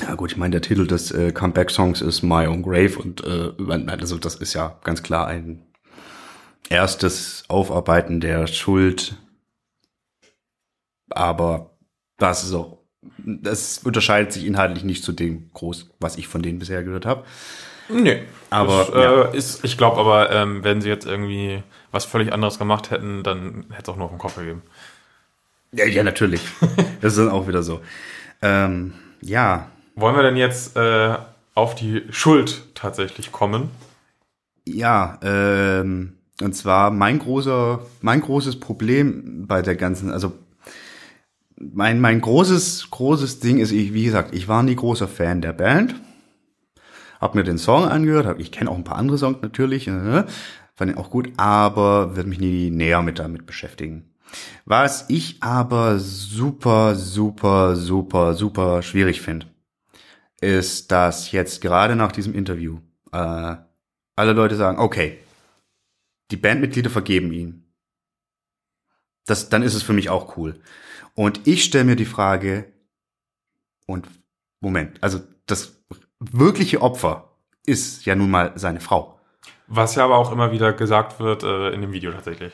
Ja 0.00 0.14
gut, 0.14 0.32
ich 0.32 0.36
meine, 0.36 0.52
der 0.52 0.62
Titel 0.62 0.86
des 0.86 1.10
äh, 1.10 1.32
Comeback-Songs 1.32 2.02
ist 2.02 2.22
My 2.22 2.46
Own 2.46 2.62
Grave 2.62 2.98
und 2.98 3.24
äh, 3.24 3.52
also 3.90 4.18
das 4.18 4.34
ist 4.34 4.52
ja 4.52 4.78
ganz 4.84 5.02
klar 5.02 5.26
ein 5.26 5.66
erstes 6.68 7.44
Aufarbeiten 7.48 8.20
der 8.20 8.46
Schuld. 8.46 9.16
Aber 11.10 11.78
das 12.18 12.44
ist 12.44 12.52
auch, 12.52 12.78
das 13.18 13.78
unterscheidet 13.78 14.32
sich 14.32 14.44
inhaltlich 14.44 14.84
nicht 14.84 15.02
zu 15.02 15.12
dem 15.12 15.50
groß, 15.54 15.90
was 15.98 16.18
ich 16.18 16.28
von 16.28 16.42
denen 16.42 16.58
bisher 16.58 16.82
gehört 16.82 17.06
habe. 17.06 17.24
Nee, 17.88 18.22
Aber, 18.50 18.78
das, 18.78 18.88
äh, 18.90 19.02
ja. 19.02 19.22
ist, 19.26 19.64
ich 19.64 19.78
glaube 19.78 20.00
aber, 20.00 20.30
ähm, 20.32 20.64
wenn 20.64 20.80
sie 20.80 20.88
jetzt 20.88 21.06
irgendwie 21.06 21.62
was 21.92 22.04
völlig 22.04 22.32
anderes 22.32 22.58
gemacht 22.58 22.90
hätten, 22.90 23.22
dann 23.22 23.66
hätte 23.70 23.84
es 23.84 23.88
auch 23.88 23.96
nur 23.96 24.06
auf 24.06 24.10
den 24.10 24.18
Kopf 24.18 24.36
gegeben. 24.36 24.62
Ja, 25.72 25.86
ja 25.86 26.02
natürlich. 26.02 26.42
das 27.00 27.12
ist 27.12 27.18
dann 27.18 27.30
auch 27.30 27.46
wieder 27.46 27.62
so. 27.62 27.80
Ähm, 28.42 28.94
ja, 29.20 29.70
Wollen 29.96 30.14
wir 30.14 30.22
denn 30.22 30.36
jetzt 30.36 30.76
äh, 30.76 31.16
auf 31.54 31.74
die 31.74 32.02
Schuld 32.10 32.62
tatsächlich 32.74 33.32
kommen? 33.32 33.70
Ja, 34.66 35.18
ähm, 35.22 36.18
und 36.42 36.54
zwar 36.54 36.90
mein 36.90 37.18
großer, 37.18 37.80
mein 38.02 38.20
großes 38.20 38.60
Problem 38.60 39.46
bei 39.46 39.62
der 39.62 39.74
ganzen, 39.74 40.10
also 40.10 40.34
mein, 41.58 41.98
mein 41.98 42.20
großes, 42.20 42.90
großes 42.90 43.40
Ding 43.40 43.56
ist, 43.56 43.72
ich, 43.72 43.94
wie 43.94 44.04
gesagt, 44.04 44.34
ich 44.34 44.48
war 44.48 44.62
nie 44.62 44.76
großer 44.76 45.08
Fan 45.08 45.40
der 45.40 45.54
Band. 45.54 45.94
Hab 47.18 47.34
mir 47.34 47.44
den 47.44 47.56
Song 47.56 47.86
angehört, 47.86 48.26
hab, 48.26 48.38
ich 48.38 48.52
kenne 48.52 48.70
auch 48.70 48.76
ein 48.76 48.84
paar 48.84 48.98
andere 48.98 49.16
Songs 49.16 49.38
natürlich, 49.40 49.88
äh, 49.88 50.24
fand 50.74 50.90
ihn 50.90 50.98
auch 50.98 51.08
gut, 51.08 51.30
aber 51.38 52.16
werde 52.16 52.28
mich 52.28 52.38
nie 52.38 52.68
näher 52.70 53.00
mit 53.00 53.18
damit 53.18 53.46
beschäftigen. 53.46 54.10
Was 54.66 55.06
ich 55.08 55.42
aber 55.42 55.98
super, 55.98 56.96
super, 56.96 57.76
super, 57.76 58.34
super 58.34 58.82
schwierig 58.82 59.22
finde, 59.22 59.46
ist, 60.40 60.92
dass 60.92 61.32
jetzt 61.32 61.60
gerade 61.60 61.96
nach 61.96 62.12
diesem 62.12 62.34
Interview 62.34 62.80
äh, 63.12 63.56
alle 64.16 64.32
Leute 64.32 64.56
sagen, 64.56 64.78
okay, 64.78 65.18
die 66.30 66.36
Bandmitglieder 66.36 66.90
vergeben 66.90 67.32
ihn. 67.32 67.64
Das, 69.26 69.48
dann 69.48 69.62
ist 69.62 69.74
es 69.74 69.82
für 69.82 69.92
mich 69.92 70.10
auch 70.10 70.36
cool. 70.36 70.60
Und 71.14 71.46
ich 71.46 71.64
stelle 71.64 71.84
mir 71.84 71.96
die 71.96 72.04
Frage, 72.04 72.72
und 73.86 74.06
Moment, 74.60 75.02
also 75.02 75.20
das 75.46 75.80
wirkliche 76.18 76.82
Opfer 76.82 77.30
ist 77.64 78.04
ja 78.04 78.14
nun 78.14 78.30
mal 78.30 78.52
seine 78.56 78.80
Frau. 78.80 79.18
Was 79.66 79.94
ja 79.96 80.04
aber 80.04 80.16
auch 80.16 80.32
immer 80.32 80.52
wieder 80.52 80.72
gesagt 80.72 81.18
wird 81.18 81.42
äh, 81.42 81.70
in 81.70 81.80
dem 81.80 81.92
Video 81.92 82.12
tatsächlich. 82.12 82.52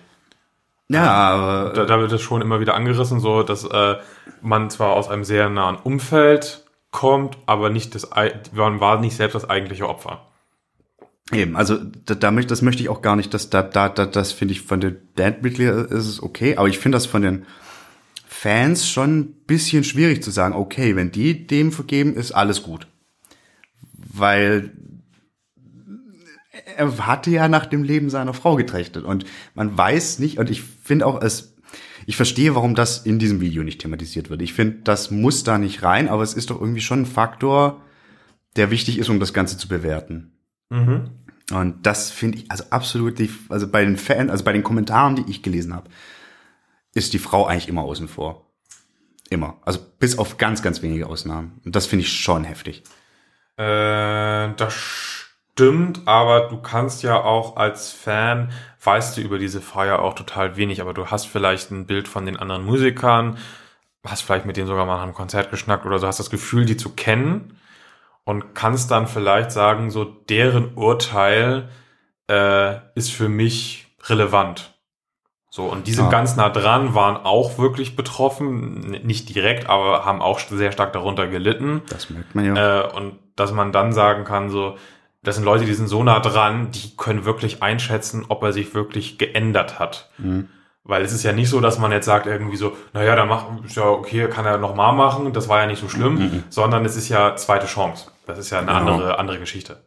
Ja, 0.88 1.11
aber 1.11 1.73
Da, 1.73 1.85
da 1.85 2.01
wird 2.01 2.12
es 2.12 2.23
schon 2.23 2.42
immer 2.42 2.61
wieder 2.61 2.75
angerissen, 2.75 3.21
so 3.21 3.42
dass 3.42 3.64
äh, 3.64 3.97
man 4.40 4.71
zwar 4.71 4.92
aus 4.92 5.09
einem 5.09 5.25
sehr 5.25 5.49
nahen 5.49 5.77
Umfeld 5.77 6.62
kommt, 6.92 7.38
aber 7.46 7.70
nicht 7.70 7.96
das, 7.96 8.09
man 8.52 8.78
war 8.78 9.00
nicht 9.00 9.16
selbst 9.16 9.35
das 9.35 9.50
eigentliche 9.50 9.88
Opfer. 9.88 10.28
Eben, 11.33 11.57
also 11.57 11.78
da, 11.78 12.14
da 12.14 12.31
möchte, 12.31 12.50
das 12.50 12.62
möchte 12.62 12.83
ich 12.83 12.88
auch 12.88 13.02
gar 13.02 13.16
nicht, 13.16 13.35
dass 13.35 13.50
da, 13.50 13.62
da, 13.62 13.88
da 13.88 14.07
das 14.07 14.33
finde 14.33 14.52
ich 14.52 14.61
von 14.61 14.81
den 14.81 14.98
Bandmitgliedern 15.16 15.87
ist 15.87 16.07
es 16.07 16.22
okay, 16.22 16.57
aber 16.57 16.68
ich 16.68 16.78
finde 16.78 16.96
das 16.96 17.07
von 17.07 17.22
den 17.22 17.46
Fans 18.26 18.88
schon 18.88 19.18
ein 19.18 19.35
bisschen 19.46 19.83
schwierig 19.85 20.22
zu 20.22 20.31
sagen, 20.31 20.55
okay, 20.55 20.94
wenn 20.94 21.11
die 21.11 21.46
dem 21.46 21.72
vergeben, 21.72 22.14
ist 22.14 22.33
alles 22.33 22.62
gut. 22.62 22.87
Weil 23.94 24.72
er 26.76 27.07
hatte 27.07 27.31
ja 27.31 27.48
nach 27.48 27.66
dem 27.66 27.83
Leben 27.83 28.11
seiner 28.11 28.35
Frau 28.35 28.57
getrachtet 28.57 29.05
und 29.05 29.24
man 29.55 29.76
weiß 29.76 30.18
nicht, 30.18 30.38
und 30.38 30.50
ich 30.50 30.62
finde 30.62 31.07
auch, 31.07 31.22
es, 31.22 31.52
ich 32.07 32.17
verstehe, 32.17 32.55
warum 32.55 32.75
das 32.75 32.99
in 32.99 33.19
diesem 33.19 33.41
Video 33.41 33.62
nicht 33.62 33.81
thematisiert 33.81 34.31
wird. 34.31 34.43
Ich 34.43 34.53
finde, 34.53 34.79
das 34.85 35.11
muss 35.11 35.45
da 35.45 35.59
nicht 35.59 35.83
rein, 35.83 36.09
aber 36.09 36.23
es 36.23 36.35
ist 36.35 36.51
doch 36.51 36.61
irgendwie 36.61 36.81
schon 36.81 37.03
ein 37.03 37.07
Faktor, 37.07 37.83
der 38.57 38.71
wichtig 38.71 38.99
ist, 38.99 39.09
um 39.09 39.21
das 39.21 39.33
Ganze 39.33 39.57
zu 39.57 39.69
bewerten. 39.69 40.33
Mhm. 40.71 41.11
Und 41.53 41.87
das 41.87 42.11
finde 42.11 42.38
ich 42.38 42.51
also 42.51 42.65
absolut, 42.71 43.19
die, 43.19 43.31
also 43.49 43.69
bei 43.69 43.85
den 43.85 43.97
Fans, 43.97 44.31
also 44.31 44.45
bei 44.45 44.53
den 44.53 44.62
Kommentaren, 44.62 45.17
die 45.17 45.31
ich 45.31 45.43
gelesen 45.43 45.75
habe, 45.75 45.91
ist 46.95 47.12
die 47.12 47.19
Frau 47.19 47.47
eigentlich 47.47 47.69
immer 47.69 47.83
außen 47.83 48.09
vor. 48.09 48.51
Immer. 49.31 49.59
Also 49.62 49.81
bis 49.99 50.19
auf 50.19 50.37
ganz, 50.37 50.62
ganz 50.62 50.83
wenige 50.83 51.07
Ausnahmen. 51.07 51.61
Und 51.65 51.75
das 51.75 51.87
finde 51.87 52.05
ich 52.05 52.12
schon 52.12 52.45
heftig. 52.45 52.83
Äh, 53.57 54.55
das 54.57 54.75
stimmt, 55.62 56.01
aber 56.07 56.48
du 56.48 56.59
kannst 56.61 57.03
ja 57.03 57.22
auch 57.22 57.57
als 57.57 57.92
Fan, 57.92 58.51
weißt 58.83 59.16
du 59.16 59.20
über 59.20 59.38
diese 59.38 59.61
Feier 59.61 60.01
auch 60.01 60.14
total 60.14 60.57
wenig, 60.57 60.81
aber 60.81 60.92
du 60.92 61.07
hast 61.07 61.27
vielleicht 61.27 61.70
ein 61.70 61.87
Bild 61.87 62.09
von 62.09 62.27
den 62.27 62.37
anderen 62.37 62.64
Musikern, 62.64 63.38
hast 64.05 64.22
vielleicht 64.22 64.46
mit 64.46 64.57
denen 64.57 64.66
sogar 64.66 64.87
mal 64.87 65.01
einem 65.01 65.14
Konzert 65.14 65.51
geschnackt 65.51 65.87
oder 65.87 65.98
so, 65.98 66.07
hast 66.07 66.18
das 66.18 66.31
Gefühl, 66.31 66.64
die 66.64 66.77
zu 66.77 66.90
kennen 66.90 67.57
und 68.25 68.55
kannst 68.55 68.90
dann 68.90 69.07
vielleicht 69.07 69.53
sagen, 69.53 69.90
so 69.90 70.05
deren 70.05 70.75
Urteil 70.75 71.68
äh, 72.29 72.77
ist 72.94 73.12
für 73.12 73.29
mich 73.29 73.87
relevant. 74.05 74.70
So, 75.51 75.66
und 75.66 75.87
die 75.87 75.92
sind 75.92 76.07
Ah. 76.07 76.11
ganz 76.11 76.35
nah 76.35 76.48
dran, 76.48 76.94
waren 76.94 77.16
auch 77.18 77.59
wirklich 77.59 77.94
betroffen, 77.94 78.81
nicht 79.05 79.33
direkt, 79.35 79.68
aber 79.68 80.05
haben 80.05 80.22
auch 80.22 80.40
sehr 80.40 80.72
stark 80.72 80.92
darunter 80.94 81.29
gelitten. 81.29 81.83
Das 81.90 82.09
merkt 82.11 82.35
man 82.35 82.44
ja. 82.57 82.81
Äh, 82.81 82.96
und 82.96 83.18
dass 83.37 83.53
man 83.53 83.70
dann 83.70 83.92
sagen 83.92 84.25
kann, 84.25 84.48
so, 84.48 84.77
das 85.22 85.37
sind 85.37 85.44
Leute, 85.44 85.64
die 85.64 85.74
sind 85.74 85.88
so 85.88 86.02
nah 86.02 86.20
dran, 86.20 86.70
die 86.72 86.96
können 86.96 87.24
wirklich 87.24 87.62
einschätzen, 87.62 88.24
ob 88.28 88.42
er 88.42 88.52
sich 88.52 88.74
wirklich 88.74 89.18
geändert 89.18 89.78
hat. 89.78 90.11
Mhm. 90.18 90.48
Weil 90.85 91.02
es 91.04 91.12
ist 91.12 91.22
ja 91.22 91.32
nicht 91.32 91.48
so, 91.48 91.61
dass 91.61 91.78
man 91.78 91.92
jetzt 91.92 92.06
sagt 92.06 92.26
irgendwie 92.26 92.56
so, 92.56 92.76
naja, 92.92 93.14
dann 93.14 93.28
mach, 93.28 93.44
ist 93.64 93.76
ja 93.76 93.85
okay, 93.85 94.26
kann 94.28 94.44
er 94.44 94.58
noch 94.58 94.74
mal 94.74 94.90
machen, 94.92 95.32
das 95.32 95.48
war 95.48 95.61
ja 95.61 95.66
nicht 95.68 95.80
so 95.80 95.88
schlimm, 95.88 96.42
sondern 96.50 96.85
es 96.85 96.96
ist 96.96 97.08
ja 97.08 97.37
zweite 97.37 97.66
Chance. 97.66 98.06
Das 98.26 98.37
ist 98.38 98.50
ja 98.50 98.58
eine 98.58 98.66
Genau. 98.66 98.94
andere, 98.94 99.18
andere 99.18 99.38
Geschichte. 99.38 99.80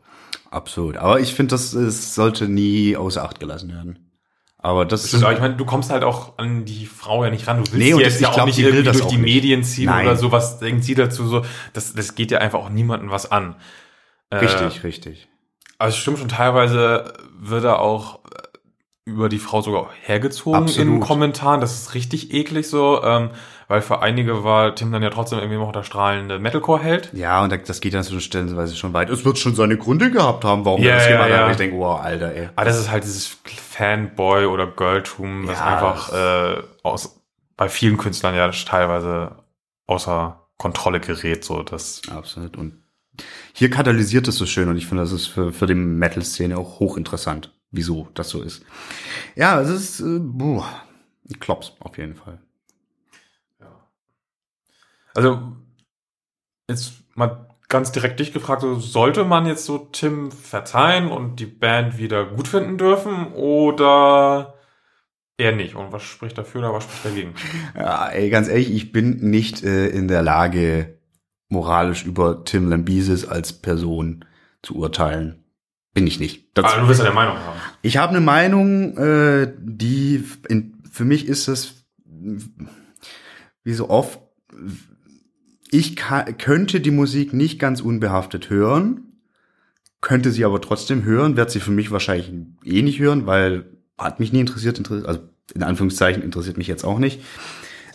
Absolut. 0.51 0.95
Aber 0.95 1.19
ich 1.19 1.33
finde, 1.33 1.51
das 1.51 1.73
es 1.73 2.15
sollte 2.15 2.47
nie 2.47 2.95
außer 2.95 3.23
Acht 3.25 3.41
gelassen 3.41 3.73
werden. 3.73 3.99
Aber 4.57 4.85
das 4.85 5.09
Stimmt, 5.09 5.25
aber 5.25 5.33
ich 5.33 5.39
meine, 5.41 5.55
du 5.55 5.65
kommst 5.65 5.91
halt 5.91 6.03
auch 6.03 6.37
an 6.37 6.63
die 6.65 6.85
Frau 6.85 7.23
ja 7.25 7.29
nicht 7.29 7.45
ran. 7.47 7.57
Du 7.57 7.63
willst 7.63 7.75
Nee, 7.75 7.87
sie 7.87 7.93
und 7.93 7.99
jetzt 7.99 8.21
ja 8.21 8.29
ich 8.29 8.31
auch 8.31 8.33
glaub, 8.35 8.47
nicht 8.47 8.59
irgendwie 8.59 8.83
durch 8.83 9.01
die 9.07 9.17
nicht. 9.17 9.35
Medien 9.35 9.63
ziehen 9.63 9.87
Nein. 9.87 10.07
oder 10.07 10.15
sowas. 10.15 10.59
Denkt 10.59 10.85
sie 10.85 10.95
dazu 10.95 11.27
so, 11.27 11.43
das, 11.73 11.93
das 11.93 12.15
geht 12.15 12.31
ja 12.31 12.39
einfach 12.39 12.59
auch 12.59 12.69
niemandem 12.69 13.11
was 13.11 13.29
an. 13.31 13.55
Äh, 14.29 14.37
richtig, 14.37 14.83
richtig. 14.83 15.27
Also 15.77 15.95
es 15.95 16.01
stimmt 16.01 16.19
schon, 16.19 16.29
teilweise 16.29 17.13
wird 17.37 17.63
er 17.63 17.79
auch 17.79 18.19
äh, 18.25 18.29
über 19.05 19.29
die 19.29 19.39
Frau 19.39 19.61
sogar 19.61 19.89
hergezogen 20.01 20.63
Absolut. 20.63 20.87
in 20.95 20.99
Kommentaren. 20.99 21.61
Das 21.61 21.73
ist 21.79 21.93
richtig 21.93 22.33
eklig 22.33 22.67
so, 22.69 23.03
ähm, 23.03 23.29
weil 23.67 23.81
für 23.81 24.01
einige 24.01 24.43
war 24.43 24.73
Tim 24.75 24.91
dann 24.91 25.03
ja 25.03 25.09
trotzdem 25.09 25.39
irgendwie 25.39 25.57
noch 25.57 25.71
der 25.71 25.83
strahlende 25.83 26.39
Metalcore-Held. 26.39 27.11
Ja, 27.13 27.43
und 27.43 27.51
das 27.69 27.81
geht 27.81 27.93
dann 27.93 28.03
so 28.03 28.19
stellenweise 28.19 28.75
schon 28.75 28.93
weit. 28.93 29.09
Es 29.09 29.25
wird 29.25 29.37
schon 29.37 29.55
seine 29.55 29.77
Gründe 29.77 30.11
gehabt 30.11 30.43
haben, 30.45 30.65
warum 30.65 30.81
Ja, 30.81 30.91
er 30.91 30.95
das 30.95 31.05
ja, 31.05 31.11
gemacht 31.11 31.29
hat. 31.31 31.37
ja. 31.37 31.51
Ich 31.51 31.57
denke, 31.57 31.77
wow, 31.77 31.99
Alter, 31.99 32.31
ey. 32.33 32.49
Aber 32.55 32.65
das 32.65 32.79
ist 32.79 32.89
halt 32.91 33.03
dieses 33.03 33.27
Fanboy 33.27 34.45
oder 34.45 34.67
Girltum, 34.67 35.47
was 35.47 35.59
Ja, 35.59 35.65
einfach 35.65 36.13
äh, 36.13 36.63
aus, 36.83 37.21
bei 37.57 37.69
vielen 37.69 37.97
Künstlern 37.97 38.35
ja 38.35 38.49
teilweise 38.49 39.35
außer 39.87 40.41
Kontrolle 40.57 40.99
gerät. 40.99 41.43
So, 41.43 41.63
das 41.63 42.01
Absolut. 42.09 42.57
Und 42.57 42.81
hier 43.57 43.69
katalysiert 43.69 44.27
es 44.27 44.35
so 44.35 44.45
schön 44.45 44.67
und 44.67 44.75
ich 44.75 44.85
finde, 44.85 45.03
das 45.03 45.13
ist 45.13 45.27
für, 45.27 45.53
für 45.53 45.65
die 45.65 45.75
Metal-Szene 45.75 46.57
auch 46.57 46.79
hochinteressant, 46.79 47.53
wieso 47.71 48.09
das 48.13 48.29
so 48.29 48.41
ist. 48.41 48.65
Ja, 49.35 49.61
es 49.61 49.69
ist, 49.69 50.01
äh, 50.01 50.19
boah, 50.19 50.83
Klops 51.39 51.73
auf 51.79 51.97
jeden 51.97 52.15
Fall. 52.15 52.39
Also, 55.13 55.55
jetzt 56.69 56.95
mal 57.15 57.47
ganz 57.69 57.93
direkt 57.93 58.19
dich 58.19 58.33
gefragt, 58.33 58.61
so, 58.61 58.77
sollte 58.77 59.23
man 59.23 59.45
jetzt 59.45 59.65
so 59.65 59.77
Tim 59.77 60.31
verzeihen 60.31 61.07
und 61.07 61.39
die 61.39 61.45
Band 61.45 61.97
wieder 61.97 62.25
gut 62.25 62.49
finden 62.49 62.77
dürfen 62.77 63.31
oder 63.31 64.55
eher 65.37 65.55
nicht? 65.55 65.75
Und 65.75 65.93
was 65.93 66.03
spricht 66.03 66.37
dafür 66.37 66.59
oder 66.59 66.73
was 66.73 66.83
spricht 66.83 67.05
dagegen? 67.05 67.35
Ja, 67.73 68.09
ey, 68.09 68.29
ganz 68.29 68.49
ehrlich, 68.49 68.69
ich 68.69 68.91
bin 68.91 69.29
nicht 69.29 69.63
äh, 69.63 69.87
in 69.87 70.09
der 70.09 70.21
Lage, 70.21 70.94
moralisch 71.55 72.05
über 72.05 72.43
Tim 72.45 72.69
Lambesis 72.69 73.25
als 73.25 73.53
Person 73.53 74.25
zu 74.61 74.75
urteilen. 74.75 75.43
Bin 75.93 76.05
ich 76.07 76.19
nicht. 76.19 76.49
Das, 76.53 76.65
Aber 76.73 76.81
du 76.81 76.87
wirst 76.89 76.99
ja 76.99 77.05
der 77.05 77.13
Meinung 77.13 77.37
haben. 77.37 77.59
Ich 77.81 77.97
habe 77.97 78.11
eine 78.11 78.21
Meinung, 78.21 78.97
äh, 78.97 79.51
die 79.59 80.23
in, 80.49 80.81
für 80.91 81.05
mich 81.05 81.27
ist 81.27 81.47
es 81.47 81.85
wie 83.63 83.73
so 83.73 83.89
oft, 83.89 84.19
ich 85.71 85.95
ka- 85.95 86.25
könnte 86.33 86.79
die 86.81 86.91
Musik 86.91 87.33
nicht 87.33 87.59
ganz 87.59 87.81
unbehaftet 87.81 88.49
hören, 88.49 89.01
könnte 90.01 90.31
sie 90.31 90.45
aber 90.45 90.61
trotzdem 90.61 91.03
hören, 91.03 91.37
wird 91.37 91.49
sie 91.49 91.59
für 91.59 91.71
mich 91.71 91.91
wahrscheinlich 91.91 92.31
eh 92.63 92.81
nicht 92.81 92.99
hören, 92.99 93.25
weil 93.25 93.65
hat 93.97 94.19
mich 94.19 94.33
nie 94.33 94.41
interessiert, 94.41 94.77
interessiert 94.77 95.07
also 95.07 95.21
in 95.53 95.63
Anführungszeichen 95.63 96.21
interessiert 96.21 96.57
mich 96.57 96.67
jetzt 96.67 96.83
auch 96.83 96.99
nicht. 96.99 97.21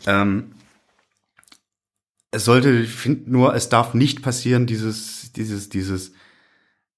Ähm, 0.07 0.53
es 2.31 2.45
sollte, 2.45 2.71
ich 2.71 2.91
finde 2.91 3.31
nur, 3.31 3.55
es 3.55 3.69
darf 3.69 3.95
nicht 3.95 4.23
passieren, 4.23 4.67
dieses, 4.67 5.33
dieses, 5.33 5.69
dieses 5.69 6.13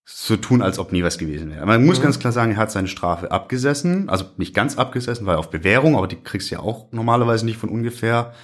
so 0.05 0.37
tun, 0.37 0.63
als 0.63 0.79
ob 0.79 0.93
nie 0.93 1.03
was 1.03 1.17
gewesen 1.17 1.51
wäre. 1.51 1.65
Man 1.65 1.85
muss 1.87 1.99
Mhm. 1.99 2.03
ganz 2.03 2.19
klar 2.19 2.33
sagen, 2.33 2.53
er 2.53 2.57
hat 2.59 2.73
seine 2.73 2.89
Strafe 2.89 3.31
abgesessen, 3.31 4.09
also 4.09 4.27
nicht 4.37 4.55
ganz 4.55 4.77
abgesessen, 4.77 5.27
weil 5.27 5.37
auf 5.37 5.51
Bewährung, 5.51 5.97
aber 5.97 6.09
die 6.09 6.17
kriegst 6.17 6.51
du 6.51 6.57
ja 6.57 6.61
auch 6.61 6.93
normalerweise 6.93 7.45
nicht 7.47 7.57
von 7.57 7.71
ungefähr. 7.71 8.35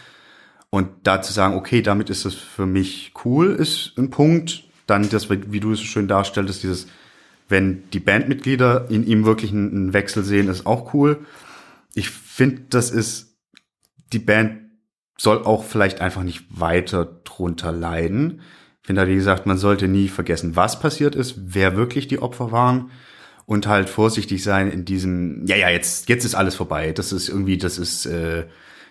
Und 0.70 0.88
da 1.02 1.20
zu 1.22 1.32
sagen, 1.32 1.54
okay, 1.54 1.82
damit 1.82 2.10
ist 2.10 2.24
es 2.24 2.34
für 2.34 2.66
mich 2.66 3.12
cool, 3.24 3.50
ist 3.54 3.92
ein 3.96 4.10
Punkt. 4.10 4.64
Dann 4.86 5.08
das, 5.10 5.28
wie 5.30 5.60
du 5.60 5.72
es 5.72 5.80
so 5.80 5.84
schön 5.84 6.08
darstelltest, 6.08 6.62
dieses, 6.62 6.86
wenn 7.48 7.82
die 7.90 8.00
Bandmitglieder 8.00 8.86
in 8.90 9.06
ihm 9.06 9.24
wirklich 9.24 9.50
einen 9.50 9.92
Wechsel 9.92 10.22
sehen, 10.24 10.48
ist 10.48 10.66
auch 10.66 10.94
cool. 10.94 11.18
Ich 11.94 12.10
finde, 12.10 12.62
das 12.70 12.90
ist, 12.90 13.36
die 14.12 14.18
Band 14.18 14.67
soll 15.18 15.44
auch 15.44 15.64
vielleicht 15.64 16.00
einfach 16.00 16.22
nicht 16.22 16.44
weiter 16.48 17.20
drunter 17.24 17.72
leiden. 17.72 18.40
Ich 18.80 18.86
finde 18.86 19.00
halt, 19.02 19.10
wie 19.10 19.16
gesagt, 19.16 19.44
man 19.44 19.58
sollte 19.58 19.88
nie 19.88 20.08
vergessen, 20.08 20.56
was 20.56 20.80
passiert 20.80 21.14
ist, 21.14 21.34
wer 21.36 21.76
wirklich 21.76 22.08
die 22.08 22.22
Opfer 22.22 22.52
waren 22.52 22.90
und 23.44 23.66
halt 23.66 23.90
vorsichtig 23.90 24.42
sein 24.42 24.70
in 24.70 24.84
diesem, 24.84 25.44
ja, 25.46 25.56
ja, 25.56 25.68
jetzt, 25.68 26.08
jetzt 26.08 26.24
ist 26.24 26.34
alles 26.34 26.54
vorbei. 26.54 26.92
Das 26.92 27.12
ist 27.12 27.28
irgendwie, 27.28 27.58
das 27.58 27.78
ist 27.78 28.06
äh, 28.06 28.44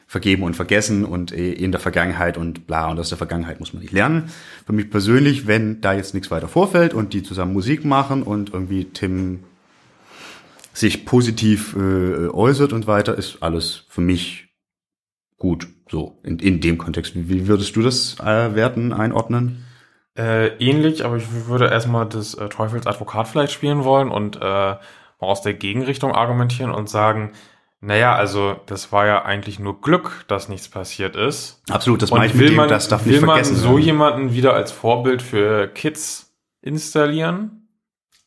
vergeben 0.06 0.44
und 0.44 0.56
vergessen 0.56 1.06
und 1.06 1.32
äh, 1.32 1.54
in 1.54 1.72
der 1.72 1.80
Vergangenheit 1.82 2.38
und 2.38 2.68
bla 2.68 2.90
und 2.90 3.00
aus 3.00 3.10
der 3.10 3.18
Vergangenheit 3.18 3.60
muss 3.60 3.74
man 3.74 3.82
nicht 3.82 3.94
lernen. 3.94 4.30
Für 4.66 4.74
mich 4.74 4.90
persönlich, 4.90 5.48
wenn 5.48 5.82
da 5.82 5.94
jetzt 5.94 6.14
nichts 6.14 6.30
weiter 6.32 6.48
vorfällt 6.48 6.94
und 6.94 7.14
die 7.14 7.24
zusammen 7.24 7.54
Musik 7.54 7.86
machen 7.86 8.24
und 8.24 8.54
irgendwie 8.54 8.86
Tim 8.86 9.44
sich 10.74 11.06
positiv 11.06 11.76
äh, 11.76 12.28
äußert 12.28 12.72
und 12.74 12.88
weiter, 12.88 13.18
ist 13.18 13.38
alles 13.42 13.84
für 13.90 14.02
mich 14.02 14.47
gut. 15.38 15.68
So, 15.90 16.20
in, 16.24 16.40
in 16.40 16.60
dem 16.60 16.78
Kontext. 16.78 17.14
Wie, 17.16 17.48
würdest 17.48 17.76
du 17.76 17.82
das 17.82 18.20
äh, 18.20 18.56
werten, 18.56 18.92
einordnen? 18.94 19.66
Äh, 20.18 20.48
ähnlich, 20.58 21.06
aber 21.06 21.18
ich 21.18 21.26
würde 21.48 21.68
erstmal 21.68 22.08
das 22.08 22.34
äh, 22.34 22.50
Teufels 22.50 22.88
Advokat 22.88 23.28
vielleicht 23.28 23.54
spielen 23.54 23.84
wollen 23.84 24.10
und 24.10 24.36
äh, 24.38 24.40
mal 24.40 24.80
aus 25.20 25.42
der 25.42 25.54
Gegenrichtung 25.54 26.12
argumentieren 26.12 26.72
und 26.72 26.90
sagen, 26.90 27.32
naja, 27.80 28.16
also 28.16 28.60
das 28.66 28.92
war 28.92 29.06
ja 29.06 29.24
eigentlich 29.24 29.60
nur 29.60 29.80
Glück, 29.82 30.26
dass 30.28 30.50
nichts 30.50 30.68
passiert 30.68 31.16
ist. 31.16 31.62
Absolut, 31.70 32.02
das 32.02 32.10
meine 32.10 32.26
ich 32.26 32.34
mit 32.34 32.42
will 32.42 32.48
dem, 32.50 32.56
man, 32.58 32.70
das 32.70 32.88
darf 32.88 33.06
will 33.06 33.14
nicht 33.14 33.22
man 33.22 33.36
vergessen 33.36 33.56
so 33.56 33.70
werden. 33.70 33.82
jemanden 33.84 34.34
wieder 34.34 34.54
als 34.56 34.72
Vorbild 34.72 35.22
für 35.22 35.68
Kids 35.68 36.34
installieren? 36.62 37.68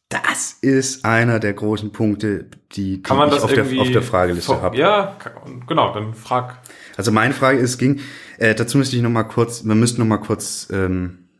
Das 0.08 0.52
ist 0.60 1.04
einer 1.04 1.38
der 1.40 1.52
großen 1.54 1.92
Punkte, 1.92 2.44
die, 2.72 2.96
die 2.96 3.02
Kann 3.02 3.16
man 3.16 3.28
ich 3.28 3.34
das 3.34 3.44
auf, 3.44 3.52
der, 3.52 3.64
auf 3.80 3.90
der 3.90 4.02
Frageliste 4.02 4.60
habe. 4.62 4.76
Ja, 4.76 5.16
kann- 5.18 5.64
genau, 5.66 5.92
dann 5.92 6.14
frag. 6.14 6.58
Also 7.00 7.12
meine 7.12 7.32
Frage 7.32 7.58
ist, 7.58 7.78
ging, 7.78 8.00
äh, 8.36 8.54
dazu 8.54 8.76
müsste 8.76 8.94
ich 8.94 9.00
noch 9.00 9.08
mal 9.08 9.22
kurz, 9.22 9.64
wir 9.64 9.74
müssten 9.74 10.02
noch 10.02 10.06
mal 10.06 10.18
kurz 10.18 10.68
ähm, 10.70 11.30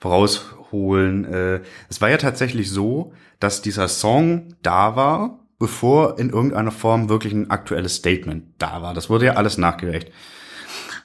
vorausholen. 0.00 1.24
Äh, 1.24 1.60
es 1.88 2.00
war 2.00 2.10
ja 2.10 2.16
tatsächlich 2.16 2.68
so, 2.68 3.12
dass 3.38 3.62
dieser 3.62 3.86
Song 3.86 4.56
da 4.60 4.96
war, 4.96 5.38
bevor 5.60 6.18
in 6.18 6.30
irgendeiner 6.30 6.72
Form 6.72 7.08
wirklich 7.08 7.32
ein 7.32 7.48
aktuelles 7.48 7.94
Statement 7.94 8.42
da 8.58 8.82
war. 8.82 8.92
Das 8.92 9.08
wurde 9.08 9.26
ja 9.26 9.34
alles 9.34 9.56
nachgereicht. 9.56 10.10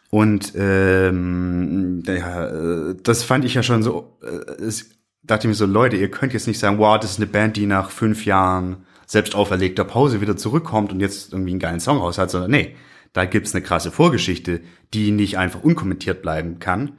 Und 0.10 0.54
ähm, 0.56 2.02
ja, 2.08 2.48
äh, 2.48 2.96
das 3.04 3.22
fand 3.22 3.46
ich 3.46 3.54
ja 3.54 3.62
schon 3.62 3.84
so, 3.84 4.18
äh, 4.24 4.64
es, 4.64 4.90
dachte 5.22 5.48
mir 5.48 5.54
so, 5.54 5.68
Leute, 5.68 5.98
ihr 5.98 6.10
könnt 6.10 6.34
jetzt 6.34 6.48
nicht 6.48 6.58
sagen, 6.58 6.80
wow, 6.80 7.00
das 7.00 7.12
ist 7.12 7.18
eine 7.18 7.28
Band, 7.28 7.58
die 7.58 7.68
nach 7.68 7.92
fünf 7.92 8.26
Jahren 8.26 8.88
selbst 9.06 9.36
auferlegter 9.36 9.84
Pause 9.84 10.20
wieder 10.20 10.36
zurückkommt 10.36 10.92
und 10.92 11.00
jetzt 11.00 11.32
irgendwie 11.32 11.52
einen 11.52 11.60
geilen 11.60 11.80
Song 11.80 12.00
raus 12.00 12.18
hat, 12.18 12.32
sondern 12.32 12.50
nee, 12.50 12.76
da 13.18 13.26
gibt's 13.26 13.56
eine 13.56 13.64
krasse 13.64 13.90
Vorgeschichte, 13.90 14.62
die 14.94 15.10
nicht 15.10 15.40
einfach 15.40 15.64
unkommentiert 15.64 16.22
bleiben 16.22 16.60
kann. 16.60 16.94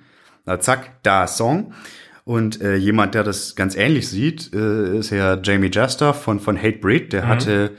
Na, 0.46 0.58
zack, 0.58 1.00
da 1.04 1.28
Song. 1.28 1.72
Und 2.24 2.60
äh, 2.60 2.74
jemand, 2.74 3.14
der 3.14 3.22
das 3.22 3.54
ganz 3.54 3.76
ähnlich 3.76 4.08
sieht, 4.08 4.52
äh, 4.52 4.98
ist 4.98 5.10
ja 5.10 5.40
Jamie 5.40 5.70
Jester 5.72 6.12
von, 6.14 6.40
von 6.40 6.56
Hatebreed. 6.60 7.12
Der 7.12 7.28
hatte 7.28 7.70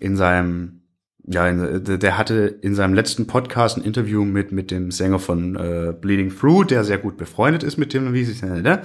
in 0.00 0.16
seinem, 0.16 0.80
ja, 1.24 1.46
in, 1.46 1.84
der 1.84 2.16
hatte 2.16 2.58
in 2.62 2.74
seinem 2.74 2.94
letzten 2.94 3.26
Podcast 3.26 3.76
ein 3.76 3.84
Interview 3.84 4.24
mit, 4.24 4.50
mit 4.50 4.70
dem 4.70 4.90
Sänger 4.90 5.18
von 5.18 5.54
äh, 5.54 5.92
Bleeding 5.92 6.34
Through, 6.34 6.64
der 6.64 6.84
sehr 6.84 6.96
gut 6.96 7.18
befreundet 7.18 7.62
ist 7.62 7.76
mit 7.76 7.92
dem, 7.92 8.14
wie 8.14 8.24
sie 8.24 8.32
es 8.32 8.40
nennt. 8.42 8.80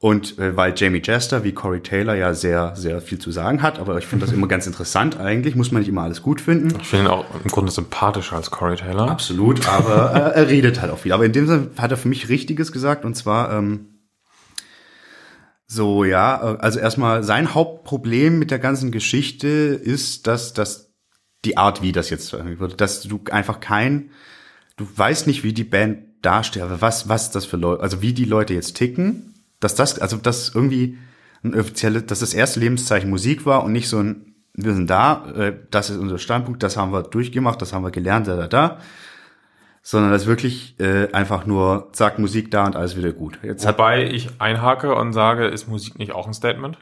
Und 0.00 0.38
äh, 0.38 0.56
weil 0.56 0.74
Jamie 0.76 1.02
Jester 1.04 1.42
wie 1.42 1.52
Corey 1.52 1.80
Taylor 1.80 2.14
ja 2.14 2.32
sehr, 2.32 2.76
sehr 2.76 3.00
viel 3.00 3.18
zu 3.18 3.32
sagen 3.32 3.62
hat, 3.62 3.80
aber 3.80 3.98
ich 3.98 4.06
finde 4.06 4.26
das 4.26 4.32
immer 4.32 4.46
ganz 4.46 4.66
interessant 4.68 5.18
eigentlich, 5.18 5.56
muss 5.56 5.72
man 5.72 5.80
nicht 5.80 5.88
immer 5.88 6.02
alles 6.02 6.22
gut 6.22 6.40
finden. 6.40 6.72
Ich 6.80 6.86
finde 6.86 7.06
ihn 7.06 7.10
auch 7.10 7.24
im 7.42 7.50
Grunde 7.50 7.72
sympathischer 7.72 8.36
als 8.36 8.52
Corey 8.52 8.76
Taylor. 8.76 9.10
Absolut, 9.10 9.66
aber 9.68 10.14
äh, 10.14 10.38
er 10.38 10.48
redet 10.48 10.80
halt 10.80 10.92
auch 10.92 10.98
viel. 10.98 11.12
Aber 11.12 11.24
in 11.24 11.32
dem 11.32 11.48
Sinne 11.48 11.70
hat 11.78 11.90
er 11.90 11.96
für 11.96 12.08
mich 12.08 12.28
Richtiges 12.28 12.70
gesagt 12.70 13.04
und 13.04 13.16
zwar 13.16 13.52
ähm, 13.52 13.98
so, 15.66 16.04
ja, 16.04 16.54
äh, 16.54 16.58
also 16.58 16.78
erstmal 16.78 17.24
sein 17.24 17.54
Hauptproblem 17.54 18.38
mit 18.38 18.52
der 18.52 18.60
ganzen 18.60 18.92
Geschichte 18.92 19.48
ist, 19.48 20.28
dass, 20.28 20.52
dass 20.52 20.94
die 21.44 21.56
Art, 21.56 21.82
wie 21.82 21.90
das 21.90 22.08
jetzt 22.08 22.32
wird, 22.32 22.80
dass 22.80 23.02
du 23.02 23.20
einfach 23.32 23.58
kein, 23.58 24.10
du 24.76 24.86
weißt 24.94 25.26
nicht, 25.26 25.42
wie 25.42 25.52
die 25.52 25.64
Band 25.64 26.04
dasteht, 26.22 26.62
aber 26.62 26.80
was, 26.80 27.08
was 27.08 27.32
das 27.32 27.46
für 27.46 27.56
Leute, 27.56 27.82
also 27.82 28.00
wie 28.00 28.12
die 28.12 28.24
Leute 28.24 28.54
jetzt 28.54 28.76
ticken, 28.76 29.34
dass 29.60 29.74
das, 29.74 29.98
also 29.98 30.16
das 30.16 30.54
irgendwie 30.54 30.98
ein 31.42 31.58
offizielles, 31.58 32.06
dass 32.06 32.20
das 32.20 32.34
erste 32.34 32.60
Lebenszeichen 32.60 33.10
Musik 33.10 33.46
war 33.46 33.64
und 33.64 33.72
nicht 33.72 33.88
so 33.88 33.98
ein 33.98 34.24
wir 34.60 34.74
sind 34.74 34.90
da, 34.90 35.24
äh, 35.36 35.54
das 35.70 35.88
ist 35.88 35.98
unser 35.98 36.18
Standpunkt, 36.18 36.64
das 36.64 36.76
haben 36.76 36.92
wir 36.92 37.02
durchgemacht, 37.04 37.62
das 37.62 37.72
haben 37.72 37.84
wir 37.84 37.92
gelernt, 37.92 38.26
da, 38.26 38.34
da, 38.34 38.48
da. 38.48 38.78
Sondern 39.82 40.10
das 40.10 40.26
wirklich 40.26 40.74
äh, 40.80 41.12
einfach 41.12 41.46
nur, 41.46 41.90
zack, 41.92 42.18
Musik 42.18 42.50
da 42.50 42.66
und 42.66 42.74
alles 42.74 42.96
wieder 42.96 43.12
gut. 43.12 43.38
Jetzt 43.44 43.64
hat, 43.64 43.78
Wobei 43.78 44.04
ich 44.10 44.40
einhake 44.40 44.96
und 44.96 45.12
sage, 45.12 45.46
ist 45.46 45.68
Musik 45.68 45.98
nicht 45.98 46.12
auch 46.12 46.26
ein 46.26 46.34
Statement? 46.34 46.76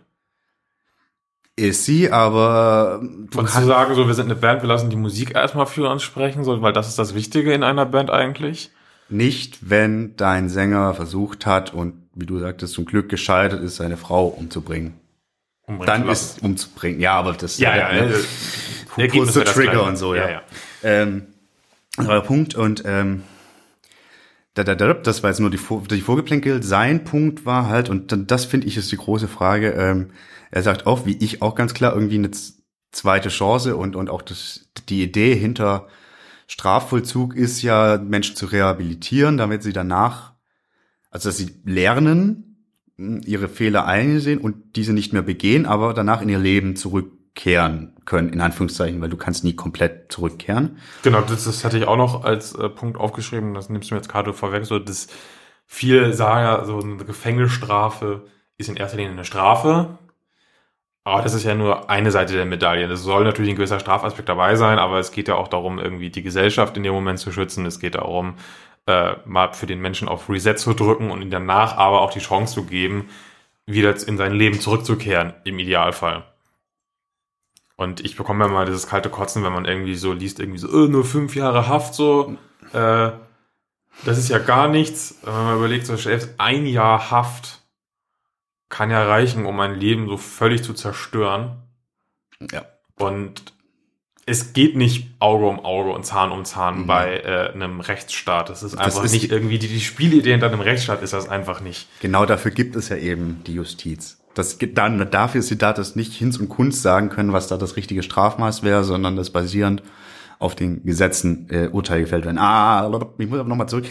ist 1.58 1.86
sie, 1.86 2.10
aber 2.10 3.00
du 3.02 3.38
Und 3.38 3.48
zu 3.48 3.64
sagen, 3.64 3.94
so, 3.94 4.06
wir 4.06 4.12
sind 4.14 4.26
eine 4.26 4.34
Band, 4.34 4.60
wir 4.60 4.68
lassen 4.68 4.90
die 4.90 4.96
Musik 4.96 5.34
erstmal 5.34 5.64
für 5.64 5.88
uns 5.88 6.02
sprechen, 6.02 6.44
so, 6.44 6.60
weil 6.60 6.74
das 6.74 6.88
ist 6.88 6.98
das 6.98 7.14
Wichtige 7.14 7.54
in 7.54 7.62
einer 7.62 7.86
Band 7.86 8.10
eigentlich. 8.10 8.70
nicht, 9.08 9.70
wenn 9.70 10.16
dein 10.16 10.50
Sänger 10.50 10.92
versucht 10.92 11.46
hat 11.46 11.72
und, 11.72 12.05
wie 12.16 12.26
du 12.26 12.38
sagtest, 12.38 12.74
zum 12.74 12.84
Glück 12.84 13.08
gescheitert 13.08 13.62
ist, 13.62 13.76
seine 13.76 13.96
Frau 13.96 14.26
umzubringen. 14.26 14.94
Umbringen 15.66 15.86
Dann 15.86 16.08
ist 16.08 16.42
umzubringen. 16.42 17.00
Ja, 17.00 17.14
aber 17.14 17.34
das 17.34 17.58
ja, 17.58 17.76
ja, 17.76 17.92
ne? 17.92 18.14
äh, 18.96 19.08
pulls 19.08 19.34
the 19.34 19.36
wäre 19.36 19.44
das 19.44 19.54
trigger 19.54 19.84
und 19.84 19.96
so, 19.96 20.14
ja. 20.14 20.24
ja, 20.24 20.30
ja. 20.30 20.42
Ähm, 20.82 21.26
aber 21.96 22.20
Punkt 22.22 22.54
und 22.54 22.82
ähm, 22.86 23.22
da, 24.54 24.64
da, 24.64 24.74
da, 24.74 24.94
das 24.94 25.22
war 25.22 25.30
jetzt 25.30 25.40
nur 25.40 25.50
die, 25.50 25.58
Vor 25.58 25.82
die 25.82 26.00
Vorgeplänkel. 26.00 26.62
Sein 26.62 27.04
Punkt 27.04 27.44
war 27.44 27.68
halt, 27.68 27.90
und 27.90 28.30
das 28.30 28.46
finde 28.46 28.66
ich 28.66 28.76
ist 28.76 28.90
die 28.90 28.96
große 28.96 29.28
Frage, 29.28 29.72
ähm, 29.72 30.10
er 30.50 30.62
sagt 30.62 30.86
auch, 30.86 31.04
wie 31.04 31.16
ich 31.16 31.42
auch 31.42 31.54
ganz 31.54 31.74
klar, 31.74 31.94
irgendwie 31.94 32.16
eine 32.16 32.30
zweite 32.92 33.28
Chance 33.28 33.76
und, 33.76 33.96
und 33.96 34.08
auch 34.08 34.22
das, 34.22 34.68
die 34.88 35.02
Idee 35.02 35.34
hinter 35.34 35.88
Strafvollzug 36.46 37.34
ist 37.36 37.62
ja, 37.62 37.98
Menschen 37.98 38.36
zu 38.36 38.46
rehabilitieren, 38.46 39.36
damit 39.36 39.62
sie 39.62 39.72
danach, 39.72 40.32
also 41.16 41.30
dass 41.30 41.38
sie 41.38 41.50
lernen, 41.64 42.58
mh, 42.98 43.22
ihre 43.24 43.48
Fehler 43.48 43.86
einsehen 43.86 44.38
und 44.38 44.76
diese 44.76 44.92
nicht 44.92 45.14
mehr 45.14 45.22
begehen, 45.22 45.64
aber 45.64 45.94
danach 45.94 46.20
in 46.20 46.28
ihr 46.28 46.38
Leben 46.38 46.76
zurückkehren 46.76 47.94
können, 48.04 48.34
in 48.34 48.42
Anführungszeichen, 48.42 49.00
weil 49.00 49.08
du 49.08 49.16
kannst 49.16 49.42
nie 49.42 49.56
komplett 49.56 50.12
zurückkehren. 50.12 50.76
Genau, 51.02 51.22
das, 51.22 51.44
das 51.44 51.64
hatte 51.64 51.78
ich 51.78 51.86
auch 51.86 51.96
noch 51.96 52.22
als 52.24 52.54
äh, 52.54 52.68
Punkt 52.68 52.98
aufgeschrieben, 52.98 53.54
das 53.54 53.70
nimmst 53.70 53.90
du 53.90 53.94
mir 53.94 54.00
jetzt 54.00 54.10
gerade 54.10 54.34
vorweg, 54.34 54.66
so, 54.66 54.78
dass 54.78 55.06
viele 55.64 56.12
sagen 56.12 56.44
ja, 56.44 56.64
so 56.66 56.80
eine 56.80 57.02
Gefängnisstrafe 57.04 58.26
ist 58.58 58.68
in 58.68 58.76
erster 58.76 58.98
Linie 58.98 59.12
eine 59.12 59.24
Strafe, 59.24 59.98
aber 61.02 61.22
das 61.22 61.32
ist 61.32 61.44
ja 61.44 61.54
nur 61.54 61.88
eine 61.88 62.10
Seite 62.10 62.34
der 62.34 62.44
Medaille. 62.44 62.90
Es 62.90 63.02
soll 63.04 63.24
natürlich 63.24 63.52
ein 63.52 63.56
gewisser 63.56 63.80
Strafaspekt 63.80 64.28
dabei 64.28 64.56
sein, 64.56 64.78
aber 64.78 64.98
es 64.98 65.12
geht 65.12 65.28
ja 65.28 65.36
auch 65.36 65.48
darum, 65.48 65.78
irgendwie 65.78 66.10
die 66.10 66.22
Gesellschaft 66.22 66.76
in 66.76 66.82
dem 66.82 66.92
Moment 66.92 67.20
zu 67.20 67.32
schützen. 67.32 67.64
Es 67.64 67.78
geht 67.80 67.94
darum, 67.94 68.34
äh, 68.86 69.16
mal 69.24 69.52
für 69.52 69.66
den 69.66 69.80
Menschen 69.80 70.08
auf 70.08 70.28
Reset 70.28 70.56
zu 70.56 70.74
drücken 70.74 71.10
und 71.10 71.22
ihm 71.22 71.30
danach 71.30 71.76
aber 71.76 72.00
auch 72.00 72.12
die 72.12 72.20
Chance 72.20 72.54
zu 72.54 72.64
geben, 72.64 73.08
wieder 73.66 73.94
in 74.06 74.16
sein 74.16 74.32
Leben 74.32 74.60
zurückzukehren, 74.60 75.34
im 75.44 75.58
Idealfall. 75.58 76.24
Und 77.76 78.00
ich 78.00 78.16
bekomme 78.16 78.44
ja 78.44 78.50
mal 78.50 78.64
dieses 78.64 78.86
kalte 78.86 79.10
Kotzen, 79.10 79.44
wenn 79.44 79.52
man 79.52 79.66
irgendwie 79.66 79.96
so 79.96 80.12
liest, 80.12 80.40
irgendwie 80.40 80.58
so, 80.58 80.68
äh, 80.68 80.88
nur 80.88 81.04
fünf 81.04 81.34
Jahre 81.34 81.68
Haft, 81.68 81.94
so, 81.94 82.36
äh, 82.72 83.10
das 84.04 84.18
ist 84.18 84.28
ja 84.28 84.38
gar 84.38 84.68
nichts. 84.68 85.18
Wenn 85.22 85.34
man 85.34 85.56
überlegt, 85.56 85.86
so 85.86 85.96
selbst 85.96 86.34
ein 86.38 86.66
Jahr 86.66 87.10
Haft 87.10 87.62
kann 88.68 88.90
ja 88.90 89.04
reichen, 89.04 89.46
um 89.46 89.58
ein 89.60 89.74
Leben 89.74 90.08
so 90.08 90.16
völlig 90.16 90.62
zu 90.62 90.74
zerstören. 90.74 91.62
Ja. 92.52 92.66
Und 92.96 93.52
es 94.28 94.52
geht 94.52 94.76
nicht 94.76 95.08
Auge 95.20 95.46
um 95.46 95.60
Auge 95.64 95.90
und 95.92 96.04
Zahn 96.04 96.32
um 96.32 96.44
Zahn 96.44 96.80
Mhm. 96.82 96.86
bei 96.86 97.18
äh, 97.20 97.52
einem 97.54 97.80
Rechtsstaat. 97.80 98.48
Das 98.50 98.62
ist 98.64 98.72
Das 98.74 98.80
einfach 98.80 99.04
ist- 99.04 99.12
nicht 99.12 99.30
irgendwie, 99.30 99.58
die, 99.58 99.68
die 99.68 99.80
Spielidee 99.80 100.32
hinter 100.32 100.48
einem 100.48 100.60
Rechtsstaat 100.60 101.02
ist 101.02 101.12
das 101.12 101.28
einfach 101.28 101.60
nicht. 101.60 101.88
Genau 102.00 102.26
dafür 102.26 102.50
gibt 102.50 102.74
es 102.76 102.88
ja 102.88 102.96
eben 102.96 103.42
die 103.46 103.54
Justiz. 103.54 104.18
Das 104.34 104.58
gibt 104.58 104.76
dann 104.76 105.10
dafür 105.10 105.38
ist 105.38 105.48
sie 105.48 105.56
da, 105.56 105.72
dass 105.72 105.96
nicht 105.96 106.12
Hinz 106.12 106.36
und 106.38 106.48
Kunst 106.50 106.82
sagen 106.82 107.08
können, 107.08 107.32
was 107.32 107.46
da 107.48 107.56
das 107.56 107.76
richtige 107.76 108.02
Strafmaß 108.02 108.62
wäre, 108.62 108.84
sondern 108.84 109.16
das 109.16 109.30
basierend 109.30 109.82
auf 110.38 110.54
den 110.54 110.84
Gesetzen 110.84 111.46
äh, 111.48 111.68
Urteile 111.68 112.02
gefällt 112.02 112.26
werden. 112.26 112.36
Ah, 112.38 112.90
ich 113.16 113.28
muss 113.28 113.38
aber 113.38 113.48
nochmal 113.48 113.68
zurück. 113.70 113.86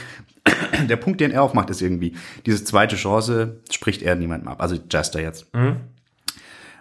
Der 0.88 0.98
Punkt, 0.98 1.20
den 1.22 1.32
er 1.32 1.42
aufmacht, 1.42 1.72
ist 1.72 1.82
irgendwie, 1.82 2.14
diese 2.46 2.64
zweite 2.64 2.96
Chance 2.98 3.62
spricht 3.72 4.04
er 4.04 4.16
niemandem 4.16 4.50
ab. 4.50 4.62
Also 4.62 4.76
Jester 4.92 5.20
jetzt. 5.20 5.48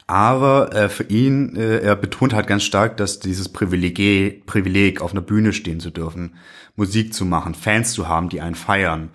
Aber 0.07 0.75
äh, 0.75 0.89
für 0.89 1.05
ihn, 1.05 1.57
äh, 1.57 1.79
er 1.79 1.97
betont 1.97 2.35
halt 2.35 2.47
ganz 2.47 2.63
stark, 2.63 2.99
dass 2.99 3.21
dieses 3.21 3.49
Privileg, 3.49 4.45
Privileg, 4.45 5.01
auf 5.01 5.13
einer 5.13 5.23
Bühne 5.23 5.53
stehen 5.53 5.81
zu 5.81 5.91
dürfen, 5.91 6.35
Musik 6.77 7.15
zu 7.15 7.25
machen, 7.25 7.55
Fans 7.55 7.93
zu 7.93 8.07
haben, 8.07 8.29
die 8.29 8.41
einen 8.43 8.55
feiern, 8.55 9.11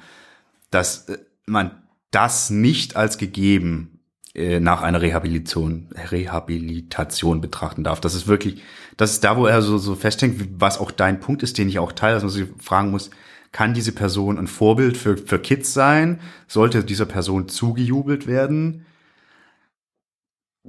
dass 0.71 1.09
äh, 1.09 1.19
man 1.45 1.71
das 2.09 2.49
nicht 2.49 2.95
als 2.95 3.19
gegeben 3.19 3.99
äh, 4.33 4.59
nach 4.59 4.81
einer 4.81 5.01
Rehabilitation, 5.01 5.89
Rehabilitation 6.11 7.39
betrachten 7.39 7.83
darf. 7.83 8.01
Das 8.01 8.15
ist 8.15 8.27
wirklich, 8.27 8.63
das 8.97 9.11
ist 9.11 9.23
da, 9.23 9.37
wo 9.37 9.45
er 9.45 9.61
so, 9.61 9.77
so 9.77 9.93
festhängt, 9.93 10.41
was 10.59 10.79
auch 10.79 10.89
dein 10.89 11.19
Punkt 11.19 11.43
ist, 11.43 11.59
den 11.59 11.69
ich 11.69 11.77
auch 11.77 11.91
teile, 11.91 12.15
dass 12.15 12.23
man 12.23 12.31
sich 12.31 12.47
fragen 12.59 12.89
muss, 12.89 13.11
kann 13.51 13.73
diese 13.73 13.91
Person 13.91 14.37
ein 14.37 14.47
Vorbild 14.47 14.97
für, 14.97 15.17
für 15.17 15.39
Kids 15.39 15.73
sein? 15.73 16.19
Sollte 16.47 16.83
dieser 16.83 17.05
Person 17.05 17.47
zugejubelt 17.47 18.27
werden? 18.27 18.85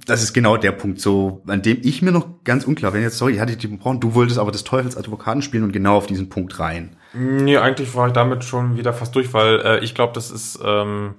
Das 0.07 0.23
ist 0.23 0.33
genau 0.33 0.57
der 0.57 0.73
Punkt, 0.73 1.01
so, 1.01 1.43
an 1.47 1.63
dem 1.63 1.79
ich 1.83 2.03
mir 2.03 2.13
noch 2.13 2.45
ganz 2.45 2.65
unklar 2.65 2.93
bin. 2.93 3.03
Jetzt, 3.03 3.19
sorry, 3.19 3.35
ich 3.35 3.41
hatte 3.41 3.57
die 3.57 3.69
gebrochen, 3.69 4.01
du 4.01 4.15
wolltest 4.15 4.39
aber 4.39 4.51
des 4.51 4.65
Teufels 4.65 4.97
Advokaten 4.97 5.43
spielen 5.43 5.65
und 5.65 5.73
genau 5.73 5.97
auf 5.97 6.07
diesen 6.07 6.29
Punkt 6.29 6.59
rein. 6.59 6.97
Nee, 7.13 7.59
eigentlich 7.59 7.95
war 7.95 8.07
ich 8.07 8.13
damit 8.13 8.45
schon 8.45 8.77
wieder 8.77 8.93
fast 8.93 9.15
durch, 9.15 9.33
weil 9.35 9.61
äh, 9.61 9.79
ich 9.85 9.95
glaube, 9.95 10.13
das 10.15 10.31
ist 10.31 10.59
ähm, 10.65 11.15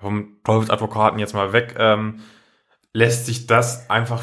vom 0.00 0.36
Teufelsadvokaten 0.44 1.18
jetzt 1.18 1.34
mal 1.34 1.52
weg, 1.52 1.76
ähm, 1.78 2.20
lässt 2.92 3.26
sich 3.26 3.46
das 3.46 3.88
einfach, 3.88 4.22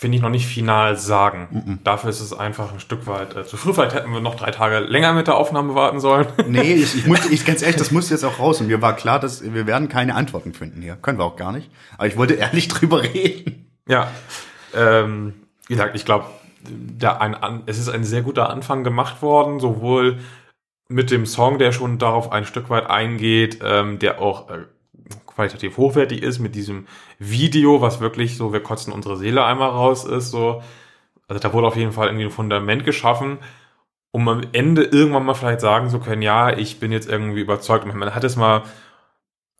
finde 0.00 0.16
ich, 0.16 0.22
noch 0.22 0.30
nicht 0.30 0.46
final 0.46 0.96
sagen. 0.96 1.78
Dafür 1.84 2.08
ist 2.08 2.20
es 2.20 2.32
einfach 2.32 2.72
ein 2.72 2.80
Stück 2.80 3.06
weit 3.06 3.36
äh, 3.36 3.44
zu 3.44 3.58
früh. 3.58 3.74
Vielleicht 3.74 3.94
hätten 3.94 4.10
wir 4.10 4.20
noch 4.20 4.34
drei 4.34 4.50
Tage 4.50 4.78
länger 4.78 5.12
mit 5.12 5.26
der 5.26 5.36
Aufnahme 5.36 5.74
warten 5.74 6.00
sollen. 6.00 6.26
Nee, 6.48 6.72
ich, 6.72 6.96
ich 6.96 7.06
muss, 7.06 7.26
ich 7.30 7.44
ganz 7.44 7.60
ehrlich, 7.60 7.76
das 7.76 7.90
muss 7.90 8.08
jetzt 8.08 8.24
auch 8.24 8.38
raus. 8.38 8.62
Und 8.62 8.68
mir 8.68 8.80
war 8.80 8.96
klar, 8.96 9.20
dass 9.20 9.42
wir 9.44 9.66
werden 9.66 9.90
keine 9.90 10.14
Antworten 10.14 10.54
finden 10.54 10.80
hier. 10.80 10.96
Können 10.96 11.18
wir 11.18 11.26
auch 11.26 11.36
gar 11.36 11.52
nicht. 11.52 11.70
Aber 11.98 12.06
ich 12.06 12.16
wollte 12.16 12.32
ehrlich 12.32 12.68
drüber 12.68 13.02
reden. 13.02 13.70
ja, 13.86 14.10
ähm, 14.74 15.34
wie 15.66 15.74
gesagt, 15.74 15.94
ich 15.94 16.06
glaube, 16.06 16.24
der 16.62 17.20
ein, 17.20 17.34
an, 17.34 17.64
es 17.66 17.78
ist 17.78 17.90
ein 17.90 18.02
sehr 18.02 18.22
guter 18.22 18.48
Anfang 18.48 18.84
gemacht 18.84 19.20
worden, 19.20 19.60
sowohl 19.60 20.18
mit 20.88 21.10
dem 21.10 21.26
Song, 21.26 21.58
der 21.58 21.72
schon 21.72 21.98
darauf 21.98 22.32
ein 22.32 22.46
Stück 22.46 22.70
weit 22.70 22.88
eingeht, 22.88 23.58
ähm, 23.62 23.98
der 23.98 24.18
auch 24.18 24.48
äh, 24.48 24.64
qualitativ 25.34 25.76
hochwertig 25.76 26.22
ist, 26.22 26.38
mit 26.38 26.54
diesem 26.54 26.86
Video, 27.18 27.80
was 27.80 28.00
wirklich 28.00 28.36
so, 28.36 28.52
wir 28.52 28.62
kotzen 28.62 28.92
unsere 28.92 29.16
Seele 29.16 29.44
einmal 29.44 29.70
raus 29.70 30.04
ist, 30.04 30.30
so. 30.30 30.62
Also 31.28 31.40
da 31.40 31.52
wurde 31.52 31.68
auf 31.68 31.76
jeden 31.76 31.92
Fall 31.92 32.08
irgendwie 32.08 32.24
ein 32.24 32.30
Fundament 32.30 32.84
geschaffen, 32.84 33.38
um 34.10 34.28
am 34.28 34.42
Ende 34.52 34.82
irgendwann 34.82 35.24
mal 35.24 35.34
vielleicht 35.34 35.60
sagen 35.60 35.88
zu 35.88 36.00
können, 36.00 36.22
ja, 36.22 36.50
ich 36.50 36.80
bin 36.80 36.90
jetzt 36.90 37.08
irgendwie 37.08 37.40
überzeugt. 37.40 37.86
Man 37.86 38.14
hat 38.14 38.24
es 38.24 38.34
mal, 38.36 38.62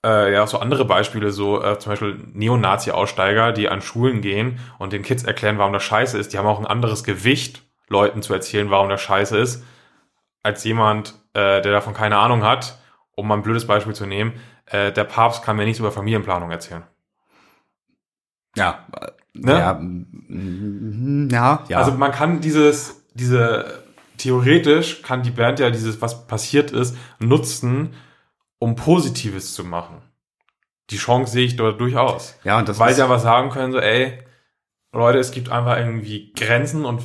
äh, 0.05 0.33
ja, 0.33 0.47
so 0.47 0.59
andere 0.59 0.85
Beispiele, 0.85 1.31
so 1.31 1.63
äh, 1.63 1.79
zum 1.79 1.93
Beispiel 1.93 2.19
Neonazi-Aussteiger, 2.33 3.53
die 3.53 3.69
an 3.69 3.83
Schulen 3.83 4.21
gehen 4.21 4.59
und 4.79 4.93
den 4.93 5.03
Kids 5.03 5.23
erklären, 5.23 5.59
warum 5.59 5.73
das 5.73 5.85
scheiße 5.85 6.19
ist. 6.19 6.33
Die 6.33 6.39
haben 6.39 6.47
auch 6.47 6.59
ein 6.59 6.67
anderes 6.67 7.05
Gewicht, 7.05 7.63
Leuten 7.89 8.23
zu 8.23 8.33
erzählen, 8.33 8.71
warum 8.71 8.89
das 8.89 9.01
scheiße 9.03 9.37
ist, 9.39 9.65
als 10.43 10.65
jemand, 10.65 11.15
äh, 11.35 11.61
der 11.61 11.73
davon 11.73 11.95
keine 11.95 12.17
Ahnung 12.17 12.43
hat. 12.43 12.80
Um 13.21 13.29
mal 13.29 13.35
ein 13.35 13.43
blödes 13.43 13.67
Beispiel 13.67 13.95
zu 13.95 14.07
nehmen, 14.07 14.33
äh, 14.65 14.93
der 14.93 15.05
Papst 15.05 15.43
kann 15.43 15.57
mir 15.57 15.67
nichts 15.67 15.79
über 15.79 15.93
Familienplanung 15.93 16.51
erzählen. 16.51 16.85
Ja. 18.57 18.87
Ne? 19.35 19.53
Ja, 19.53 19.75
mm, 19.75 21.29
ja, 21.31 21.65
ja. 21.69 21.79
Also 21.79 21.93
man 21.93 22.13
kann 22.13 22.41
dieses, 22.41 23.05
diese, 23.13 23.85
theoretisch 24.17 25.03
kann 25.03 25.23
die 25.23 25.31
Band 25.31 25.61
ja 25.61 25.71
dieses, 25.71 26.01
was 26.01 26.27
passiert 26.27 26.71
ist, 26.71 26.97
nutzen, 27.19 27.95
um 28.59 28.75
Positives 28.75 29.53
zu 29.53 29.65
machen. 29.65 30.01
Die 30.89 30.97
Chance 30.97 31.33
sehe 31.33 31.45
ich 31.45 31.57
dort 31.57 31.79
durchaus. 31.79 32.37
ja, 32.43 32.59
und 32.59 32.69
das 32.71 32.79
Weil 32.79 32.95
sie 32.95 33.03
aber 33.03 33.19
sagen 33.19 33.51
können, 33.51 33.73
so, 33.73 33.79
ey, 33.79 34.19
Leute, 34.93 35.19
es 35.19 35.31
gibt 35.31 35.51
einfach 35.51 35.77
irgendwie 35.77 36.33
Grenzen 36.33 36.87
und 36.87 37.03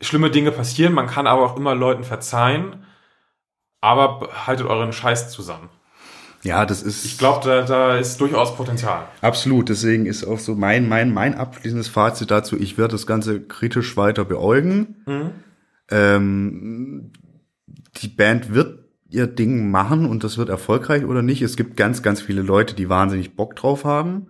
schlimme 0.00 0.30
Dinge 0.30 0.50
passieren, 0.50 0.94
man 0.94 1.06
kann 1.06 1.26
aber 1.26 1.44
auch 1.44 1.56
immer 1.58 1.74
Leuten 1.74 2.04
verzeihen, 2.04 2.86
aber 3.80 4.28
haltet 4.46 4.66
euren 4.66 4.92
Scheiß 4.92 5.30
zusammen. 5.30 5.68
ja, 6.42 6.64
das 6.66 6.82
ist. 6.82 7.04
Ich 7.04 7.18
glaube, 7.18 7.40
da, 7.44 7.62
da 7.62 7.96
ist 7.96 8.20
durchaus 8.20 8.56
Potenzial. 8.56 9.06
Absolut, 9.20 9.68
deswegen 9.68 10.06
ist 10.06 10.24
auch 10.24 10.38
so 10.38 10.54
mein, 10.54 10.88
mein, 10.88 11.12
mein 11.12 11.34
abschließendes 11.34 11.88
Fazit 11.88 12.30
dazu, 12.30 12.58
ich 12.58 12.78
werde 12.78 12.92
das 12.92 13.06
Ganze 13.06 13.40
kritisch 13.40 13.96
weiter 13.96 14.24
beäugen. 14.24 15.04
Ähm, 15.90 17.12
die 17.96 18.08
Band 18.08 18.54
wird 18.54 18.80
ihr 19.10 19.26
Ding 19.26 19.70
machen 19.70 20.06
und 20.06 20.24
das 20.24 20.38
wird 20.38 20.48
erfolgreich 20.48 21.04
oder 21.04 21.22
nicht. 21.22 21.42
Es 21.42 21.56
gibt 21.56 21.76
ganz, 21.76 22.02
ganz 22.02 22.20
viele 22.20 22.42
Leute, 22.42 22.74
die 22.74 22.88
wahnsinnig 22.88 23.36
Bock 23.36 23.56
drauf 23.56 23.84
haben. 23.84 24.28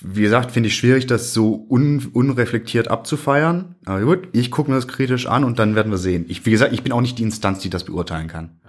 Wie 0.00 0.22
gesagt, 0.22 0.52
finde 0.52 0.68
ich 0.68 0.76
schwierig, 0.76 1.06
das 1.06 1.32
so 1.32 1.66
un, 1.68 2.10
unreflektiert 2.12 2.88
abzufeiern. 2.88 3.76
Aber 3.84 4.00
gut, 4.00 4.28
ich 4.32 4.50
gucke 4.50 4.70
mir 4.70 4.76
das 4.76 4.88
kritisch 4.88 5.26
an 5.26 5.44
und 5.44 5.58
dann 5.58 5.74
werden 5.74 5.90
wir 5.90 5.98
sehen. 5.98 6.26
Ich, 6.28 6.44
wie 6.46 6.50
gesagt, 6.50 6.72
ich 6.72 6.82
bin 6.82 6.92
auch 6.92 7.00
nicht 7.00 7.18
die 7.18 7.22
Instanz, 7.22 7.60
die 7.60 7.70
das 7.70 7.84
beurteilen 7.84 8.28
kann. 8.28 8.60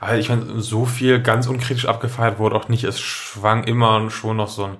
Aber 0.00 0.16
ich 0.16 0.30
meine, 0.30 0.60
so 0.62 0.86
viel 0.86 1.20
ganz 1.20 1.46
unkritisch 1.46 1.86
abgefeiert 1.86 2.38
wurde 2.38 2.56
auch 2.56 2.68
nicht. 2.68 2.84
Es 2.84 2.98
schwang 3.00 3.64
immer 3.64 4.10
schon 4.10 4.38
noch 4.38 4.48
so 4.48 4.64
ein 4.64 4.76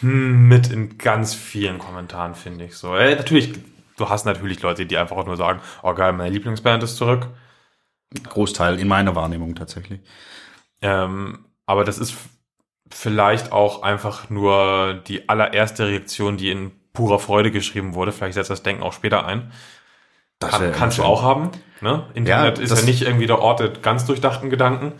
hm, 0.00 0.48
mit 0.48 0.70
in 0.70 0.98
ganz 0.98 1.34
vielen 1.34 1.78
Kommentaren, 1.78 2.34
finde 2.34 2.66
ich 2.66 2.76
so. 2.76 2.94
Äh, 2.94 3.14
natürlich, 3.14 3.54
du 3.96 4.08
hast 4.08 4.26
natürlich 4.26 4.60
Leute, 4.60 4.84
die 4.84 4.98
einfach 4.98 5.24
nur 5.24 5.36
sagen, 5.36 5.60
oh 5.82 5.94
geil, 5.94 6.12
meine 6.12 6.34
Lieblingsband 6.34 6.82
ist 6.82 6.96
zurück. 6.96 7.28
Großteil 8.28 8.78
in 8.78 8.88
meiner 8.88 9.14
Wahrnehmung 9.14 9.54
tatsächlich. 9.54 10.00
Ähm, 10.82 11.46
aber 11.64 11.84
das 11.84 11.98
ist 11.98 12.14
vielleicht 12.92 13.52
auch 13.52 13.82
einfach 13.82 14.30
nur 14.30 15.00
die 15.06 15.28
allererste 15.28 15.86
Reaktion, 15.86 16.36
die 16.36 16.50
in 16.50 16.72
purer 16.92 17.18
Freude 17.18 17.50
geschrieben 17.50 17.94
wurde. 17.94 18.12
Vielleicht 18.12 18.34
setzt 18.34 18.50
das 18.50 18.62
Denken 18.62 18.82
auch 18.82 18.92
später 18.92 19.26
ein. 19.26 19.52
Das 20.38 20.50
Kann, 20.50 20.72
kannst 20.72 20.98
du 20.98 21.02
schön. 21.02 21.10
auch 21.10 21.22
haben. 21.22 21.50
Ne? 21.80 22.06
Internet 22.14 22.58
Ja, 22.58 22.64
ist 22.64 22.76
ja 22.76 22.84
nicht 22.84 23.02
irgendwie 23.02 23.26
der 23.26 23.38
Ort 23.38 23.60
der 23.60 23.68
ganz 23.70 24.04
durchdachten 24.04 24.50
Gedanken. 24.50 24.92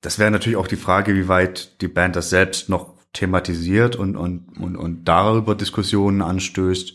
Das 0.00 0.18
wäre 0.18 0.30
natürlich 0.30 0.56
auch 0.56 0.68
die 0.68 0.76
Frage, 0.76 1.14
wie 1.14 1.28
weit 1.28 1.80
die 1.82 1.88
Band 1.88 2.16
das 2.16 2.30
selbst 2.30 2.68
noch 2.68 2.94
thematisiert 3.12 3.96
und, 3.96 4.16
und, 4.16 4.48
und, 4.58 4.76
und 4.76 5.04
darüber 5.04 5.54
Diskussionen 5.54 6.22
anstößt. 6.22 6.94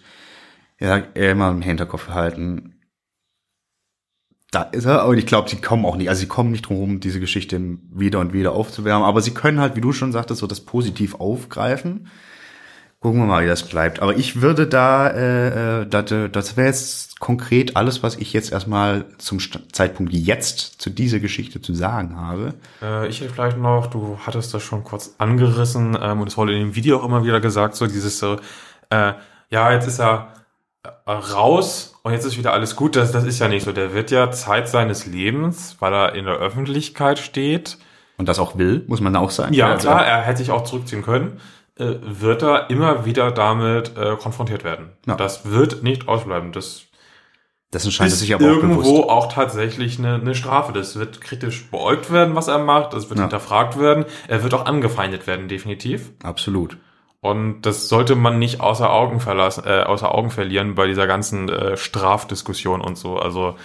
Ja, 0.80 0.98
immer 0.98 1.52
im 1.52 1.62
Hinterkopf 1.62 2.10
halten. 2.10 2.75
Da 4.52 4.62
ist 4.64 4.86
er, 4.86 5.02
aber 5.02 5.14
ich 5.16 5.26
glaube, 5.26 5.50
sie 5.50 5.58
kommen 5.58 5.86
auch 5.86 5.98
nicht, 5.98 6.10
also 6.10 6.22
sie 6.22 6.28
kommen 6.28 6.52
nicht 6.52 6.68
drum 6.68 6.78
herum, 6.78 7.00
diese 7.00 7.20
Geschichte 7.20 7.60
wieder 7.92 8.20
und 8.20 8.32
wieder 8.32 8.54
aufzuwärmen, 8.54 9.06
aber 9.06 9.22
sie 9.22 9.34
können 9.34 9.60
halt, 9.60 9.76
wie 9.76 9.82
du 9.82 9.92
schon 9.92 10.12
sagtest, 10.12 10.40
so 10.40 10.48
das 10.48 10.62
positiv 10.62 11.16
aufgreifen. 11.16 12.08
Gucken 13.02 13.20
wir 13.20 13.28
mal, 13.28 13.44
wie 13.44 13.48
das 13.48 13.68
bleibt. 13.68 14.02
Aber 14.02 14.16
ich 14.16 14.42
würde 14.42 14.66
da, 14.66 15.08
äh, 15.10 15.82
äh, 15.82 15.86
das, 15.88 16.06
das 16.32 16.58
wäre 16.58 16.68
jetzt 16.68 17.20
konkret 17.20 17.76
alles, 17.76 18.02
was 18.02 18.16
ich 18.16 18.34
jetzt 18.34 18.52
erstmal 18.52 19.06
zum 19.20 19.40
Zeitpunkt 19.72 20.12
jetzt 20.12 20.82
zu 20.82 20.90
dieser 20.90 21.20
Geschichte 21.20 21.62
zu 21.62 21.76
sagen 21.76 22.18
habe. 22.18 22.56
Äh, 22.82 23.08
ich 23.08 23.22
hätte 23.22 23.32
vielleicht 23.32 23.58
noch, 23.58 23.88
du 23.88 24.18
hattest 24.26 24.54
das 24.56 24.64
schon 24.64 24.84
kurz 24.84 25.16
angerissen 25.20 25.96
ähm, 26.02 26.22
und 26.22 26.30
es 26.30 26.38
wurde 26.38 26.54
in 26.54 26.60
dem 26.60 26.76
Video 26.76 26.98
auch 26.98 27.06
immer 27.06 27.24
wieder 27.24 27.42
gesagt, 27.42 27.76
so 27.76 27.86
dieses 27.86 28.24
äh, 28.24 28.38
ja, 29.50 29.72
jetzt 29.72 29.88
ist 29.88 30.00
er 30.00 30.34
äh, 30.84 31.12
raus 31.12 31.95
und 32.06 32.12
jetzt 32.14 32.24
ist 32.26 32.38
wieder 32.38 32.54
alles 32.54 32.76
gut. 32.76 32.96
Das, 32.96 33.12
das 33.12 33.24
ist 33.24 33.40
ja 33.40 33.48
nicht 33.48 33.64
so. 33.66 33.72
Der 33.72 33.94
wird 33.94 34.12
ja 34.12 34.30
Zeit 34.32 34.70
seines 34.70 35.08
Lebens, 35.08 35.76
weil 35.80 35.92
er 35.92 36.14
in 36.14 36.26
der 36.26 36.36
Öffentlichkeit 36.36 37.18
steht. 37.18 37.80
Und 38.18 38.30
das 38.30 38.38
auch 38.38 38.58
will, 38.60 38.84
muss 38.88 39.02
man 39.02 39.16
auch 39.16 39.32
sagen. 39.32 39.54
Ja, 39.56 39.72
Also, 39.72 39.88
klar, 39.90 40.06
er 40.06 40.22
hätte 40.22 40.38
sich 40.38 40.52
auch 40.52 40.64
zurückziehen 40.64 41.02
können. 41.02 41.42
Äh, 41.78 41.96
wird 42.04 42.44
er 42.44 42.70
immer 42.70 43.06
wieder 43.06 43.32
damit 43.32 43.98
äh, 43.98 44.16
konfrontiert 44.18 44.64
werden. 44.64 44.92
Ja. 45.08 45.16
Das 45.16 45.50
wird 45.50 45.82
nicht 45.82 46.08
ausbleiben. 46.08 46.52
Das 46.52 46.84
Dessen 47.74 47.92
scheint 47.92 48.08
es 48.10 48.14
ist 48.14 48.20
sich 48.22 48.36
aber 48.36 48.46
auch 48.46 48.50
irgendwo 48.50 48.82
bewusst. 48.82 49.10
auch 49.10 49.34
tatsächlich 49.34 49.98
eine, 49.98 50.14
eine 50.16 50.36
Strafe. 50.36 50.72
Das 50.74 50.98
wird 50.98 51.20
kritisch 51.20 51.70
beäugt 51.72 52.12
werden, 52.14 52.36
was 52.36 52.48
er 52.48 52.60
macht. 52.60 52.94
Das 52.94 53.10
wird 53.10 53.18
Ja. 53.18 53.26
hinterfragt 53.26 53.80
werden. 53.80 54.06
Er 54.28 54.44
wird 54.44 54.54
auch 54.54 54.66
angefeindet 54.66 55.26
werden, 55.28 55.48
definitiv. 55.48 56.12
Absolut. 56.24 56.78
Und 57.26 57.62
das 57.64 57.90
sollte 57.90 58.16
man 58.16 58.38
nicht 58.40 58.62
außer 58.62 58.90
Augen 58.90 59.20
verlassen, 59.20 59.64
äh, 59.66 59.82
außer 59.84 60.14
Augen 60.14 60.30
verlieren 60.30 60.76
bei 60.76 60.86
dieser 60.88 61.08
ganzen 61.08 61.50
äh, 61.50 61.76
Strafdiskussion 61.78 62.82
und 62.82 62.98
so. 62.98 63.18
Also 63.18 63.58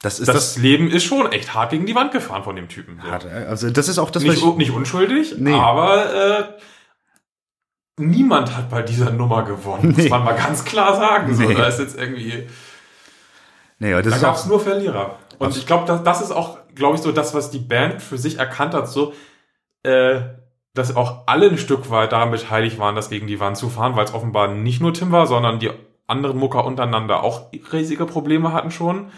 Das 0.00 0.18
ist 0.18 0.26
das, 0.28 0.34
das. 0.54 0.56
Leben 0.58 0.90
ist 0.90 1.04
schon 1.04 1.30
echt 1.30 1.54
hart 1.54 1.70
gegen 1.70 1.86
die 1.86 1.94
Wand 1.94 2.10
gefahren 2.12 2.42
von 2.42 2.56
dem 2.56 2.68
Typen. 2.68 3.00
So. 3.04 3.10
Hat- 3.10 3.26
Also 3.26 3.70
das 3.70 3.88
ist 3.88 3.98
auch 3.98 4.10
das, 4.10 4.22
nicht, 4.24 4.38
ich, 4.38 4.44
nicht 4.56 4.70
unschuldig, 4.72 5.34
Nee. 5.38 5.52
aber 5.54 6.14
äh, 6.14 6.44
niemand 7.98 8.56
hat 8.56 8.70
bei 8.70 8.82
dieser 8.82 9.10
Nummer 9.10 9.44
gewonnen, 9.44 9.88
muss 9.88 9.96
Nee. 9.98 10.08
man 10.08 10.24
mal 10.24 10.34
ganz 10.36 10.64
klar 10.64 10.96
sagen. 10.96 11.34
So, 11.34 11.42
Nee. 11.44 11.54
da 11.54 11.66
ist 11.66 11.78
jetzt 11.78 11.96
irgendwie, 11.98 12.48
nee, 13.78 13.92
da 14.02 14.18
gab 14.18 14.34
es 14.36 14.46
nur 14.46 14.60
Verlierer. 14.60 15.18
Und 15.38 15.50
Was? 15.50 15.56
ich 15.56 15.66
glaube, 15.66 15.86
das, 15.86 16.02
das 16.02 16.22
ist 16.22 16.30
auch, 16.32 16.58
glaube 16.74 16.96
ich, 16.96 17.02
so 17.02 17.12
das, 17.12 17.34
was 17.34 17.50
die 17.50 17.58
Band 17.58 18.00
für 18.02 18.18
sich 18.18 18.38
erkannt 18.38 18.74
hat, 18.74 18.88
so, 18.88 19.12
äh, 19.84 20.20
dass 20.74 20.96
auch 20.96 21.24
alle 21.26 21.50
ein 21.50 21.58
Stück 21.58 21.90
weit 21.90 22.12
daran 22.12 22.30
beteiligt 22.30 22.78
waren, 22.78 22.96
das 22.96 23.10
gegen 23.10 23.26
die 23.26 23.40
Wand 23.40 23.56
zu 23.56 23.68
fahren, 23.68 23.96
weil 23.96 24.04
es 24.04 24.14
offenbar 24.14 24.48
nicht 24.48 24.80
nur 24.80 24.94
Tim 24.94 25.12
war, 25.12 25.26
sondern 25.26 25.58
die 25.58 25.70
anderen 26.06 26.38
Mucker 26.38 26.64
untereinander 26.64 27.22
auch 27.22 27.52
riesige 27.72 28.06
Probleme 28.06 28.52
hatten 28.52 28.70
schon. 28.70 29.10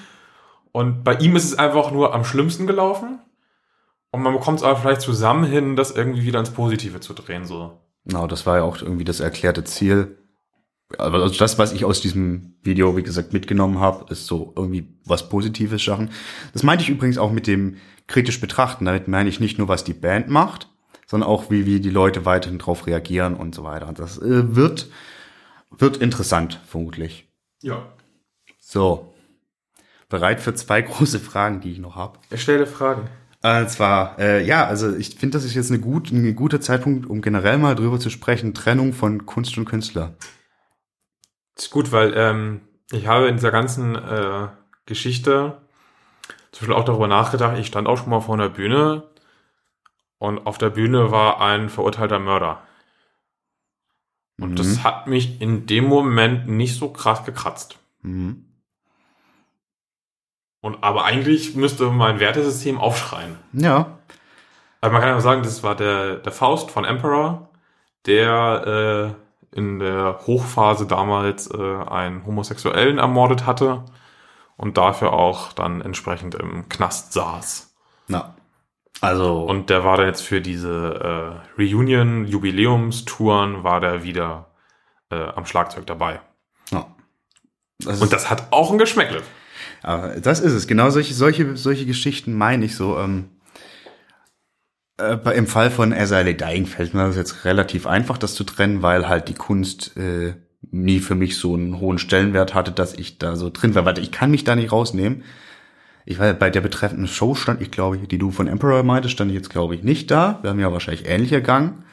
Und 0.72 1.04
bei 1.04 1.14
ihm 1.14 1.36
ist 1.36 1.44
es 1.44 1.58
einfach 1.58 1.92
nur 1.92 2.14
am 2.14 2.24
schlimmsten 2.24 2.66
gelaufen. 2.66 3.20
Und 4.10 4.22
man 4.22 4.32
bekommt 4.32 4.58
es 4.58 4.64
aber 4.64 4.76
vielleicht 4.76 5.00
zusammen 5.00 5.44
hin, 5.44 5.76
das 5.76 5.90
irgendwie 5.90 6.24
wieder 6.24 6.38
ins 6.38 6.50
Positive 6.50 7.00
zu 7.00 7.14
drehen, 7.14 7.46
so. 7.46 7.80
genau, 8.04 8.26
das 8.26 8.46
war 8.46 8.58
ja 8.58 8.62
auch 8.62 8.80
irgendwie 8.80 9.04
das 9.04 9.20
erklärte 9.20 9.64
Ziel. 9.64 10.18
Also 10.98 11.28
das, 11.36 11.58
was 11.58 11.72
ich 11.72 11.84
aus 11.84 12.00
diesem 12.00 12.54
Video, 12.62 12.96
wie 12.96 13.02
gesagt, 13.02 13.32
mitgenommen 13.32 13.80
habe, 13.80 14.12
ist 14.12 14.26
so 14.26 14.52
irgendwie 14.56 14.88
was 15.04 15.28
Positives 15.28 15.82
schaffen. 15.82 16.10
Das 16.52 16.62
meinte 16.62 16.84
ich 16.84 16.90
übrigens 16.90 17.18
auch 17.18 17.32
mit 17.32 17.46
dem 17.46 17.78
kritisch 18.06 18.40
betrachten. 18.40 18.84
Damit 18.84 19.08
meine 19.08 19.28
ich 19.28 19.40
nicht 19.40 19.58
nur, 19.58 19.66
was 19.66 19.82
die 19.82 19.94
Band 19.94 20.28
macht, 20.28 20.68
sondern 21.06 21.28
auch, 21.28 21.50
wie, 21.50 21.66
wie 21.66 21.80
die 21.80 21.90
Leute 21.90 22.24
weiterhin 22.24 22.58
drauf 22.58 22.86
reagieren 22.86 23.34
und 23.34 23.54
so 23.54 23.64
weiter. 23.64 23.88
Und 23.88 23.98
das 23.98 24.18
äh, 24.18 24.56
wird, 24.56 24.88
wird 25.70 25.96
interessant, 25.98 26.60
vermutlich. 26.66 27.28
Ja. 27.62 27.92
So. 28.58 29.14
Bereit 30.08 30.40
für 30.40 30.54
zwei 30.54 30.82
große 30.82 31.20
Fragen, 31.20 31.60
die 31.60 31.72
ich 31.72 31.78
noch 31.78 31.96
habe. 31.96 32.18
Erstelle 32.30 32.66
Fragen. 32.66 33.08
Und 33.42 33.68
zwar, 33.68 34.18
äh, 34.18 34.42
ja, 34.42 34.66
also 34.66 34.96
ich 34.96 35.16
finde, 35.16 35.36
das 35.36 35.44
ist 35.44 35.54
jetzt 35.54 35.70
eine 35.70 35.78
gut, 35.78 36.10
ein 36.10 36.34
guter 36.34 36.62
Zeitpunkt, 36.62 37.04
um 37.04 37.20
generell 37.20 37.58
mal 37.58 37.74
drüber 37.74 38.00
zu 38.00 38.08
sprechen, 38.08 38.54
Trennung 38.54 38.94
von 38.94 39.26
Kunst 39.26 39.58
und 39.58 39.66
Künstler. 39.66 40.14
Ist 41.54 41.70
gut, 41.70 41.92
weil 41.92 42.14
ähm, 42.16 42.62
ich 42.90 43.06
habe 43.06 43.28
in 43.28 43.36
dieser 43.36 43.50
ganzen 43.50 43.96
äh, 43.96 44.48
Geschichte 44.86 45.58
zum 46.52 46.68
Beispiel 46.68 46.74
auch 46.74 46.84
darüber 46.84 47.08
nachgedacht, 47.08 47.58
ich 47.58 47.66
stand 47.66 47.88
auch 47.88 47.98
schon 47.98 48.10
mal 48.10 48.20
vor 48.20 48.34
einer 48.34 48.48
Bühne 48.48 49.02
und 50.24 50.46
auf 50.46 50.58
der 50.58 50.70
Bühne 50.70 51.10
war 51.10 51.40
ein 51.40 51.68
verurteilter 51.68 52.18
Mörder. 52.18 52.62
Und 54.40 54.50
Mhm. 54.52 54.56
das 54.56 54.82
hat 54.82 55.06
mich 55.06 55.40
in 55.40 55.66
dem 55.66 55.84
Moment 55.84 56.48
nicht 56.48 56.76
so 56.76 56.88
krass 56.92 57.24
gekratzt. 57.24 57.78
Mhm. 58.02 58.46
Und 60.60 60.82
aber 60.82 61.04
eigentlich 61.04 61.54
müsste 61.54 61.90
mein 61.90 62.20
Wertesystem 62.20 62.78
aufschreien. 62.78 63.38
Ja, 63.52 63.98
Also 64.80 64.92
man 64.92 65.00
kann 65.00 65.10
ja 65.14 65.20
sagen, 65.20 65.42
das 65.42 65.62
war 65.62 65.74
der, 65.74 66.16
der 66.16 66.32
Faust 66.32 66.70
von 66.70 66.84
Emperor, 66.84 67.48
der 68.06 69.14
äh, 69.52 69.56
in 69.58 69.78
der 69.78 70.18
Hochphase 70.26 70.86
damals 70.86 71.50
äh, 71.50 71.56
einen 71.86 72.26
Homosexuellen 72.26 72.98
ermordet 72.98 73.46
hatte 73.46 73.84
und 74.56 74.76
dafür 74.76 75.12
auch 75.14 75.52
dann 75.52 75.80
entsprechend 75.80 76.34
im 76.34 76.68
Knast 76.68 77.12
saß. 77.14 77.74
na. 78.08 78.34
Also, 79.04 79.42
Und 79.42 79.68
der 79.68 79.84
war 79.84 79.98
dann 79.98 80.06
jetzt 80.06 80.22
für 80.22 80.40
diese 80.40 81.42
äh, 81.58 81.60
Reunion, 81.62 82.26
Jubiläumstouren, 82.26 83.62
war 83.62 83.80
der 83.80 84.02
wieder 84.02 84.50
äh, 85.10 85.16
am 85.16 85.44
Schlagzeug 85.44 85.86
dabei. 85.86 86.20
ja. 86.70 86.86
Das 87.78 88.00
Und 88.00 88.12
das 88.12 88.30
hat 88.30 88.52
auch 88.52 88.70
ein 88.70 88.78
Geschmäckle. 88.78 89.20
aber 89.82 90.20
das 90.20 90.40
ist 90.40 90.52
es. 90.52 90.66
Genau 90.66 90.90
solche, 90.90 91.12
solche, 91.12 91.56
solche 91.56 91.86
Geschichten 91.86 92.32
meine 92.32 92.64
ich 92.64 92.76
so. 92.76 92.98
Ähm, 92.98 93.30
äh, 94.98 95.36
Im 95.36 95.48
Fall 95.48 95.70
von 95.70 95.92
As 95.92 96.12
I 96.12 96.22
Lay 96.22 96.36
Dying 96.36 96.66
fällt 96.66 96.94
mir 96.94 97.06
das 97.06 97.16
jetzt 97.16 97.44
relativ 97.44 97.86
einfach, 97.86 98.16
das 98.16 98.34
zu 98.34 98.44
trennen, 98.44 98.80
weil 98.82 99.08
halt 99.08 99.28
die 99.28 99.34
Kunst 99.34 99.96
äh, 99.96 100.34
nie 100.70 101.00
für 101.00 101.16
mich 101.16 101.36
so 101.36 101.54
einen 101.54 101.80
hohen 101.80 101.98
Stellenwert 101.98 102.54
hatte, 102.54 102.72
dass 102.72 102.94
ich 102.94 103.18
da 103.18 103.36
so 103.36 103.50
drin 103.50 103.74
war. 103.74 103.84
Weil 103.84 103.98
ich 103.98 104.12
kann 104.12 104.30
mich 104.30 104.44
da 104.44 104.54
nicht 104.56 104.72
rausnehmen. 104.72 105.24
Ich 106.06 106.18
war 106.18 106.32
bei 106.34 106.50
der 106.50 106.60
betreffenden 106.60 107.06
Show 107.06 107.34
stand 107.34 107.62
ich, 107.62 107.70
glaube 107.70 107.96
ich, 107.96 108.08
die 108.08 108.18
du 108.18 108.30
von 108.30 108.46
Emperor 108.46 108.82
meintest, 108.82 109.14
stand 109.14 109.30
ich 109.30 109.36
jetzt, 109.36 109.50
glaube 109.50 109.74
ich, 109.74 109.82
nicht 109.82 110.10
da. 110.10 110.38
Wir 110.42 110.50
haben 110.50 110.60
ja 110.60 110.72
wahrscheinlich 110.72 111.08
ähnlich 111.08 111.32
ergangen. 111.32 111.84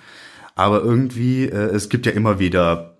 Aber 0.56 0.82
irgendwie, 0.82 1.46
äh, 1.46 1.74
es 1.74 1.90
gibt 1.90 2.06
ja 2.06 2.12
immer 2.12 2.40
wieder 2.40 2.98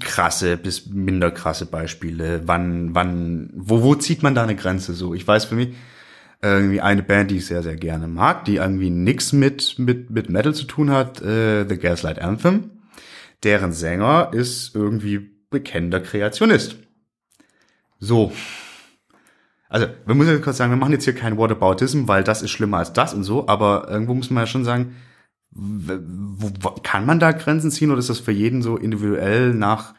krasse 0.00 0.56
bis 0.56 0.86
minder 0.86 1.30
krasse 1.30 1.66
Beispiele. 1.66 2.42
Wann, 2.46 2.94
wann, 2.94 3.50
wo, 3.54 3.82
wo 3.82 3.94
zieht 3.94 4.22
man 4.22 4.34
da 4.34 4.42
eine 4.42 4.56
Grenze 4.56 4.92
so? 4.92 5.14
Ich 5.14 5.26
weiß 5.26 5.46
für 5.46 5.54
mich, 5.54 5.74
irgendwie 6.42 6.80
eine 6.80 7.02
Band, 7.02 7.30
die 7.30 7.38
ich 7.38 7.46
sehr, 7.46 7.62
sehr 7.62 7.76
gerne 7.76 8.06
mag, 8.06 8.44
die 8.44 8.56
irgendwie 8.56 8.90
nix 8.90 9.32
mit, 9.32 9.78
mit, 9.78 10.10
mit 10.10 10.28
Metal 10.28 10.54
zu 10.54 10.64
tun 10.64 10.90
hat, 10.90 11.22
äh, 11.22 11.66
The 11.66 11.78
Gaslight 11.78 12.18
Anthem. 12.18 12.70
Deren 13.42 13.72
Sänger 13.72 14.30
ist 14.32 14.74
irgendwie 14.74 15.30
bekennender 15.50 16.00
Kreationist. 16.00 16.76
So. 17.98 18.32
Also, 19.68 19.86
wir 20.06 20.14
müssen 20.14 20.30
jetzt 20.30 20.44
kurz 20.44 20.58
sagen, 20.58 20.72
wir 20.72 20.76
machen 20.76 20.92
jetzt 20.92 21.04
hier 21.04 21.14
kein 21.14 21.36
Whataboutism, 21.36 22.06
weil 22.06 22.22
das 22.22 22.42
ist 22.42 22.50
schlimmer 22.50 22.78
als 22.78 22.92
das 22.92 23.14
und 23.14 23.24
so, 23.24 23.48
aber 23.48 23.88
irgendwo 23.88 24.14
muss 24.14 24.30
man 24.30 24.42
ja 24.42 24.46
schon 24.46 24.64
sagen, 24.64 24.94
wo, 25.50 26.50
wo, 26.60 26.70
kann 26.82 27.06
man 27.06 27.20
da 27.20 27.32
Grenzen 27.32 27.70
ziehen 27.70 27.90
oder 27.90 28.00
ist 28.00 28.10
das 28.10 28.18
für 28.18 28.32
jeden 28.32 28.62
so 28.62 28.76
individuell 28.76 29.54
nach, 29.54 29.94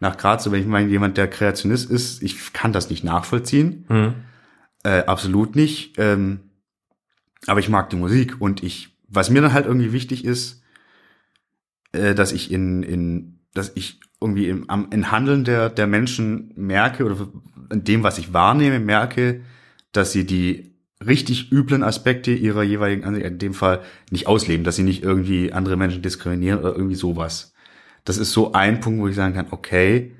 nach 0.00 0.16
Grad 0.16 0.42
so, 0.42 0.52
wenn 0.52 0.60
ich 0.60 0.66
meine, 0.66 0.88
jemand, 0.88 1.16
der 1.16 1.28
Kreationist 1.28 1.90
ist, 1.90 2.22
ich 2.22 2.52
kann 2.52 2.72
das 2.72 2.90
nicht 2.90 3.04
nachvollziehen. 3.04 3.84
Hm. 3.88 4.14
Äh, 4.84 5.04
absolut 5.04 5.56
nicht. 5.56 5.94
Ähm, 5.98 6.40
aber 7.46 7.60
ich 7.60 7.68
mag 7.68 7.90
die 7.90 7.96
Musik 7.96 8.40
und 8.40 8.62
ich, 8.62 8.96
was 9.08 9.30
mir 9.30 9.40
dann 9.40 9.52
halt 9.52 9.66
irgendwie 9.66 9.92
wichtig 9.92 10.24
ist, 10.24 10.62
äh, 11.92 12.14
dass 12.14 12.32
ich 12.32 12.52
in, 12.52 12.82
in, 12.82 13.40
dass 13.54 13.72
ich 13.74 14.00
irgendwie 14.20 14.48
im, 14.48 14.68
am, 14.68 14.88
in 14.90 15.10
Handeln 15.10 15.44
der, 15.44 15.70
der 15.70 15.86
Menschen 15.86 16.52
merke 16.56 17.04
oder 17.04 17.28
in 17.72 17.84
dem, 17.84 18.02
was 18.02 18.18
ich 18.18 18.32
wahrnehme, 18.32 18.80
merke, 18.80 19.42
dass 19.92 20.12
sie 20.12 20.26
die 20.26 20.74
richtig 21.04 21.52
üblen 21.52 21.82
Aspekte 21.84 22.32
ihrer 22.32 22.62
jeweiligen, 22.62 23.04
also 23.04 23.20
in 23.20 23.38
dem 23.38 23.54
Fall 23.54 23.80
nicht 24.10 24.26
ausleben, 24.26 24.64
dass 24.64 24.76
sie 24.76 24.82
nicht 24.82 25.02
irgendwie 25.02 25.52
andere 25.52 25.76
Menschen 25.76 26.02
diskriminieren 26.02 26.60
oder 26.60 26.74
irgendwie 26.74 26.96
sowas. 26.96 27.54
Das 28.04 28.18
ist 28.18 28.32
so 28.32 28.52
ein 28.52 28.80
Punkt, 28.80 29.00
wo 29.00 29.08
ich 29.08 29.14
sagen 29.16 29.34
kann, 29.34 29.46
okay, 29.50 30.14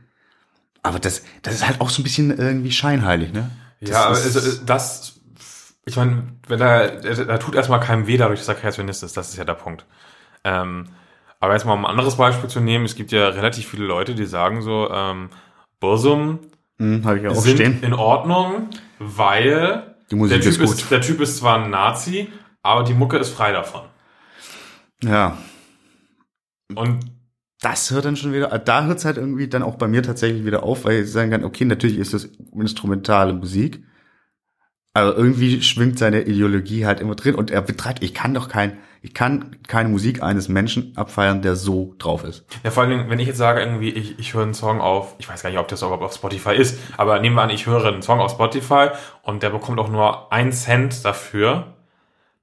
aber 0.82 0.98
das, 0.98 1.22
das 1.42 1.54
ist 1.56 1.66
halt 1.66 1.80
auch 1.80 1.90
so 1.90 2.00
ein 2.02 2.04
bisschen 2.04 2.36
irgendwie 2.36 2.72
scheinheilig, 2.72 3.32
ne? 3.32 3.50
Das 3.84 3.90
ja, 3.90 4.06
ist- 4.06 4.36
also 4.36 4.64
das, 4.64 5.20
ich 5.84 5.96
meine, 5.96 6.36
wenn 6.46 6.60
er, 6.60 7.00
da 7.24 7.38
tut 7.38 7.54
erstmal 7.54 7.80
keinem 7.80 8.06
weh 8.06 8.16
dadurch, 8.16 8.40
dass 8.40 8.48
er 8.48 8.54
Kreationist 8.54 9.02
ist, 9.02 9.16
das 9.16 9.30
ist 9.30 9.36
ja 9.36 9.44
der 9.44 9.54
Punkt. 9.54 9.86
Ähm, 10.44 10.88
aber 11.40 11.54
jetzt 11.54 11.66
mal 11.66 11.74
um 11.74 11.84
ein 11.86 11.90
anderes 11.90 12.16
Beispiel 12.16 12.50
zu 12.50 12.60
nehmen, 12.60 12.86
es 12.86 12.96
gibt 12.96 13.12
ja 13.12 13.28
relativ 13.28 13.68
viele 13.68 13.86
Leute, 13.86 14.14
die 14.14 14.26
sagen 14.26 14.62
so, 14.62 14.90
ähm, 14.92 15.30
Bursum 15.80 16.40
Hm, 16.78 17.04
habe 17.04 17.18
ich 17.20 17.26
auch 17.28 17.34
sind 17.34 17.56
stehen. 17.56 17.82
in 17.82 17.92
Ordnung, 17.92 18.70
weil 18.98 19.96
Die 20.10 20.16
Musik 20.16 20.40
der 20.42 20.42
ist 20.42 20.58
typ 20.58 20.58
gut. 20.58 20.78
ist, 20.78 20.90
der 20.90 21.00
Typ 21.00 21.20
ist 21.20 21.38
zwar 21.38 21.62
ein 21.64 21.70
Nazi, 21.70 22.32
aber 22.62 22.84
die 22.84 22.94
Mucke 22.94 23.18
ist 23.18 23.30
frei 23.30 23.52
davon. 23.52 23.82
Ja, 25.02 25.38
Und 26.74 27.00
das 27.60 27.90
hört 27.90 28.04
dann 28.04 28.16
schon 28.16 28.32
wieder, 28.32 28.56
da 28.58 28.84
hört 28.84 28.98
es 28.98 29.04
halt 29.04 29.16
irgendwie 29.16 29.48
dann 29.48 29.62
auch 29.62 29.76
bei 29.76 29.88
mir 29.88 30.02
tatsächlich 30.02 30.44
wieder 30.44 30.62
auf, 30.62 30.84
weil 30.84 31.02
ich 31.02 31.10
sagen 31.10 31.30
kann, 31.32 31.44
okay, 31.44 31.64
natürlich 31.64 31.98
ist 31.98 32.14
das 32.14 32.24
instrumentale 32.52 33.32
Musik, 33.32 33.82
aber 34.94 35.16
irgendwie 35.16 35.62
schwingt 35.62 35.98
seine 35.98 36.22
Ideologie 36.22 36.86
halt 36.86 37.00
immer 37.00 37.14
drin 37.16 37.34
und 37.34 37.50
er 37.50 37.62
betreibt, 37.62 38.02
ich 38.02 38.14
kann 38.14 38.34
doch 38.34 38.48
kein, 38.48 38.78
ich 39.00 39.14
kann 39.14 39.56
keine 39.66 39.88
Musik 39.88 40.22
eines 40.22 40.48
Menschen 40.48 40.96
abfeiern, 40.96 41.42
der 41.42 41.56
so 41.56 41.94
drauf 41.98 42.24
ist. 42.24 42.44
Ja, 42.64 42.70
vor 42.70 42.82
allen 42.82 42.90
Dingen, 42.90 43.10
wenn 43.10 43.18
ich 43.18 43.28
jetzt 43.28 43.38
sage, 43.38 43.60
irgendwie, 43.60 43.90
ich, 43.90 44.18
ich 44.18 44.34
höre 44.34 44.42
einen 44.42 44.54
Song 44.54 44.80
auf, 44.80 45.14
ich 45.18 45.28
weiß 45.28 45.42
gar 45.42 45.50
nicht, 45.50 45.58
ob 45.58 45.68
das 45.68 45.82
überhaupt 45.82 46.02
auf 46.02 46.14
Spotify 46.14 46.54
ist, 46.54 46.78
aber 46.96 47.20
nehmen 47.20 47.36
wir 47.36 47.42
an, 47.42 47.50
ich 47.50 47.66
höre 47.66 47.84
einen 47.86 48.02
Song 48.02 48.20
auf 48.20 48.32
Spotify 48.32 48.88
und 49.22 49.42
der 49.42 49.50
bekommt 49.50 49.78
auch 49.78 49.88
nur 49.88 50.32
einen 50.32 50.52
Cent 50.52 51.04
dafür, 51.04 51.74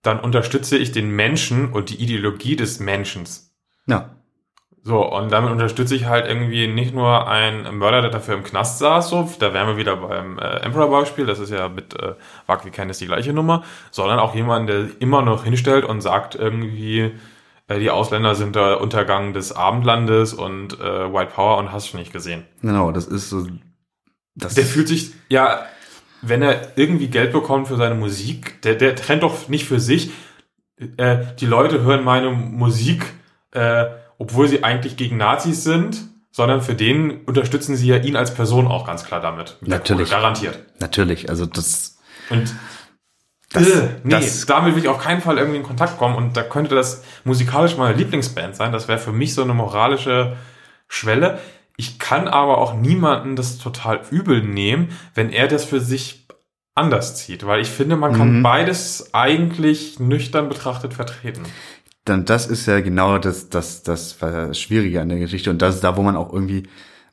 dann 0.02 0.20
unterstütze 0.20 0.78
ich 0.78 0.92
den 0.92 1.10
Menschen 1.10 1.72
und 1.72 1.90
die 1.90 2.02
Ideologie 2.02 2.56
des 2.56 2.80
Menschen. 2.80 3.24
Ja, 3.88 4.15
So, 4.88 5.04
und 5.04 5.32
damit 5.32 5.52
unterstütze 5.52 5.96
ich 5.96 6.06
halt 6.06 6.28
irgendwie 6.28 6.68
nicht 6.68 6.94
nur 6.94 7.28
einen 7.28 7.76
Mörder, 7.80 8.02
der 8.02 8.12
dafür 8.12 8.36
im 8.36 8.44
Knast 8.44 8.78
saß, 8.78 9.10
so, 9.10 9.28
da 9.40 9.52
wären 9.52 9.68
wir 9.68 9.78
wieder 9.78 9.96
beim 9.96 10.38
äh, 10.38 10.58
Emperor-Beispiel, 10.58 11.26
das 11.26 11.40
ist 11.40 11.50
ja 11.50 11.70
mit 11.70 12.00
äh, 12.00 12.14
Wag 12.46 12.66
wie 12.66 12.70
Candice 12.70 13.00
die 13.00 13.08
gleiche 13.08 13.34
Nummer, 13.34 13.64
sondern 13.90 14.20
auch 14.20 14.36
jemanden, 14.36 14.68
der 14.68 14.86
immer 15.00 15.24
noch 15.24 15.44
hinstellt 15.44 15.86
und 15.86 16.02
sagt 16.02 16.36
irgendwie, 16.36 17.14
äh, 17.68 17.80
die 17.80 17.90
Ausländer 17.90 18.36
sind 18.36 18.56
der 18.56 18.80
Untergang 18.80 19.34
des 19.34 19.52
Abendlandes 19.52 20.36
und 20.36 20.80
äh, 20.80 21.12
White 21.12 21.32
Power 21.34 21.58
und 21.58 21.72
hast 21.72 21.94
du 21.94 21.98
nicht 21.98 22.14
gesehen. 22.14 22.46
genau, 22.62 22.92
das 22.92 23.08
ist 23.08 23.32
so, 23.32 23.48
das 24.36 24.54
Der 24.54 24.66
fühlt 24.66 24.88
sich, 24.88 25.14
ja, 25.30 25.66
wenn 26.22 26.44
er 26.44 26.78
irgendwie 26.78 27.08
Geld 27.08 27.34
bekommt 27.34 27.70
für 27.70 27.78
seine 27.78 27.96
Musik, 27.96 28.62
der, 28.62 28.76
der 28.76 28.96
trennt 28.96 29.24
doch 29.24 29.48
nicht 29.48 29.66
für 29.66 29.80
sich, 29.80 30.12
äh, 30.98 31.18
die 31.40 31.48
Leute 31.48 31.82
hören 31.82 32.04
meine 32.04 32.30
Musik, 32.30 33.14
äh, 33.50 33.86
obwohl 34.18 34.48
sie 34.48 34.64
eigentlich 34.64 34.98
gegen 34.98 35.18
Nazis 35.18 35.64
sind, 35.64 36.04
sondern 36.32 36.62
für 36.62 36.76
den 36.76 37.24
unterstützen 37.26 37.76
sie 37.76 37.88
ja 37.88 37.98
ihn 37.98 38.16
als 38.16 38.34
Person 38.34 38.68
auch 38.68 38.86
ganz 38.86 39.06
klar 39.06 39.22
damit. 39.22 39.58
Natürlich. 39.62 40.10
Kohle, 40.10 40.22
garantiert. 40.22 40.60
natürlich, 40.80 41.30
also 41.30 41.46
das, 41.46 41.98
Und 42.30 42.54
Das- 43.54 43.68
äh, 43.70 43.88
nee, 44.04 44.10
das- 44.12 44.46
damit 44.48 44.76
will 44.76 44.82
ich 44.84 44.90
auf 44.90 44.98
keinen 44.98 45.22
Fall 45.22 45.38
irgendwie 45.38 45.58
in 45.60 45.64
Kontakt 45.64 45.98
kommen. 45.98 46.16
Und 46.16 46.36
da 46.36 46.44
könnte 46.44 46.76
das 46.76 47.04
musikalisch 47.24 47.78
meine 47.78 47.96
Lieblingsband 47.96 48.56
sein. 48.56 48.72
Das 48.74 48.88
wäre 48.90 48.98
für 49.00 49.12
mich 49.14 49.34
so 49.34 49.44
eine 49.44 49.54
moralische 49.54 50.36
Schwelle. 50.88 51.40
Ich 51.78 52.00
kann 52.00 52.28
aber 52.28 52.58
auch 52.58 52.74
niemanden 52.74 53.36
das 53.36 53.58
total 53.58 54.02
übel 54.10 54.42
nehmen, 54.42 54.90
wenn 55.14 55.30
er 55.32 55.48
das 55.48 55.64
für 55.66 55.80
sich 55.80 56.28
anders 56.74 57.16
zieht. 57.16 57.46
Weil 57.46 57.62
ich 57.62 57.70
finde, 57.70 57.96
man 57.96 58.14
kann 58.18 58.40
Mhm. 58.40 58.44
beides 58.44 59.14
eigentlich 59.14 60.00
nüchtern 60.00 60.50
betrachtet 60.50 60.94
vertreten. 60.94 61.44
Dann 62.06 62.26
das 62.26 62.48
ist 62.48 62.68
ja 62.68 62.80
genau 62.82 63.18
das, 63.18 63.50
das, 63.50 63.84
das 63.84 64.18
Schwierige 64.54 65.02
an 65.02 65.10
der 65.10 65.20
Geschichte 65.20 65.50
und 65.50 65.62
das 65.62 65.76
ist 65.76 65.84
da, 65.84 65.98
wo 65.98 66.04
man 66.04 66.16
auch 66.16 66.32
irgendwie 66.32 66.64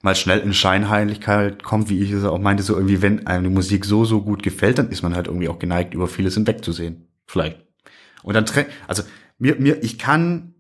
mal 0.03 0.15
schnell 0.15 0.41
in 0.41 0.53
Scheinheiligkeit 0.53 1.63
kommt, 1.63 1.89
wie 1.89 2.03
ich 2.03 2.11
es 2.11 2.25
auch 2.25 2.39
meinte, 2.39 2.63
so 2.63 2.75
irgendwie, 2.75 3.03
wenn 3.03 3.27
einem 3.27 3.45
die 3.45 3.51
Musik 3.51 3.85
so, 3.85 4.05
so 4.05 4.21
gut 4.23 4.43
gefällt, 4.43 4.79
dann 4.79 4.91
ist 4.91 5.03
man 5.03 5.15
halt 5.15 5.29
irgendwie 5.29 5.49
auch 5.49 5.59
geneigt, 5.59 5.95
über 5.95 6.09
vieles 6.09 6.35
hinwegzusehen. 6.35 7.09
Vielleicht. 7.27 7.61
Und 8.23 8.35
dann, 8.35 8.45
tre- 8.45 8.67
also, 8.89 9.05
mir, 9.39 9.57
mir, 9.57 9.83
ich 9.83 9.99
kann 9.99 10.55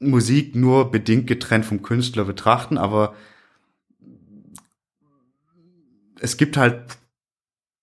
Musik 0.00 0.56
nur 0.56 0.90
bedingt 0.90 1.26
getrennt 1.26 1.66
vom 1.66 1.82
Künstler 1.82 2.24
betrachten, 2.24 2.78
aber 2.78 3.14
es 6.20 6.38
gibt 6.38 6.56
halt 6.56 6.98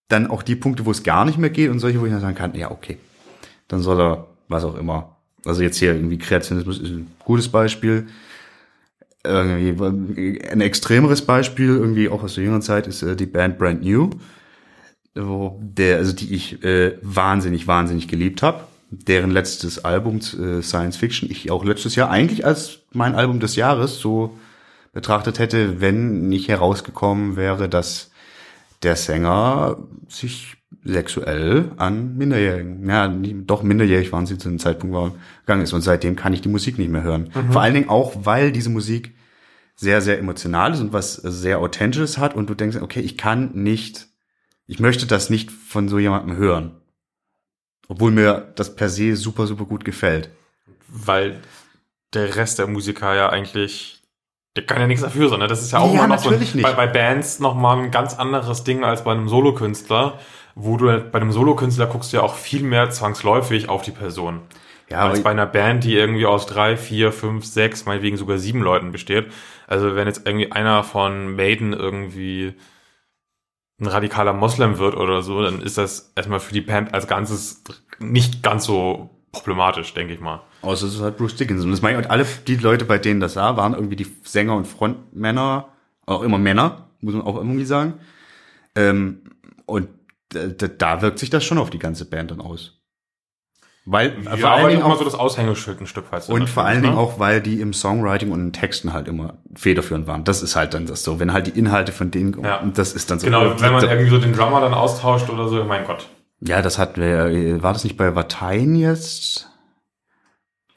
dann 0.07 0.27
auch 0.27 0.41
die 0.41 0.55
Punkte, 0.55 0.85
wo 0.85 0.91
es 0.91 1.03
gar 1.03 1.25
nicht 1.25 1.37
mehr 1.37 1.51
geht 1.51 1.69
und 1.69 1.79
solche, 1.79 2.01
wo 2.01 2.05
ich 2.05 2.11
dann 2.11 2.21
sagen 2.21 2.35
kann, 2.35 2.55
ja, 2.55 2.71
okay, 2.71 2.97
dann 3.67 3.81
soll 3.81 4.01
er 4.01 4.36
was 4.47 4.63
auch 4.63 4.75
immer. 4.75 5.17
Also 5.45 5.61
jetzt 5.61 5.77
hier 5.77 5.93
irgendwie 5.93 6.17
Kreationismus 6.17 6.79
ist 6.79 6.89
ein 6.89 7.11
gutes 7.19 7.49
Beispiel. 7.49 8.07
Irgendwie 9.23 10.41
ein 10.41 10.61
extremeres 10.61 11.21
Beispiel, 11.21 11.67
irgendwie 11.67 12.09
auch 12.09 12.23
aus 12.23 12.35
der 12.35 12.43
jüngeren 12.43 12.61
Zeit, 12.61 12.87
ist 12.87 13.01
äh, 13.01 13.15
die 13.15 13.25
Band 13.25 13.57
Brand 13.57 13.83
New, 13.83 14.11
wo 15.15 15.59
der, 15.61 15.97
also 15.97 16.13
die 16.13 16.33
ich 16.33 16.63
äh, 16.63 16.97
wahnsinnig, 17.01 17.67
wahnsinnig 17.67 18.07
geliebt 18.07 18.41
habe. 18.41 18.63
Deren 18.89 19.31
letztes 19.31 19.83
Album 19.83 20.17
äh, 20.17 20.61
Science 20.61 20.95
Fiction 20.95 21.29
ich 21.29 21.51
auch 21.51 21.65
letztes 21.65 21.95
Jahr 21.95 22.09
eigentlich 22.09 22.45
als 22.45 22.79
mein 22.93 23.15
Album 23.15 23.41
des 23.41 23.57
Jahres 23.57 23.99
so 23.99 24.37
betrachtet 24.93 25.39
hätte, 25.39 25.81
wenn 25.81 26.29
nicht 26.29 26.47
herausgekommen 26.47 27.35
wäre, 27.35 27.67
dass 27.67 28.11
der 28.83 28.95
Sänger 28.95 29.77
sich 30.07 30.55
sexuell 30.83 31.71
an 31.77 32.17
Minderjährigen, 32.17 32.87
ja, 32.87 33.07
doch 33.07 33.63
minderjährig 33.63 34.11
waren 34.11 34.25
sie 34.25 34.37
zu 34.37 34.49
dem 34.49 34.59
Zeitpunkt 34.59 34.95
war, 34.95 35.11
gegangen 35.41 35.63
ist. 35.63 35.73
Und 35.73 35.81
seitdem 35.81 36.15
kann 36.15 36.33
ich 36.33 36.41
die 36.41 36.49
Musik 36.49 36.77
nicht 36.77 36.89
mehr 36.89 37.03
hören. 37.03 37.29
Vor 37.51 37.61
allen 37.61 37.73
Dingen 37.73 37.89
auch, 37.89 38.13
weil 38.23 38.51
diese 38.51 38.69
Musik 38.69 39.13
sehr, 39.75 40.01
sehr 40.01 40.17
emotional 40.17 40.73
ist 40.73 40.81
und 40.81 40.91
was 40.91 41.15
sehr 41.15 41.59
Authentisches 41.59 42.17
hat 42.17 42.35
und 42.35 42.49
du 42.49 42.55
denkst, 42.55 42.77
okay, 42.81 42.99
ich 42.99 43.17
kann 43.17 43.51
nicht, 43.53 44.07
ich 44.65 44.79
möchte 44.79 45.05
das 45.05 45.29
nicht 45.29 45.51
von 45.51 45.87
so 45.87 45.99
jemandem 45.99 46.35
hören. 46.35 46.81
Obwohl 47.87 48.11
mir 48.11 48.51
das 48.55 48.75
per 48.75 48.89
se 48.89 49.15
super, 49.15 49.47
super 49.47 49.65
gut 49.65 49.85
gefällt. 49.85 50.29
Weil 50.87 51.39
der 52.13 52.35
Rest 52.35 52.59
der 52.59 52.67
Musiker 52.67 53.15
ja 53.15 53.29
eigentlich, 53.29 54.01
der 54.55 54.65
kann 54.65 54.81
ja 54.81 54.87
nichts 54.87 55.03
dafür, 55.03 55.29
sondern 55.29 55.47
das 55.47 55.61
ist 55.61 55.71
ja 55.71 55.79
auch 55.79 55.93
Ja, 55.93 56.05
immer 56.05 56.15
noch 56.15 56.23
so 56.23 56.29
ein, 56.29 56.39
nicht. 56.39 56.59
Bei, 56.61 56.73
bei 56.73 56.87
Bands 56.87 57.39
nochmal 57.39 57.77
ein 57.79 57.91
ganz 57.91 58.15
anderes 58.15 58.63
Ding 58.63 58.83
als 58.83 59.03
bei 59.03 59.11
einem 59.11 59.29
Solokünstler, 59.29 60.19
wo 60.59 60.77
du 60.77 60.89
halt 60.89 61.11
bei 61.11 61.19
einem 61.19 61.31
Solokünstler 61.31 61.85
guckst 61.87 62.11
du 62.11 62.17
ja 62.17 62.23
auch 62.23 62.35
viel 62.35 62.63
mehr 62.63 62.89
zwangsläufig 62.89 63.69
auf 63.69 63.83
die 63.83 63.91
Person. 63.91 64.41
Ja, 64.89 65.07
als 65.07 65.21
bei 65.21 65.31
einer 65.31 65.45
Band, 65.45 65.83
die 65.83 65.95
irgendwie 65.95 66.25
aus 66.25 66.45
drei, 66.45 66.77
vier, 66.77 67.11
fünf, 67.11 67.45
sechs, 67.45 67.85
meinetwegen 67.85 68.15
sogar 68.15 68.37
sieben 68.37 68.61
Leuten 68.61 68.91
besteht. 68.91 69.27
Also 69.67 69.95
wenn 69.95 70.07
jetzt 70.07 70.25
irgendwie 70.25 70.51
einer 70.51 70.83
von 70.83 71.35
Maiden 71.35 71.73
irgendwie 71.73 72.53
ein 73.79 73.87
radikaler 73.87 74.33
Moslem 74.33 74.77
wird 74.77 74.95
oder 74.95 75.21
so, 75.21 75.43
dann 75.43 75.61
ist 75.61 75.77
das 75.77 76.13
erstmal 76.15 76.39
für 76.39 76.53
die 76.53 76.61
Band 76.61 76.93
als 76.93 77.07
Ganzes 77.07 77.63
nicht 77.99 78.41
ganz 78.43 78.63
so 78.63 79.09
problematisch, 79.33 79.93
denke 79.93 80.13
ich 80.13 80.21
mal. 80.21 80.41
Außer 80.61 80.87
es 80.87 80.95
ist 80.95 81.01
halt 81.01 81.17
Bruce 81.17 81.35
Dickinson. 81.35 81.65
Und 81.65 81.71
das 81.71 81.81
meine 81.81 81.99
ich, 81.99 82.05
und 82.05 82.11
alle 82.11 82.25
die 82.47 82.55
Leute, 82.55 82.85
bei 82.85 82.97
denen 82.97 83.19
das 83.19 83.33
sah, 83.33 83.57
waren 83.57 83.73
irgendwie 83.73 83.97
die 83.97 84.07
Sänger 84.23 84.55
und 84.55 84.67
Frontmänner, 84.67 85.67
auch 86.05 86.21
immer 86.21 86.37
Männer, 86.37 86.87
muss 87.01 87.13
man 87.13 87.23
auch 87.23 87.35
irgendwie 87.35 87.65
sagen. 87.65 87.95
Ähm, 88.73 89.21
und 89.65 89.89
da, 90.29 90.67
da- 90.67 91.01
wirkt 91.01 91.19
sich 91.19 91.29
das 91.29 91.43
schon 91.43 91.57
auf 91.57 91.69
die 91.69 91.79
ganze 91.79 92.05
Band 92.05 92.31
dann 92.31 92.41
aus. 92.41 92.73
Weil 93.89 94.17
Ja, 94.25 94.35
vor 94.35 94.49
allen 94.51 94.67
Dingen 94.67 94.81
immer 94.81 94.93
auch, 94.93 94.97
so 94.97 95.05
das 95.05 95.15
Aushängeschild 95.15 95.79
ein 95.79 95.87
Stück 95.87 96.11
weit. 96.11 96.27
und 96.27 96.49
vor 96.49 96.65
allen 96.65 96.81
Dingen 96.81 96.95
ne? 96.95 96.99
auch, 96.99 97.19
weil 97.19 97.39
die 97.41 97.61
im 97.61 97.71
Songwriting 97.71 98.31
und 98.31 98.41
in 98.41 98.51
Texten 98.53 98.91
halt 98.91 99.07
immer 99.07 99.37
federführend 99.55 100.07
waren. 100.07 100.25
Das 100.25 100.41
ist 100.43 100.57
halt 100.57 100.73
dann 100.73 100.87
das 100.87 101.03
so. 101.03 101.21
Wenn 101.21 101.31
halt 101.31 101.47
die 101.47 101.57
Inhalte 101.57 101.93
von 101.93 102.11
denen, 102.11 102.37
Ja. 102.43 102.61
das 102.73 102.91
ist 102.91 103.09
dann 103.09 103.19
so. 103.19 103.25
Genau, 103.27 103.57
wenn 103.61 103.71
man 103.71 103.83
irgendwie 103.83 104.09
so 104.09 104.17
den 104.17 104.33
Drummer 104.33 104.59
dann 104.59 104.73
austauscht 104.73 105.29
oder 105.29 105.47
so, 105.47 105.63
mein 105.63 105.85
Gott. 105.85 106.09
Ja, 106.41 106.61
das 106.61 106.77
hat, 106.77 106.97
war 106.97 107.71
das 107.73 107.85
nicht 107.85 107.95
bei 107.95 108.13
Vatein 108.13 108.75
jetzt? 108.75 109.49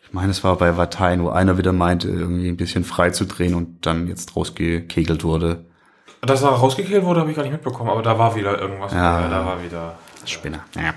Ich 0.04 0.12
meine, 0.12 0.30
es 0.30 0.42
war 0.44 0.56
bei 0.56 0.76
Vatein, 0.76 1.22
wo 1.22 1.30
einer 1.30 1.58
wieder 1.58 1.72
meinte, 1.72 2.08
irgendwie 2.08 2.48
ein 2.48 2.56
bisschen 2.56 2.84
frei 2.84 3.10
zu 3.10 3.26
drehen 3.26 3.54
und 3.54 3.86
dann 3.86 4.06
jetzt 4.06 4.36
rausgekegelt 4.36 5.24
wurde. 5.24 5.66
Dass 6.22 6.42
er 6.42 6.50
rausgekillt 6.50 7.04
wurde, 7.04 7.20
habe 7.20 7.30
ich 7.30 7.36
gar 7.36 7.42
nicht 7.42 7.52
mitbekommen, 7.52 7.88
aber 7.90 8.02
da 8.02 8.18
war 8.18 8.34
wieder 8.36 8.60
irgendwas. 8.60 8.92
Ja. 8.92 9.28
da 9.28 9.46
war 9.46 9.62
wieder. 9.62 9.98
Spinner. 10.26 10.64
Naja. 10.74 10.94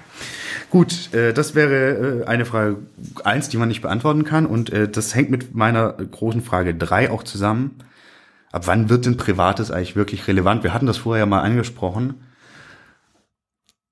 Gut, 0.69 1.13
äh, 1.13 1.33
das 1.33 1.55
wäre 1.55 2.23
äh, 2.23 2.25
eine 2.25 2.45
Frage 2.45 2.77
eins, 3.23 3.47
die 3.47 3.57
man 3.57 3.69
nicht 3.69 3.81
beantworten 3.81 4.25
kann. 4.25 4.45
Und 4.45 4.71
äh, 4.71 4.89
das 4.89 5.15
hängt 5.15 5.29
mit 5.29 5.55
meiner 5.55 5.93
großen 5.93 6.41
Frage 6.41 6.75
drei 6.75 7.09
auch 7.09 7.23
zusammen. 7.23 7.77
Ab 8.51 8.67
wann 8.67 8.89
wird 8.89 9.05
denn 9.05 9.17
Privates 9.17 9.71
eigentlich 9.71 9.95
wirklich 9.95 10.27
relevant? 10.27 10.63
Wir 10.63 10.73
hatten 10.73 10.85
das 10.85 10.97
vorher 10.97 11.23
ja 11.23 11.25
mal 11.25 11.41
angesprochen. 11.41 12.23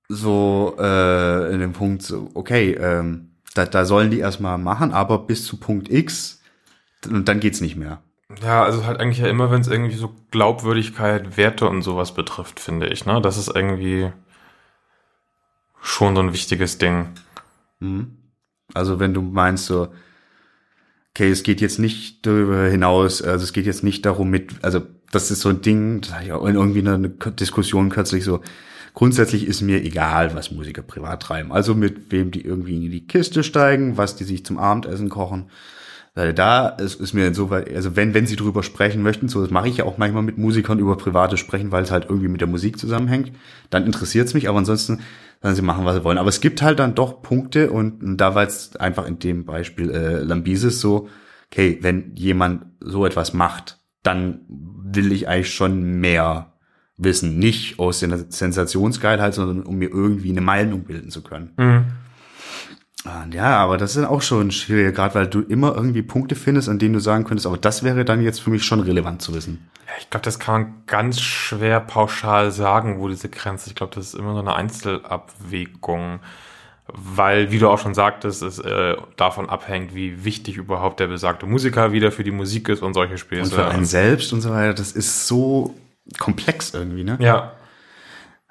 So 0.08 0.76
äh, 0.78 1.52
in 1.52 1.60
dem 1.60 1.72
Punkt, 1.72 2.02
so, 2.02 2.30
okay, 2.34 2.72
ähm, 2.72 3.30
da, 3.54 3.64
da 3.64 3.84
sollen 3.84 4.10
die 4.10 4.18
erstmal 4.18 4.58
machen, 4.58 4.92
aber 4.92 5.18
bis 5.20 5.44
zu 5.46 5.56
Punkt 5.58 5.90
X 5.90 6.42
und 7.08 7.28
dann 7.28 7.40
geht's 7.40 7.60
nicht 7.60 7.76
mehr. 7.76 8.02
Ja, 8.40 8.62
also 8.64 8.86
halt 8.86 9.00
eigentlich 9.00 9.18
ja 9.18 9.28
immer, 9.28 9.50
wenn 9.50 9.60
es 9.60 9.68
irgendwie 9.68 9.96
so 9.96 10.14
Glaubwürdigkeit, 10.30 11.36
Werte 11.36 11.68
und 11.68 11.82
sowas 11.82 12.14
betrifft, 12.14 12.60
finde 12.60 12.86
ich, 12.88 13.04
ne? 13.04 13.20
Das 13.20 13.36
ist 13.36 13.54
irgendwie. 13.54 14.12
schon 15.84 16.14
so 16.14 16.22
ein 16.22 16.32
wichtiges 16.32 16.78
Ding. 16.78 17.08
Also 18.72 19.00
wenn 19.00 19.14
du 19.14 19.20
meinst 19.20 19.66
so, 19.66 19.88
okay, 21.10 21.30
es 21.30 21.42
geht 21.42 21.60
jetzt 21.60 21.78
nicht 21.80 22.24
darüber 22.24 22.68
hinaus, 22.68 23.20
also 23.20 23.42
es 23.42 23.52
geht 23.52 23.66
jetzt 23.66 23.82
nicht 23.82 24.06
darum 24.06 24.30
mit, 24.30 24.64
also 24.64 24.80
das 25.10 25.30
ist 25.30 25.40
so 25.40 25.48
ein 25.48 25.60
Ding, 25.60 26.00
das 26.00 26.14
hatte 26.14 26.24
ich 26.24 26.32
auch 26.32 26.46
in 26.46 26.54
irgendwie 26.54 26.78
in 26.78 26.88
einer 26.88 27.08
Diskussion 27.08 27.90
kürzlich 27.90 28.24
so, 28.24 28.40
grundsätzlich 28.94 29.44
ist 29.44 29.60
mir 29.60 29.82
egal, 29.82 30.34
was 30.36 30.52
Musiker 30.52 30.82
privat 30.82 31.20
treiben. 31.22 31.52
Also 31.52 31.74
mit 31.74 32.12
wem 32.12 32.30
die 32.30 32.42
irgendwie 32.42 32.76
in 32.76 32.90
die 32.90 33.06
Kiste 33.06 33.42
steigen, 33.42 33.96
was 33.96 34.14
die 34.16 34.24
sich 34.24 34.44
zum 34.46 34.58
Abendessen 34.58 35.08
kochen. 35.08 35.50
Weil 36.14 36.34
da 36.34 36.68
ist, 36.68 37.00
ist 37.00 37.14
mir 37.14 37.32
so, 37.32 37.48
also 37.48 37.96
wenn, 37.96 38.12
wenn 38.12 38.26
sie 38.26 38.36
drüber 38.36 38.62
sprechen 38.62 39.02
möchten, 39.02 39.28
so 39.28 39.40
das 39.40 39.50
mache 39.50 39.68
ich 39.68 39.78
ja 39.78 39.84
auch 39.86 39.96
manchmal 39.96 40.22
mit 40.22 40.36
Musikern 40.36 40.78
über 40.78 40.98
private 40.98 41.38
sprechen, 41.38 41.72
weil 41.72 41.84
es 41.84 41.90
halt 41.90 42.04
irgendwie 42.04 42.28
mit 42.28 42.42
der 42.42 42.48
Musik 42.48 42.78
zusammenhängt, 42.78 43.32
dann 43.70 43.86
interessiert 43.86 44.26
es 44.26 44.34
mich, 44.34 44.48
aber 44.48 44.58
ansonsten 44.58 45.00
sollen 45.40 45.54
sie 45.54 45.62
machen, 45.62 45.86
was 45.86 45.96
sie 45.96 46.04
wollen. 46.04 46.18
Aber 46.18 46.28
es 46.28 46.42
gibt 46.42 46.60
halt 46.60 46.80
dann 46.80 46.94
doch 46.94 47.22
Punkte 47.22 47.70
und, 47.70 48.02
und 48.02 48.18
da 48.18 48.34
war 48.34 48.42
jetzt 48.42 48.78
einfach 48.78 49.06
in 49.06 49.18
dem 49.20 49.46
Beispiel 49.46 49.90
äh, 49.90 50.22
Lambises 50.22 50.82
so, 50.82 51.08
okay, 51.50 51.78
wenn 51.80 52.14
jemand 52.14 52.66
so 52.80 53.06
etwas 53.06 53.32
macht, 53.32 53.78
dann 54.02 54.40
will 54.48 55.12
ich 55.12 55.28
eigentlich 55.28 55.54
schon 55.54 56.00
mehr 56.00 56.52
wissen. 56.98 57.38
Nicht 57.38 57.78
aus 57.78 58.00
der 58.00 58.26
Sensationsgeilheit, 58.28 59.32
sondern 59.32 59.64
um 59.64 59.76
mir 59.76 59.88
irgendwie 59.88 60.30
eine 60.30 60.40
Meinung 60.42 60.84
bilden 60.84 61.10
zu 61.10 61.22
können. 61.22 61.52
Mhm. 61.56 61.84
Und 63.04 63.34
ja, 63.34 63.56
aber 63.56 63.78
das 63.78 63.96
ist 63.96 64.04
auch 64.04 64.22
schon 64.22 64.52
schwierig, 64.52 64.94
gerade 64.94 65.14
weil 65.14 65.26
du 65.26 65.40
immer 65.40 65.74
irgendwie 65.74 66.02
Punkte 66.02 66.36
findest, 66.36 66.68
an 66.68 66.78
denen 66.78 66.94
du 66.94 67.00
sagen 67.00 67.24
könntest, 67.24 67.46
aber 67.46 67.56
das 67.56 67.82
wäre 67.82 68.04
dann 68.04 68.22
jetzt 68.22 68.40
für 68.40 68.50
mich 68.50 68.64
schon 68.64 68.80
relevant 68.80 69.22
zu 69.22 69.34
wissen. 69.34 69.68
Ja, 69.86 69.92
ich 69.98 70.08
glaube, 70.08 70.24
das 70.24 70.38
kann 70.38 70.62
man 70.62 70.74
ganz 70.86 71.20
schwer 71.20 71.80
pauschal 71.80 72.52
sagen, 72.52 73.00
wo 73.00 73.08
diese 73.08 73.28
Grenze. 73.28 73.70
Ich 73.70 73.74
glaube, 73.74 73.94
das 73.94 74.08
ist 74.08 74.14
immer 74.14 74.34
so 74.34 74.40
eine 74.40 74.54
Einzelabwägung. 74.54 76.20
Weil, 76.94 77.50
wie 77.50 77.58
du 77.58 77.70
auch 77.70 77.78
schon 77.78 77.94
sagtest, 77.94 78.42
es 78.42 78.58
äh, 78.58 78.96
davon 79.16 79.48
abhängt, 79.48 79.94
wie 79.94 80.24
wichtig 80.24 80.56
überhaupt 80.56 81.00
der 81.00 81.06
besagte 81.06 81.46
Musiker 81.46 81.92
wieder 81.92 82.12
für 82.12 82.24
die 82.24 82.32
Musik 82.32 82.68
ist 82.68 82.82
und 82.82 82.92
solche 82.92 83.18
Spiele. 83.18 83.42
Und 83.42 83.52
für 83.52 83.66
einen 83.66 83.84
selbst 83.84 84.32
und 84.32 84.42
so 84.42 84.50
weiter, 84.50 84.74
das 84.74 84.92
ist 84.92 85.26
so 85.26 85.74
komplex 86.18 86.74
irgendwie, 86.74 87.04
ne? 87.04 87.16
Ja, 87.20 87.52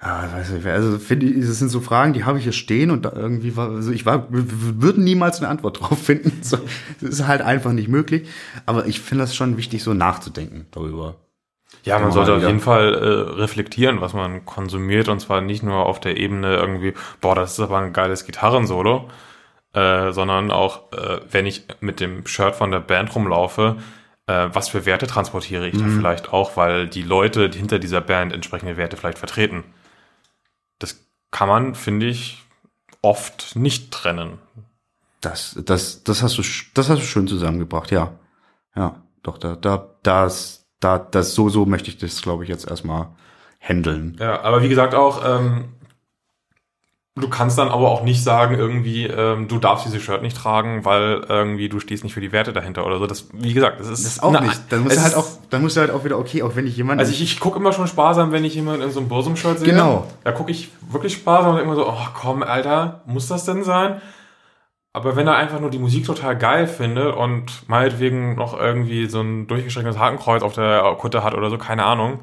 Ja, 0.03 0.27
weiß 0.33 0.49
nicht, 0.49 0.65
also 0.65 0.97
finde 0.97 1.27
ich, 1.27 1.45
das 1.45 1.59
sind 1.59 1.69
so 1.69 1.79
Fragen, 1.79 2.13
die 2.13 2.23
habe 2.23 2.39
ich 2.39 2.43
hier 2.43 2.53
stehen 2.53 2.89
und 2.89 3.05
da 3.05 3.13
irgendwie 3.15 3.55
war, 3.55 3.69
also 3.69 3.91
ich 3.91 4.03
war, 4.05 4.25
würde 4.29 4.99
niemals 4.99 5.39
eine 5.39 5.47
Antwort 5.47 5.79
drauf 5.81 6.01
finden. 6.01 6.39
So, 6.41 6.57
das 6.99 7.09
ist 7.11 7.27
halt 7.27 7.41
einfach 7.41 7.71
nicht 7.71 7.87
möglich. 7.87 8.27
Aber 8.65 8.87
ich 8.87 8.99
finde 8.99 9.23
das 9.23 9.35
schon 9.35 9.57
wichtig, 9.57 9.83
so 9.83 9.93
nachzudenken 9.93 10.65
darüber. 10.71 11.17
Ja, 11.83 11.95
man 11.95 12.05
Immer 12.05 12.13
sollte 12.13 12.33
auf 12.35 12.43
jeden 12.43 12.59
Fall 12.59 12.93
äh, 12.93 13.39
reflektieren, 13.39 14.01
was 14.01 14.13
man 14.13 14.45
konsumiert 14.45 15.07
und 15.07 15.19
zwar 15.19 15.41
nicht 15.41 15.63
nur 15.63 15.85
auf 15.85 15.99
der 15.99 16.17
Ebene 16.17 16.55
irgendwie, 16.55 16.93
boah, 17.21 17.35
das 17.35 17.53
ist 17.53 17.59
aber 17.59 17.79
ein 17.79 17.93
geiles 17.93 18.25
Gitarrensolo, 18.25 19.07
äh, 19.73 20.11
sondern 20.11 20.51
auch, 20.51 20.91
äh, 20.93 21.21
wenn 21.29 21.45
ich 21.45 21.65
mit 21.79 21.99
dem 21.99 22.25
Shirt 22.25 22.55
von 22.55 22.71
der 22.71 22.81
Band 22.81 23.15
rumlaufe, 23.15 23.77
äh, 24.27 24.49
was 24.51 24.69
für 24.69 24.85
Werte 24.85 25.07
transportiere 25.07 25.67
ich 25.67 25.77
da 25.77 25.85
vielleicht 25.87 26.33
auch, 26.33 26.57
weil 26.57 26.87
die 26.87 27.03
Leute 27.03 27.49
hinter 27.53 27.79
dieser 27.79 28.01
Band 28.01 28.33
entsprechende 28.33 28.77
Werte 28.77 28.97
vielleicht 28.97 29.19
vertreten. 29.19 29.63
Das 30.81 31.05
kann 31.29 31.47
man, 31.47 31.75
finde 31.75 32.07
ich, 32.07 32.43
oft 33.01 33.55
nicht 33.55 33.91
trennen. 33.91 34.39
Das, 35.21 35.57
das, 35.65 36.03
das 36.03 36.23
hast 36.23 36.37
du, 36.37 36.43
das 36.73 36.89
hast 36.89 37.01
du 37.01 37.05
schön 37.05 37.27
zusammengebracht, 37.27 37.91
ja. 37.91 38.13
Ja, 38.75 39.03
doch, 39.21 39.37
da, 39.37 39.55
da, 39.55 39.89
das, 40.01 40.65
da, 40.79 40.97
das, 40.97 41.35
so, 41.35 41.49
so 41.49 41.65
möchte 41.65 41.89
ich 41.89 41.97
das, 41.97 42.21
glaube 42.21 42.43
ich, 42.43 42.49
jetzt 42.49 42.67
erstmal 42.67 43.09
handeln. 43.59 44.17
Ja, 44.19 44.41
aber 44.41 44.63
wie 44.63 44.69
gesagt 44.69 44.95
auch, 44.95 45.23
ähm, 45.23 45.75
du 47.15 47.27
kannst 47.29 47.57
dann 47.57 47.67
aber 47.69 47.89
auch 47.89 48.03
nicht 48.03 48.23
sagen, 48.23 48.55
irgendwie, 48.57 49.05
ähm, 49.05 49.47
du 49.49 49.57
darfst 49.59 49.85
dieses 49.85 50.01
Shirt 50.01 50.21
nicht 50.21 50.37
tragen, 50.37 50.85
weil 50.85 51.25
irgendwie 51.27 51.67
du 51.67 51.79
stehst 51.79 52.03
nicht 52.05 52.13
für 52.13 52.21
die 52.21 52.31
Werte 52.31 52.53
dahinter 52.53 52.85
oder 52.85 52.99
so. 52.99 53.07
Das, 53.07 53.27
wie 53.33 53.53
gesagt, 53.53 53.79
das 53.81 53.89
ist, 53.89 54.05
Das 54.05 54.23
auch 54.23 54.33
eine- 54.33 54.47
nicht. 54.47 54.61
Dann 54.69 54.81
musst 54.83 54.95
du 54.97 55.01
halt 55.01 55.15
auch, 55.15 55.25
dann 55.49 55.61
musst 55.61 55.75
du 55.75 55.81
halt 55.81 55.91
auch 55.91 56.05
wieder, 56.05 56.17
okay, 56.17 56.41
auch 56.41 56.55
wenn 56.55 56.65
ich 56.67 56.77
jemanden. 56.77 56.99
Also 57.01 57.11
ich, 57.11 57.21
ich 57.21 57.39
gucke 57.39 57.59
immer 57.59 57.73
schon 57.73 57.87
sparsam, 57.87 58.31
wenn 58.31 58.45
ich 58.45 58.55
jemanden 58.55 58.83
in 58.83 58.91
so 58.91 58.99
einem 59.01 59.09
Bursum-Shirt 59.09 59.59
sehe. 59.59 59.67
Genau. 59.69 60.07
Da 60.23 60.31
gucke 60.31 60.51
ich 60.51 60.69
wirklich 60.89 61.13
sparsam 61.13 61.55
und 61.55 61.61
immer 61.61 61.75
so, 61.75 61.87
oh 61.87 62.07
komm, 62.13 62.43
Alter, 62.43 63.01
muss 63.05 63.27
das 63.27 63.43
denn 63.45 63.63
sein? 63.63 64.01
Aber 64.93 65.15
wenn 65.15 65.27
er 65.27 65.35
einfach 65.35 65.59
nur 65.59 65.69
die 65.69 65.79
Musik 65.79 66.05
total 66.05 66.37
geil 66.37 66.67
findet 66.67 67.15
und 67.15 67.67
meinetwegen 67.69 68.35
noch 68.35 68.57
irgendwie 68.57 69.05
so 69.07 69.21
ein 69.21 69.47
durchgestrecktes 69.47 69.97
Hakenkreuz 69.97 70.43
auf 70.43 70.53
der 70.53 70.95
Kutte 70.97 71.23
hat 71.23 71.33
oder 71.33 71.49
so, 71.49 71.57
keine 71.57 71.85
Ahnung, 71.85 72.19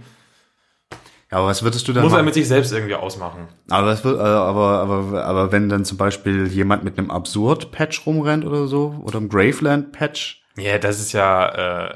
ja, 1.31 1.39
aber 1.39 1.49
was 1.49 1.63
würdest 1.63 1.87
du 1.89 1.93
dann 1.93 2.03
muss 2.05 2.13
er 2.13 2.17
machen? 2.17 2.27
mit 2.27 2.35
sich 2.35 2.49
selbst 2.49 2.73
irgendwie 2.73 2.95
ausmachen. 2.95 3.49
Aber, 3.71 3.87
was 3.89 4.05
wird, 4.05 4.19
äh, 4.19 4.23
aber, 4.23 4.79
aber, 4.81 5.25
aber 5.25 5.53
wenn 5.53 5.69
dann 5.69 5.85
zum 5.85 5.99
Beispiel 5.99 6.47
jemand 6.49 6.85
mit 6.85 6.97
einem 6.99 7.11
Absurd-Patch 7.11 8.07
rumrennt 8.07 8.45
oder 8.45 8.67
so, 8.67 9.01
oder 9.05 9.19
einem 9.19 9.29
Graveland-Patch, 9.29 10.43
Ja, 10.57 10.79
das 10.79 11.01
ist 11.01 11.13
ja, 11.13 11.89
äh, 11.89 11.95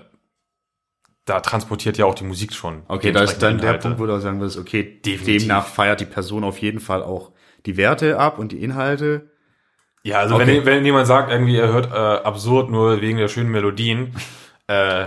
da 1.24 1.41
transportiert 1.41 1.99
ja 1.99 2.05
auch 2.05 2.14
die 2.14 2.24
Musik 2.24 2.53
schon. 2.53 2.83
okay, 2.89 3.12
da 3.12 3.22
ist 3.22 3.39
dann 3.43 3.53
entsprechenden 3.55 3.59
der 3.61 3.68
Inhalte. 3.70 3.89
Punkt, 3.89 4.01
wo 4.01 4.07
du 4.07 4.20
sagen 4.20 4.41
würdest, 4.41 4.59
okay, 4.59 4.83
Definitiv. 5.05 5.43
demnach 5.43 5.66
feiert 5.66 6.01
die 6.01 6.05
Person 6.07 6.43
auf 6.45 6.59
jeden 6.59 6.80
Fall 6.80 7.03
auch 7.03 7.30
die 7.64 7.76
Werte 7.76 8.18
ab 8.18 8.39
und 8.39 8.51
die 8.53 8.62
Inhalte. 8.62 9.30
Ja, 10.03 10.18
also 10.18 10.35
Okay. 10.35 10.47
wenn, 10.59 10.66
wenn 10.66 10.85
jemand 10.85 11.07
sagt, 11.07 11.30
irgendwie 11.30 11.57
er 11.57 11.68
hört 11.72 11.87
äh, 11.93 11.95
absurd 12.26 12.70
nur 12.70 13.01
wegen 13.01 13.18
der 13.18 13.28
schönen 13.28 13.51
Melodien, 13.53 14.16
äh, 14.66 15.07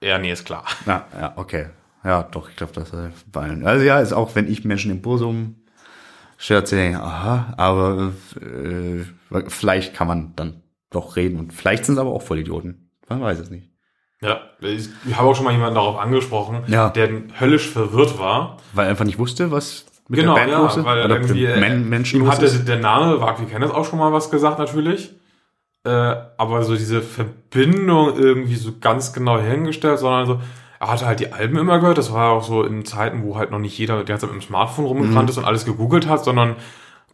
ja, 0.00 0.18
nee, 0.20 0.30
ist 0.30 0.44
klar. 0.46 0.64
Na, 0.86 1.06
ja, 1.20 1.32
okay. 1.34 1.66
Ja, 2.04 2.22
doch, 2.22 2.48
ich 2.48 2.56
glaube, 2.56 2.72
das 2.72 2.92
ist 2.92 3.32
bei 3.32 3.42
allen. 3.42 3.66
Also 3.66 3.84
ja, 3.84 4.00
ist 4.00 4.12
auch, 4.12 4.34
wenn 4.34 4.50
ich 4.50 4.64
Menschen 4.64 4.90
im 4.90 5.02
Bursum 5.02 5.56
Shirt 6.36 6.68
sehe, 6.68 7.00
aha, 7.00 7.52
aber 7.56 8.12
äh, 8.40 9.04
vielleicht 9.48 9.94
kann 9.94 10.06
man 10.06 10.32
dann 10.36 10.62
doch 10.90 11.16
reden 11.16 11.38
und 11.38 11.52
vielleicht 11.52 11.84
sind 11.84 11.96
es 11.96 11.98
aber 12.00 12.10
auch 12.10 12.22
Vollidioten. 12.22 12.90
Man 13.08 13.20
weiß 13.20 13.40
es 13.40 13.50
nicht. 13.50 13.70
Ja, 14.20 14.40
ich, 14.60 14.88
habe 15.16 15.28
auch 15.28 15.34
schon 15.34 15.44
mal 15.44 15.52
jemanden 15.52 15.76
darauf 15.76 15.98
angesprochen, 15.98 16.62
Ja. 16.66 16.90
der 16.90 17.08
höllisch 17.40 17.68
verwirrt 17.68 18.18
war. 18.18 18.56
Weil 18.72 18.86
er 18.86 18.90
einfach 18.90 19.04
nicht 19.04 19.18
wusste, 19.18 19.50
was 19.50 19.86
mit 20.08 20.20
genau, 20.20 20.34
der 20.34 20.40
Band 20.40 20.52
ja, 20.52 20.58
los 20.58 20.76
ist. 20.76 20.84
weil 20.84 21.04
Oder 21.04 21.16
irgendwie 21.16 21.46
Men 21.46 21.88
Menschen 21.88 22.20
ihm 22.20 22.28
hatte 22.28 22.46
ist. 22.46 22.66
der 22.66 22.78
Name, 22.78 23.20
Wag, 23.20 23.38
wir 23.38 23.46
kennen 23.46 23.62
das 23.62 23.70
auch 23.70 23.84
schon 23.84 23.98
mal 23.98 24.12
was 24.12 24.30
gesagt 24.30 24.58
natürlich. 24.58 25.14
Äh, 25.84 25.90
aber 26.36 26.64
so 26.64 26.74
diese 26.74 27.02
Verbindung 27.02 28.16
irgendwie 28.16 28.56
so 28.56 28.72
ganz 28.80 29.12
genau 29.12 29.38
hingestellt, 29.38 29.98
sondern 29.98 30.26
so, 30.26 30.40
er 30.80 30.88
hatte 30.88 31.06
halt 31.06 31.20
die 31.20 31.32
Alben 31.32 31.56
immer 31.58 31.78
gehört. 31.80 31.98
Das 31.98 32.12
war 32.12 32.30
auch 32.32 32.44
so 32.44 32.62
in 32.64 32.84
Zeiten, 32.84 33.22
wo 33.22 33.36
halt 33.36 33.50
noch 33.50 33.58
nicht 33.58 33.76
jeder 33.78 33.98
die 34.00 34.04
ganze 34.06 34.26
Zeit 34.26 34.34
mit 34.34 34.42
dem 34.42 34.46
Smartphone 34.46 34.84
rumgerannt 34.86 35.24
Mhm. 35.24 35.28
ist 35.28 35.38
und 35.38 35.44
alles 35.44 35.64
gegoogelt 35.64 36.06
hat, 36.08 36.24
sondern 36.24 36.56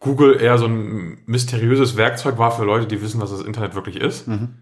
Google 0.00 0.40
eher 0.40 0.58
so 0.58 0.66
ein 0.66 1.18
mysteriöses 1.26 1.96
Werkzeug 1.96 2.36
war 2.38 2.50
für 2.50 2.64
Leute, 2.64 2.86
die 2.86 3.00
wissen, 3.00 3.20
was 3.20 3.30
das 3.30 3.40
Internet 3.42 3.74
wirklich 3.74 3.96
ist. 3.96 4.28
Mhm. 4.28 4.56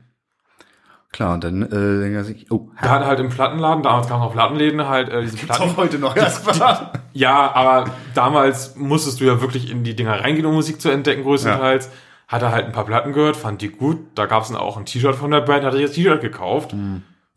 Klar, 1.10 1.34
und 1.34 1.44
dann 1.44 1.60
äh, 1.62 1.68
denkt 2.00 2.14
er 2.16 2.24
sich, 2.24 2.50
oh, 2.50 2.70
Er 2.80 2.88
hat 2.88 3.04
halt 3.04 3.20
im 3.20 3.28
Plattenladen, 3.28 3.82
damals 3.82 4.08
gab 4.08 4.18
es 4.18 4.24
noch 4.24 4.32
Plattenläden, 4.32 4.88
halt 4.88 5.10
äh, 5.10 5.20
diese 5.20 5.36
Platten. 5.36 5.76
heute 5.76 5.98
noch 5.98 6.16
erstmal. 6.16 6.92
Ja, 7.14 7.54
aber 7.54 7.90
damals 8.14 8.74
musstest 8.76 9.20
du 9.20 9.24
ja 9.26 9.42
wirklich 9.42 9.70
in 9.70 9.84
die 9.84 9.94
Dinger 9.94 10.18
reingehen, 10.20 10.46
um 10.46 10.54
Musik 10.54 10.80
zu 10.80 10.88
entdecken, 10.90 11.24
größtenteils. 11.24 11.90
Hat 12.26 12.40
er 12.40 12.50
halt 12.50 12.64
ein 12.64 12.72
paar 12.72 12.86
Platten 12.86 13.12
gehört, 13.12 13.36
fand 13.36 13.60
die 13.60 13.68
gut. 13.68 13.98
Da 14.14 14.24
gab 14.24 14.44
es 14.44 14.48
dann 14.48 14.56
auch 14.56 14.78
ein 14.78 14.86
T-Shirt 14.86 15.14
von 15.14 15.30
der 15.30 15.42
Band, 15.42 15.62
hat 15.66 15.74
er 15.74 15.82
das 15.82 15.92
T-Shirt 15.92 16.22
gekauft. 16.22 16.74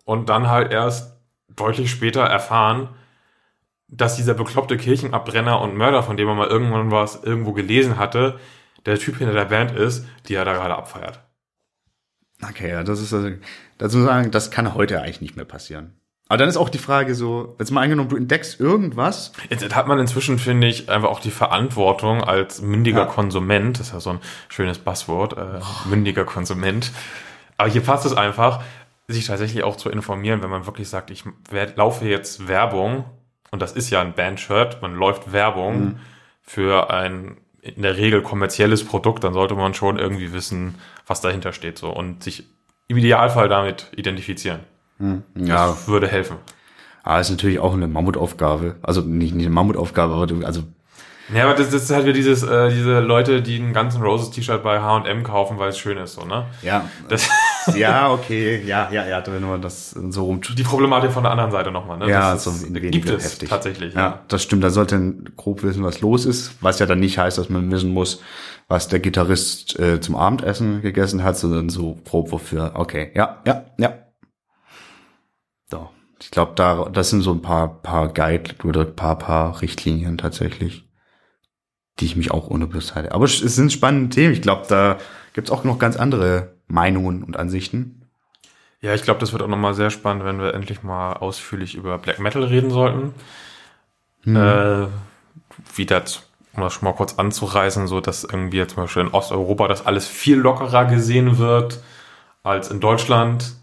Und 0.05 0.29
dann 0.29 0.47
halt 0.49 0.71
erst 0.71 1.14
deutlich 1.55 1.91
später 1.91 2.21
erfahren, 2.21 2.89
dass 3.87 4.15
dieser 4.15 4.33
bekloppte 4.33 4.77
Kirchenabbrenner 4.77 5.61
und 5.61 5.75
Mörder, 5.75 6.03
von 6.03 6.17
dem 6.17 6.27
er 6.27 6.35
mal 6.35 6.47
irgendwann 6.47 6.91
was 6.91 7.23
irgendwo 7.23 7.53
gelesen 7.53 7.97
hatte, 7.97 8.39
der 8.85 8.99
Typ 8.99 9.17
hinter 9.17 9.33
der 9.33 9.45
Band 9.45 9.71
ist, 9.71 10.05
die 10.27 10.35
er 10.35 10.45
da 10.45 10.53
gerade 10.53 10.75
abfeiert. 10.75 11.21
Okay, 12.47 12.69
ja, 12.69 12.83
das 12.83 13.01
ist 13.01 13.13
also, 13.13 13.29
dazu 13.77 14.01
sagen, 14.01 14.31
das 14.31 14.51
kann 14.51 14.73
heute 14.75 15.01
eigentlich 15.01 15.21
nicht 15.21 15.35
mehr 15.35 15.45
passieren. 15.45 15.93
Aber 16.27 16.37
dann 16.37 16.49
ist 16.49 16.57
auch 16.57 16.69
die 16.69 16.79
Frage 16.79 17.13
so, 17.13 17.55
jetzt 17.59 17.69
mal 17.71 17.81
angenommen, 17.81 18.09
du 18.09 18.15
entdeckst 18.15 18.59
irgendwas. 18.59 19.31
Jetzt 19.49 19.75
hat 19.75 19.87
man 19.87 19.99
inzwischen, 19.99 20.39
finde 20.39 20.65
ich, 20.67 20.89
einfach 20.89 21.09
auch 21.09 21.19
die 21.19 21.29
Verantwortung 21.29 22.23
als 22.23 22.61
mündiger 22.61 23.01
Ja. 23.01 23.05
Konsument, 23.05 23.79
das 23.79 23.87
ist 23.87 23.93
ja 23.93 23.99
so 23.99 24.09
ein 24.09 24.19
schönes 24.49 24.79
Buzzword, 24.79 25.37
äh, 25.37 25.61
mündiger 25.87 26.25
Konsument. 26.25 26.91
Aber 27.57 27.69
hier 27.69 27.81
passt 27.81 28.07
es 28.07 28.13
einfach, 28.13 28.63
sich 29.07 29.27
tatsächlich 29.27 29.63
auch 29.63 29.75
zu 29.75 29.89
informieren, 29.89 30.41
wenn 30.41 30.49
man 30.49 30.65
wirklich 30.65 30.89
sagt, 30.89 31.11
ich 31.11 31.23
werd, 31.49 31.77
laufe 31.77 32.05
jetzt 32.05 32.47
Werbung, 32.47 33.05
und 33.51 33.61
das 33.61 33.71
ist 33.73 33.89
ja 33.89 34.01
ein 34.01 34.13
Bandshirt, 34.13 34.81
man 34.81 34.95
läuft 34.95 35.31
Werbung 35.31 35.99
für 36.41 36.89
ein 36.91 37.37
in 37.61 37.81
der 37.81 37.97
Regel 37.97 38.21
kommerzielles 38.21 38.83
Produkt, 38.83 39.23
dann 39.23 39.33
sollte 39.33 39.55
man 39.55 39.73
schon 39.73 39.97
irgendwie 39.97 40.33
wissen, 40.33 40.75
was 41.07 41.21
dahinter 41.21 41.51
steht 41.51 41.79
so 41.79 41.89
und 41.89 42.23
sich 42.23 42.43
im 42.87 42.97
Idealfall 42.97 43.49
damit 43.49 43.87
identifizieren. 43.95 44.59
Ja, 44.99 45.67
Das 45.67 45.87
würde 45.87 46.07
helfen. 46.07 46.37
aber 47.03 47.19
ist 47.19 47.31
natürlich 47.31 47.57
auch 47.59 47.73
eine 47.73 47.87
Mammutaufgabe. 47.87 48.75
Also 48.83 49.01
nicht, 49.01 49.33
nicht 49.33 49.45
eine 49.45 49.53
Mammutaufgabe, 49.55 50.13
aber 50.13 50.27
du, 50.27 50.45
also 50.45 50.61
Ja, 51.33 51.45
aber 51.45 51.55
das, 51.55 51.71
das 51.71 51.83
ist 51.83 51.91
halt 51.91 52.03
wieder 52.03 52.13
dieses, 52.13 52.43
äh, 52.43 52.69
diese 52.69 52.99
Leute, 52.99 53.41
die 53.41 53.55
einen 53.59 53.73
ganzen 53.73 54.03
Roses 54.03 54.29
T-Shirt 54.29 54.61
bei 54.61 54.79
H&M 54.79 55.23
kaufen, 55.23 55.57
weil 55.57 55.69
es 55.69 55.79
schön 55.79 55.97
ist, 55.97 56.13
so, 56.13 56.25
ne? 56.25 56.45
ja, 56.61 56.87
Das, 57.09 57.27
Ja, 57.75 58.11
okay, 58.11 58.61
ja, 58.65 58.89
ja, 58.91 59.05
ja, 59.07 59.23
wenn 59.27 59.41
man 59.41 59.61
das 59.61 59.91
so 59.91 60.25
rum. 60.25 60.41
Die 60.41 60.63
Problematik 60.63 61.11
von 61.11 61.23
der 61.23 61.31
anderen 61.31 61.51
Seite 61.51 61.71
nochmal, 61.71 61.97
ne? 61.97 62.09
Ja, 62.09 62.33
Das 62.33 62.43
so 62.43 62.51
ist, 62.51 62.73
gibt 62.73 63.09
es 63.09 63.23
heftig. 63.23 63.49
tatsächlich. 63.49 63.93
Ja, 63.93 64.23
das 64.27 64.43
stimmt. 64.43 64.63
Da 64.63 64.69
sollte 64.69 64.95
man 64.97 65.29
grob 65.35 65.63
wissen, 65.63 65.83
was 65.83 66.01
los 66.01 66.25
ist, 66.25 66.51
was 66.61 66.79
ja 66.79 66.85
dann 66.85 66.99
nicht 66.99 67.17
heißt, 67.17 67.37
dass 67.37 67.49
man 67.49 67.71
wissen 67.71 67.91
muss, 67.91 68.21
was 68.67 68.87
der 68.87 68.99
Gitarrist 68.99 69.79
äh, 69.79 69.99
zum 69.99 70.15
Abendessen 70.15 70.81
gegessen 70.81 71.23
hat, 71.23 71.37
sondern 71.37 71.69
so 71.69 71.97
grob 72.05 72.31
wofür. 72.31 72.71
Okay, 72.75 73.11
ja, 73.15 73.41
ja, 73.45 73.65
ja. 73.77 73.93
So, 75.69 75.89
ich 76.21 76.31
glaube, 76.31 76.53
da 76.55 76.89
das 76.91 77.09
sind 77.09 77.21
so 77.21 77.31
ein 77.31 77.41
paar 77.41 77.81
paar 77.81 78.09
Guide 78.13 78.55
oder 78.63 78.85
paar 78.85 79.17
paar 79.17 79.61
Richtlinien 79.61 80.17
tatsächlich, 80.17 80.87
die 81.99 82.05
ich 82.05 82.15
mich 82.15 82.31
auch 82.31 82.47
unbewusst 82.47 82.95
hatte. 82.95 83.11
Aber 83.11 83.25
es 83.25 83.39
sind 83.39 83.71
spannende 83.71 84.09
Themen. 84.13 84.33
Ich 84.33 84.41
glaube, 84.41 84.65
da 84.67 84.97
gibt's 85.33 85.51
auch 85.51 85.63
noch 85.63 85.79
ganz 85.79 85.95
andere 85.97 86.54
Meinungen 86.67 87.23
und 87.23 87.37
Ansichten. 87.37 88.01
Ja, 88.81 88.93
ich 88.93 89.03
glaube, 89.03 89.19
das 89.19 89.31
wird 89.31 89.41
auch 89.41 89.47
nochmal 89.47 89.73
sehr 89.73 89.89
spannend, 89.89 90.25
wenn 90.25 90.39
wir 90.39 90.53
endlich 90.53 90.83
mal 90.83 91.13
ausführlich 91.13 91.75
über 91.75 91.97
Black 91.97 92.19
Metal 92.19 92.43
reden 92.43 92.69
sollten. 92.69 93.13
Äh, 94.25 94.87
wie 95.75 95.85
das, 95.85 96.23
um 96.53 96.61
das 96.63 96.73
schon 96.73 96.85
mal 96.85 96.93
kurz 96.95 97.15
anzureißen, 97.17 97.87
so 97.87 98.01
dass 98.01 98.23
irgendwie 98.23 98.57
jetzt 98.57 98.73
zum 98.73 98.83
Beispiel 98.83 99.03
in 99.03 99.09
Osteuropa 99.09 99.67
das 99.67 99.85
alles 99.85 100.07
viel 100.07 100.37
lockerer 100.37 100.85
gesehen 100.85 101.37
wird 101.37 101.79
als 102.43 102.69
in 102.71 102.79
Deutschland. 102.79 103.53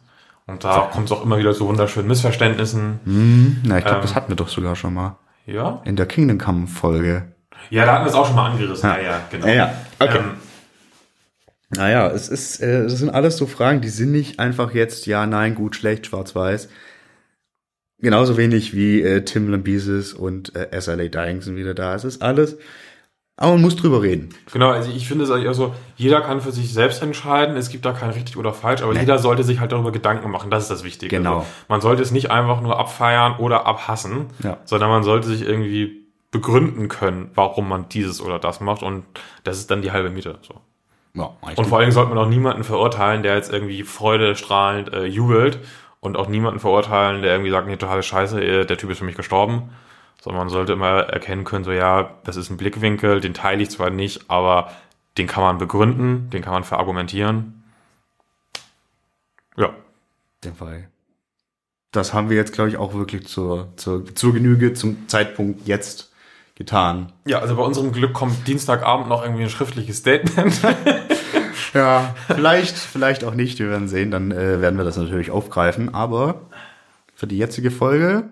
Und 0.47 0.65
da 0.65 0.89
kommt 0.93 1.07
es 1.07 1.13
auch 1.13 1.25
immer 1.25 1.39
wieder 1.39 1.53
zu 1.55 1.67
wunderschönen 1.69 2.09
Missverständnissen. 2.09 3.61
Na, 3.65 3.79
ich 3.79 3.85
glaube, 3.85 3.99
Ähm. 3.99 4.03
das 4.03 4.15
hatten 4.15 4.29
wir 4.29 4.37
doch 4.37 4.49
sogar 4.49 4.75
schon 4.77 4.95
mal 4.95 5.17
Ja? 5.47 5.81
in 5.85 5.97
der 5.97 6.07
Kingdom 6.07 6.39
Come 6.39 6.67
Folge. 6.67 7.33
Ja, 7.71 7.85
da 7.87 7.95
hatten 7.95 8.05
wir 8.05 8.09
es 8.11 8.15
auch 8.15 8.27
schon 8.27 8.35
mal 8.37 8.51
angerissen. 8.51 8.89
Ja, 8.91 8.99
ja, 8.99 9.21
genau. 9.31 9.47
Ja, 9.47 9.53
ja. 9.55 9.75
Okay. 10.01 10.19
Ähm, 10.19 10.31
Naja, 11.75 12.09
es 12.11 12.29
ist, 12.29 12.61
äh, 12.61 12.85
das 12.85 12.99
sind 12.99 13.11
alles 13.11 13.37
so 13.37 13.47
Fragen, 13.47 13.81
die 13.81 13.89
sind 13.89 14.13
nicht 14.13 14.39
einfach 14.39 14.75
jetzt 14.75 15.07
ja, 15.07 15.27
nein, 15.27 15.55
gut, 15.55 15.77
schlecht, 15.77 16.07
schwarz-weiß. 16.07 16.69
Genauso 17.99 18.37
wenig 18.37 18.75
wie 18.75 19.01
äh, 19.01 19.25
Tim 19.25 19.49
Lambesis 19.49 20.13
und 20.13 20.55
äh, 20.57 20.81
SLA 20.81 21.09
Dying 21.09 21.41
sind 21.41 21.57
wieder 21.57 21.73
da. 21.73 21.95
Es 21.95 22.05
ist 22.05 22.21
alles, 22.21 22.59
aber 23.37 23.53
man 23.53 23.63
muss 23.63 23.77
drüber 23.77 24.03
reden. 24.03 24.31
Genau, 24.53 24.71
also 24.71 24.91
ich 24.91 25.07
finde 25.09 25.25
es 25.25 25.31
eigentlich 25.31 25.49
auch 25.49 25.55
so, 25.55 25.75
jeder 25.97 26.21
kann 26.21 26.41
für 26.41 26.53
sich 26.53 26.73
selbst 26.73 27.01
entscheiden, 27.03 27.57
es 27.57 27.71
gibt 27.71 27.85
da 27.85 27.93
kein 27.93 28.11
richtig 28.11 28.37
oder 28.37 28.53
falsch, 28.53 28.83
aber 28.83 28.95
jeder 28.99 29.19
sollte 29.19 29.45
sich 29.45 29.61
halt 29.61 29.73
darüber 29.73 29.93
Gedanken 29.93 30.31
machen, 30.31 30.51
das 30.51 30.65
ist 30.65 30.71
das 30.71 30.85
Wichtige. 30.85 31.17
Genau. 31.17 31.39
Also 31.39 31.47
man 31.69 31.81
sollte 31.81 32.03
es 32.03 32.11
nicht 32.11 32.31
einfach 32.31 32.61
nur 32.61 32.79
abfeiern 32.79 33.37
oder 33.39 33.67
abhassen, 33.67 34.27
Ja. 34.43 34.59
sondern 34.65 34.91
man 34.91 35.05
sollte 35.05 35.29
sich 35.29 35.43
irgendwie 35.43 36.07
begründen 36.31 36.89
können, 36.89 37.31
warum 37.35 37.69
man 37.69 37.89
dieses 37.89 38.21
oder 38.21 38.39
das 38.39 38.61
macht 38.61 38.83
und 38.83 39.05
das 39.45 39.59
ist 39.59 39.71
dann 39.71 39.81
die 39.83 39.93
halbe 39.93 40.11
Miete. 40.11 40.39
So. 40.43 40.61
Ja, 41.15 41.37
Und 41.57 41.67
vor 41.67 41.79
allen 41.79 41.87
Dingen 41.87 41.93
sollte 41.93 42.15
man 42.15 42.25
auch 42.25 42.29
niemanden 42.29 42.65
verurteilen, 42.65 43.23
der 43.23 43.37
jetzt 43.37 43.53
irgendwie 43.53 43.83
freudestrahlend 43.83 44.93
äh, 44.93 45.05
jubelt 45.05 45.59
und 46.01 46.17
auch 46.17 46.29
niemanden 46.29 46.59
verurteilen, 46.59 47.23
der 47.23 47.33
irgendwie 47.33 47.51
sagt, 47.51 47.67
nee, 47.67 47.77
totale 47.77 48.03
Scheiße, 48.03 48.43
äh, 48.43 48.65
der 48.65 48.79
Typ 48.79 48.91
ist 48.91 48.99
für 48.99 49.05
mich 49.05 49.17
gestorben. 49.17 49.71
Sondern 50.21 50.41
man 50.41 50.49
sollte 50.49 50.73
immer 50.73 51.01
erkennen 51.01 51.45
können, 51.45 51.65
so 51.65 51.73
ja, 51.73 52.15
das 52.25 52.37
ist 52.37 52.49
ein 52.49 52.57
Blickwinkel, 52.57 53.21
den 53.21 53.35
teile 53.35 53.63
ich 53.63 53.71
zwar 53.71 53.91
nicht, 53.91 54.31
aber 54.31 54.71
den 55.19 55.27
kann 55.27 55.43
man 55.43 55.59
begründen, 55.59 56.31
den 56.31 56.43
kann 56.43 56.53
man 56.53 56.65
verargumentieren. 56.65 57.65
Ja, 59.57 59.75
den 60.45 60.55
Fall. 60.55 60.89
Das 61.91 62.15
haben 62.15 62.31
wir 62.31 62.37
jetzt, 62.37 62.55
glaube 62.55 62.71
ich, 62.71 62.79
auch 62.79 62.95
wirklich 62.95 63.27
zur, 63.27 63.73
zur, 63.77 64.07
zur 64.15 64.33
Genüge 64.33 64.73
zum 64.73 65.09
Zeitpunkt 65.09 65.67
jetzt 65.67 66.12
getan. 66.55 67.13
Ja, 67.27 67.39
also 67.41 67.57
bei 67.57 67.63
unserem 67.63 67.93
Glück 67.93 68.13
kommt 68.13 68.47
Dienstagabend 68.47 69.09
noch 69.09 69.23
irgendwie 69.23 69.45
ein 69.45 69.51
schriftliches 69.51 69.99
Statement. 69.99 70.61
Ja, 71.75 72.15
vielleicht, 72.27 72.77
vielleicht 72.77 73.25
auch 73.25 73.35
nicht. 73.35 73.59
Wir 73.59 73.71
werden 73.71 73.89
sehen. 73.89 74.11
Dann 74.11 74.31
äh, 74.31 74.61
werden 74.61 74.77
wir 74.77 74.85
das 74.85 74.97
natürlich 74.97 75.31
aufgreifen. 75.31 75.95
Aber 75.95 76.43
für 77.15 77.27
die 77.27 77.39
jetzige 77.39 77.71
Folge 77.71 78.31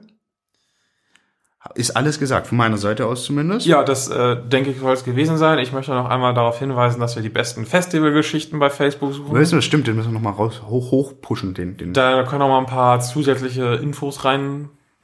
ist 1.75 1.93
alles 1.97 2.19
gesagt. 2.19 2.47
Von 2.47 2.59
meiner 2.59 2.79
Seite 2.79 3.07
aus 3.07 3.25
zumindest. 3.25 3.67
ja, 3.67 3.83
das 3.83 4.09
äh, 4.09 4.37
denke 4.37 4.71
ich 4.71 4.79
soll 4.79 4.93
es 4.93 5.05
gewesen 5.05 5.37
sein. 5.37 5.59
Ich 5.59 5.73
möchte 5.73 5.93
noch 5.93 6.09
einmal 6.09 6.35
darauf 6.35 6.59
hinweisen, 6.59 7.01
dass 7.01 7.17
wir 7.17 7.23
die 7.23 7.29
besten 7.29 7.67
Festivalgeschichten 7.67 8.59
bei 8.59 8.71
Facebook 8.71 9.13
suchen. 9.13 9.35
Weißt 9.35 9.53
du, 9.53 9.57
das 9.57 9.65
stimmt. 9.65 9.87
Den 9.87 9.97
müssen 9.97 10.09
wir 10.09 10.15
noch 10.15 10.23
mal 10.23 10.31
raus, 10.31 10.63
hoch, 10.67 10.91
hoch 10.91 11.15
pushen. 11.21 11.55
Den, 11.55 11.77
den. 11.77 11.93
Da 11.93 12.23
können 12.25 12.43
auch 12.43 12.49
mal 12.49 12.59
ein 12.59 12.67
paar 12.67 13.01
zusätzliche 13.01 13.75
Infos 13.75 14.25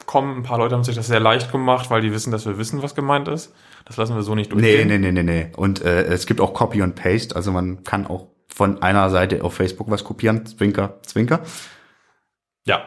reinkommen. 0.07 0.37
Ein 0.37 0.43
paar 0.43 0.57
Leute 0.57 0.75
haben 0.75 0.83
sich 0.83 0.95
das 0.95 1.07
sehr 1.07 1.19
leicht 1.19 1.51
gemacht, 1.51 1.89
weil 1.89 2.01
die 2.01 2.11
wissen, 2.11 2.31
dass 2.31 2.45
wir 2.45 2.57
wissen, 2.57 2.81
was 2.81 2.95
gemeint 2.95 3.27
ist. 3.27 3.53
Das 3.85 3.97
lassen 3.97 4.15
wir 4.15 4.23
so 4.23 4.35
nicht 4.35 4.53
Nee, 4.53 4.61
durchgehen. 4.61 4.87
nee, 4.87 4.97
nee, 4.97 5.11
nee, 5.11 5.23
nee. 5.23 5.51
Und 5.55 5.81
äh, 5.83 6.03
es 6.03 6.25
gibt 6.25 6.41
auch 6.41 6.53
Copy 6.53 6.81
und 6.81 6.95
Paste. 6.95 7.35
Also 7.35 7.51
man 7.51 7.83
kann 7.83 8.07
auch 8.07 8.27
von 8.53 8.81
einer 8.81 9.09
Seite 9.09 9.43
auf 9.43 9.53
Facebook 9.53 9.89
was 9.91 10.03
kopieren. 10.03 10.45
Zwinker, 10.45 10.97
Zwinker. 11.03 11.41
Ja. 12.65 12.81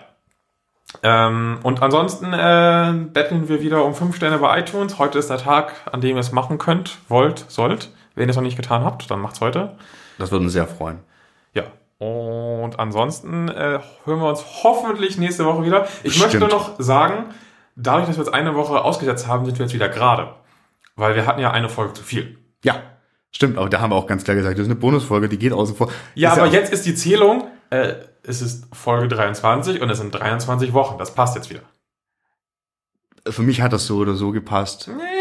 Ähm, 1.02 1.58
und 1.62 1.82
ansonsten 1.82 2.32
äh, 2.32 2.92
betteln 3.12 3.48
wir 3.48 3.62
wieder 3.62 3.84
um 3.84 3.94
fünf 3.94 4.16
Sterne 4.16 4.38
bei 4.38 4.58
iTunes. 4.58 4.98
Heute 4.98 5.18
ist 5.18 5.30
der 5.30 5.38
Tag, 5.38 5.74
an 5.92 6.00
dem 6.00 6.16
ihr 6.16 6.20
es 6.20 6.32
machen 6.32 6.58
könnt, 6.58 6.98
wollt, 7.08 7.44
sollt. 7.48 7.90
Wenn 8.16 8.28
ihr 8.28 8.30
es 8.30 8.36
noch 8.36 8.42
nicht 8.42 8.56
getan 8.56 8.84
habt, 8.84 9.08
dann 9.10 9.20
macht's 9.20 9.40
heute. 9.40 9.76
Das 10.18 10.32
würde 10.32 10.44
uns 10.44 10.52
sehr 10.52 10.66
freuen. 10.66 10.98
Ja. 12.00 12.06
Und 12.06 12.78
ansonsten 12.78 13.48
äh, 13.48 13.80
hören 14.04 14.20
wir 14.20 14.28
uns 14.28 14.44
hoffentlich 14.64 15.18
nächste 15.18 15.44
Woche 15.44 15.64
wieder. 15.64 15.86
Ich 16.02 16.14
Stimmt. 16.14 16.40
möchte 16.40 16.48
noch 16.48 16.80
sagen, 16.80 17.26
dadurch, 17.76 18.06
dass 18.06 18.16
wir 18.16 18.24
jetzt 18.24 18.32
eine 18.34 18.54
Woche 18.54 18.82
ausgesetzt 18.82 19.26
haben, 19.26 19.44
sind 19.44 19.58
wir 19.58 19.66
jetzt 19.66 19.74
wieder 19.74 19.88
gerade. 19.88 20.34
Weil 20.96 21.14
wir 21.14 21.26
hatten 21.26 21.40
ja 21.40 21.50
eine 21.50 21.68
Folge 21.68 21.92
zu 21.94 22.02
viel. 22.02 22.38
Ja, 22.64 22.76
stimmt. 23.30 23.58
Aber 23.58 23.68
da 23.68 23.80
haben 23.80 23.90
wir 23.90 23.96
auch 23.96 24.06
ganz 24.06 24.24
klar 24.24 24.34
gesagt, 24.34 24.56
das 24.58 24.62
ist 24.66 24.70
eine 24.70 24.78
Bonusfolge, 24.80 25.28
die 25.28 25.38
geht 25.38 25.52
außen 25.52 25.76
vor. 25.76 25.90
Ja, 26.14 26.32
Ist 26.32 26.38
aber 26.38 26.48
auch- 26.48 26.52
jetzt 26.52 26.72
ist 26.72 26.84
die 26.86 26.94
Zählung, 26.94 27.48
äh, 27.70 27.94
es 28.22 28.42
ist 28.42 28.66
Folge 28.74 29.08
23 29.08 29.80
und 29.80 29.88
es 29.90 29.98
sind 29.98 30.14
23 30.14 30.72
Wochen. 30.72 30.98
Das 30.98 31.14
passt 31.14 31.36
jetzt 31.36 31.48
wieder. 31.50 31.62
Für 33.28 33.42
mich 33.42 33.60
hat 33.60 33.72
das 33.72 33.86
so 33.86 33.98
oder 33.98 34.14
so 34.14 34.30
gepasst. 34.30 34.88
Nee, 34.88 35.19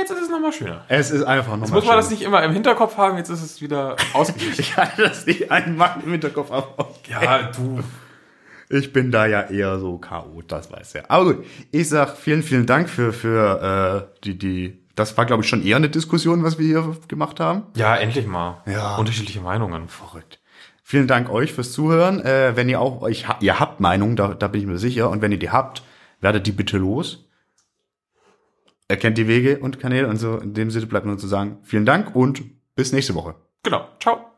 nochmal 0.49 0.53
schöner. 0.53 0.85
Es 0.87 1.11
ist 1.11 1.23
einfach 1.23 1.51
nochmal 1.53 1.67
Jetzt 1.67 1.73
muss 1.73 1.85
man 1.85 1.97
das 1.97 2.09
nicht 2.09 2.21
immer 2.21 2.43
im 2.43 2.53
Hinterkopf 2.53 2.97
haben, 2.97 3.17
jetzt 3.17 3.29
ist 3.29 3.41
es 3.41 3.61
wieder 3.61 3.95
ausgeglichen. 4.13 4.49
Ich 4.59 4.77
hatte 4.77 5.03
das 5.03 5.25
nicht 5.25 5.51
einmal 5.51 5.97
im 6.03 6.11
Hinterkopf, 6.11 6.51
aber 6.51 6.73
okay. 6.77 7.15
ja, 7.21 7.43
du. 7.51 7.79
Ich 8.69 8.93
bin 8.93 9.11
da 9.11 9.25
ja 9.25 9.41
eher 9.41 9.79
so 9.79 9.97
Chaot, 9.97 10.51
das 10.51 10.71
weiß 10.71 10.95
er. 10.95 11.09
Aber 11.09 11.33
gut, 11.33 11.45
ich 11.71 11.89
sag 11.89 12.15
vielen, 12.17 12.43
vielen 12.43 12.65
Dank 12.65 12.89
für, 12.89 13.13
für 13.13 14.07
äh, 14.11 14.21
die, 14.23 14.37
die, 14.37 14.79
das 14.95 15.17
war 15.17 15.25
glaube 15.25 15.43
ich 15.43 15.49
schon 15.49 15.65
eher 15.65 15.77
eine 15.77 15.89
Diskussion, 15.89 16.43
was 16.43 16.59
wir 16.59 16.67
hier 16.67 16.97
gemacht 17.07 17.39
haben. 17.39 17.63
Ja, 17.75 17.95
endlich 17.95 18.27
mal. 18.27 18.61
Ja. 18.67 18.97
Unterschiedliche 18.97 19.41
Meinungen. 19.41 19.87
Verrückt. 19.87 20.39
Vielen 20.83 21.07
Dank 21.07 21.29
euch 21.29 21.53
fürs 21.53 21.71
Zuhören. 21.71 22.23
Äh, 22.23 22.55
wenn 22.55 22.69
ihr 22.69 22.79
auch 22.79 23.01
euch, 23.01 23.25
ihr 23.41 23.59
habt 23.59 23.79
Meinungen, 23.79 24.15
da, 24.15 24.33
da 24.33 24.47
bin 24.47 24.61
ich 24.61 24.67
mir 24.67 24.77
sicher. 24.77 25.09
Und 25.09 25.21
wenn 25.21 25.31
ihr 25.31 25.39
die 25.39 25.51
habt, 25.51 25.83
werdet 26.21 26.45
die 26.45 26.51
bitte 26.51 26.77
los. 26.77 27.28
Erkennt 28.89 29.17
die 29.19 29.27
Wege 29.27 29.59
und 29.59 29.79
Kanäle 29.79 30.07
und 30.07 30.17
so. 30.17 30.37
In 30.37 30.53
dem 30.53 30.71
Sinne 30.71 30.87
bleibt 30.87 31.05
nur 31.05 31.17
zu 31.17 31.27
sagen, 31.27 31.59
vielen 31.61 31.85
Dank 31.85 32.15
und 32.15 32.43
bis 32.75 32.91
nächste 32.91 33.13
Woche. 33.13 33.35
Genau. 33.63 33.87
Ciao. 33.99 34.28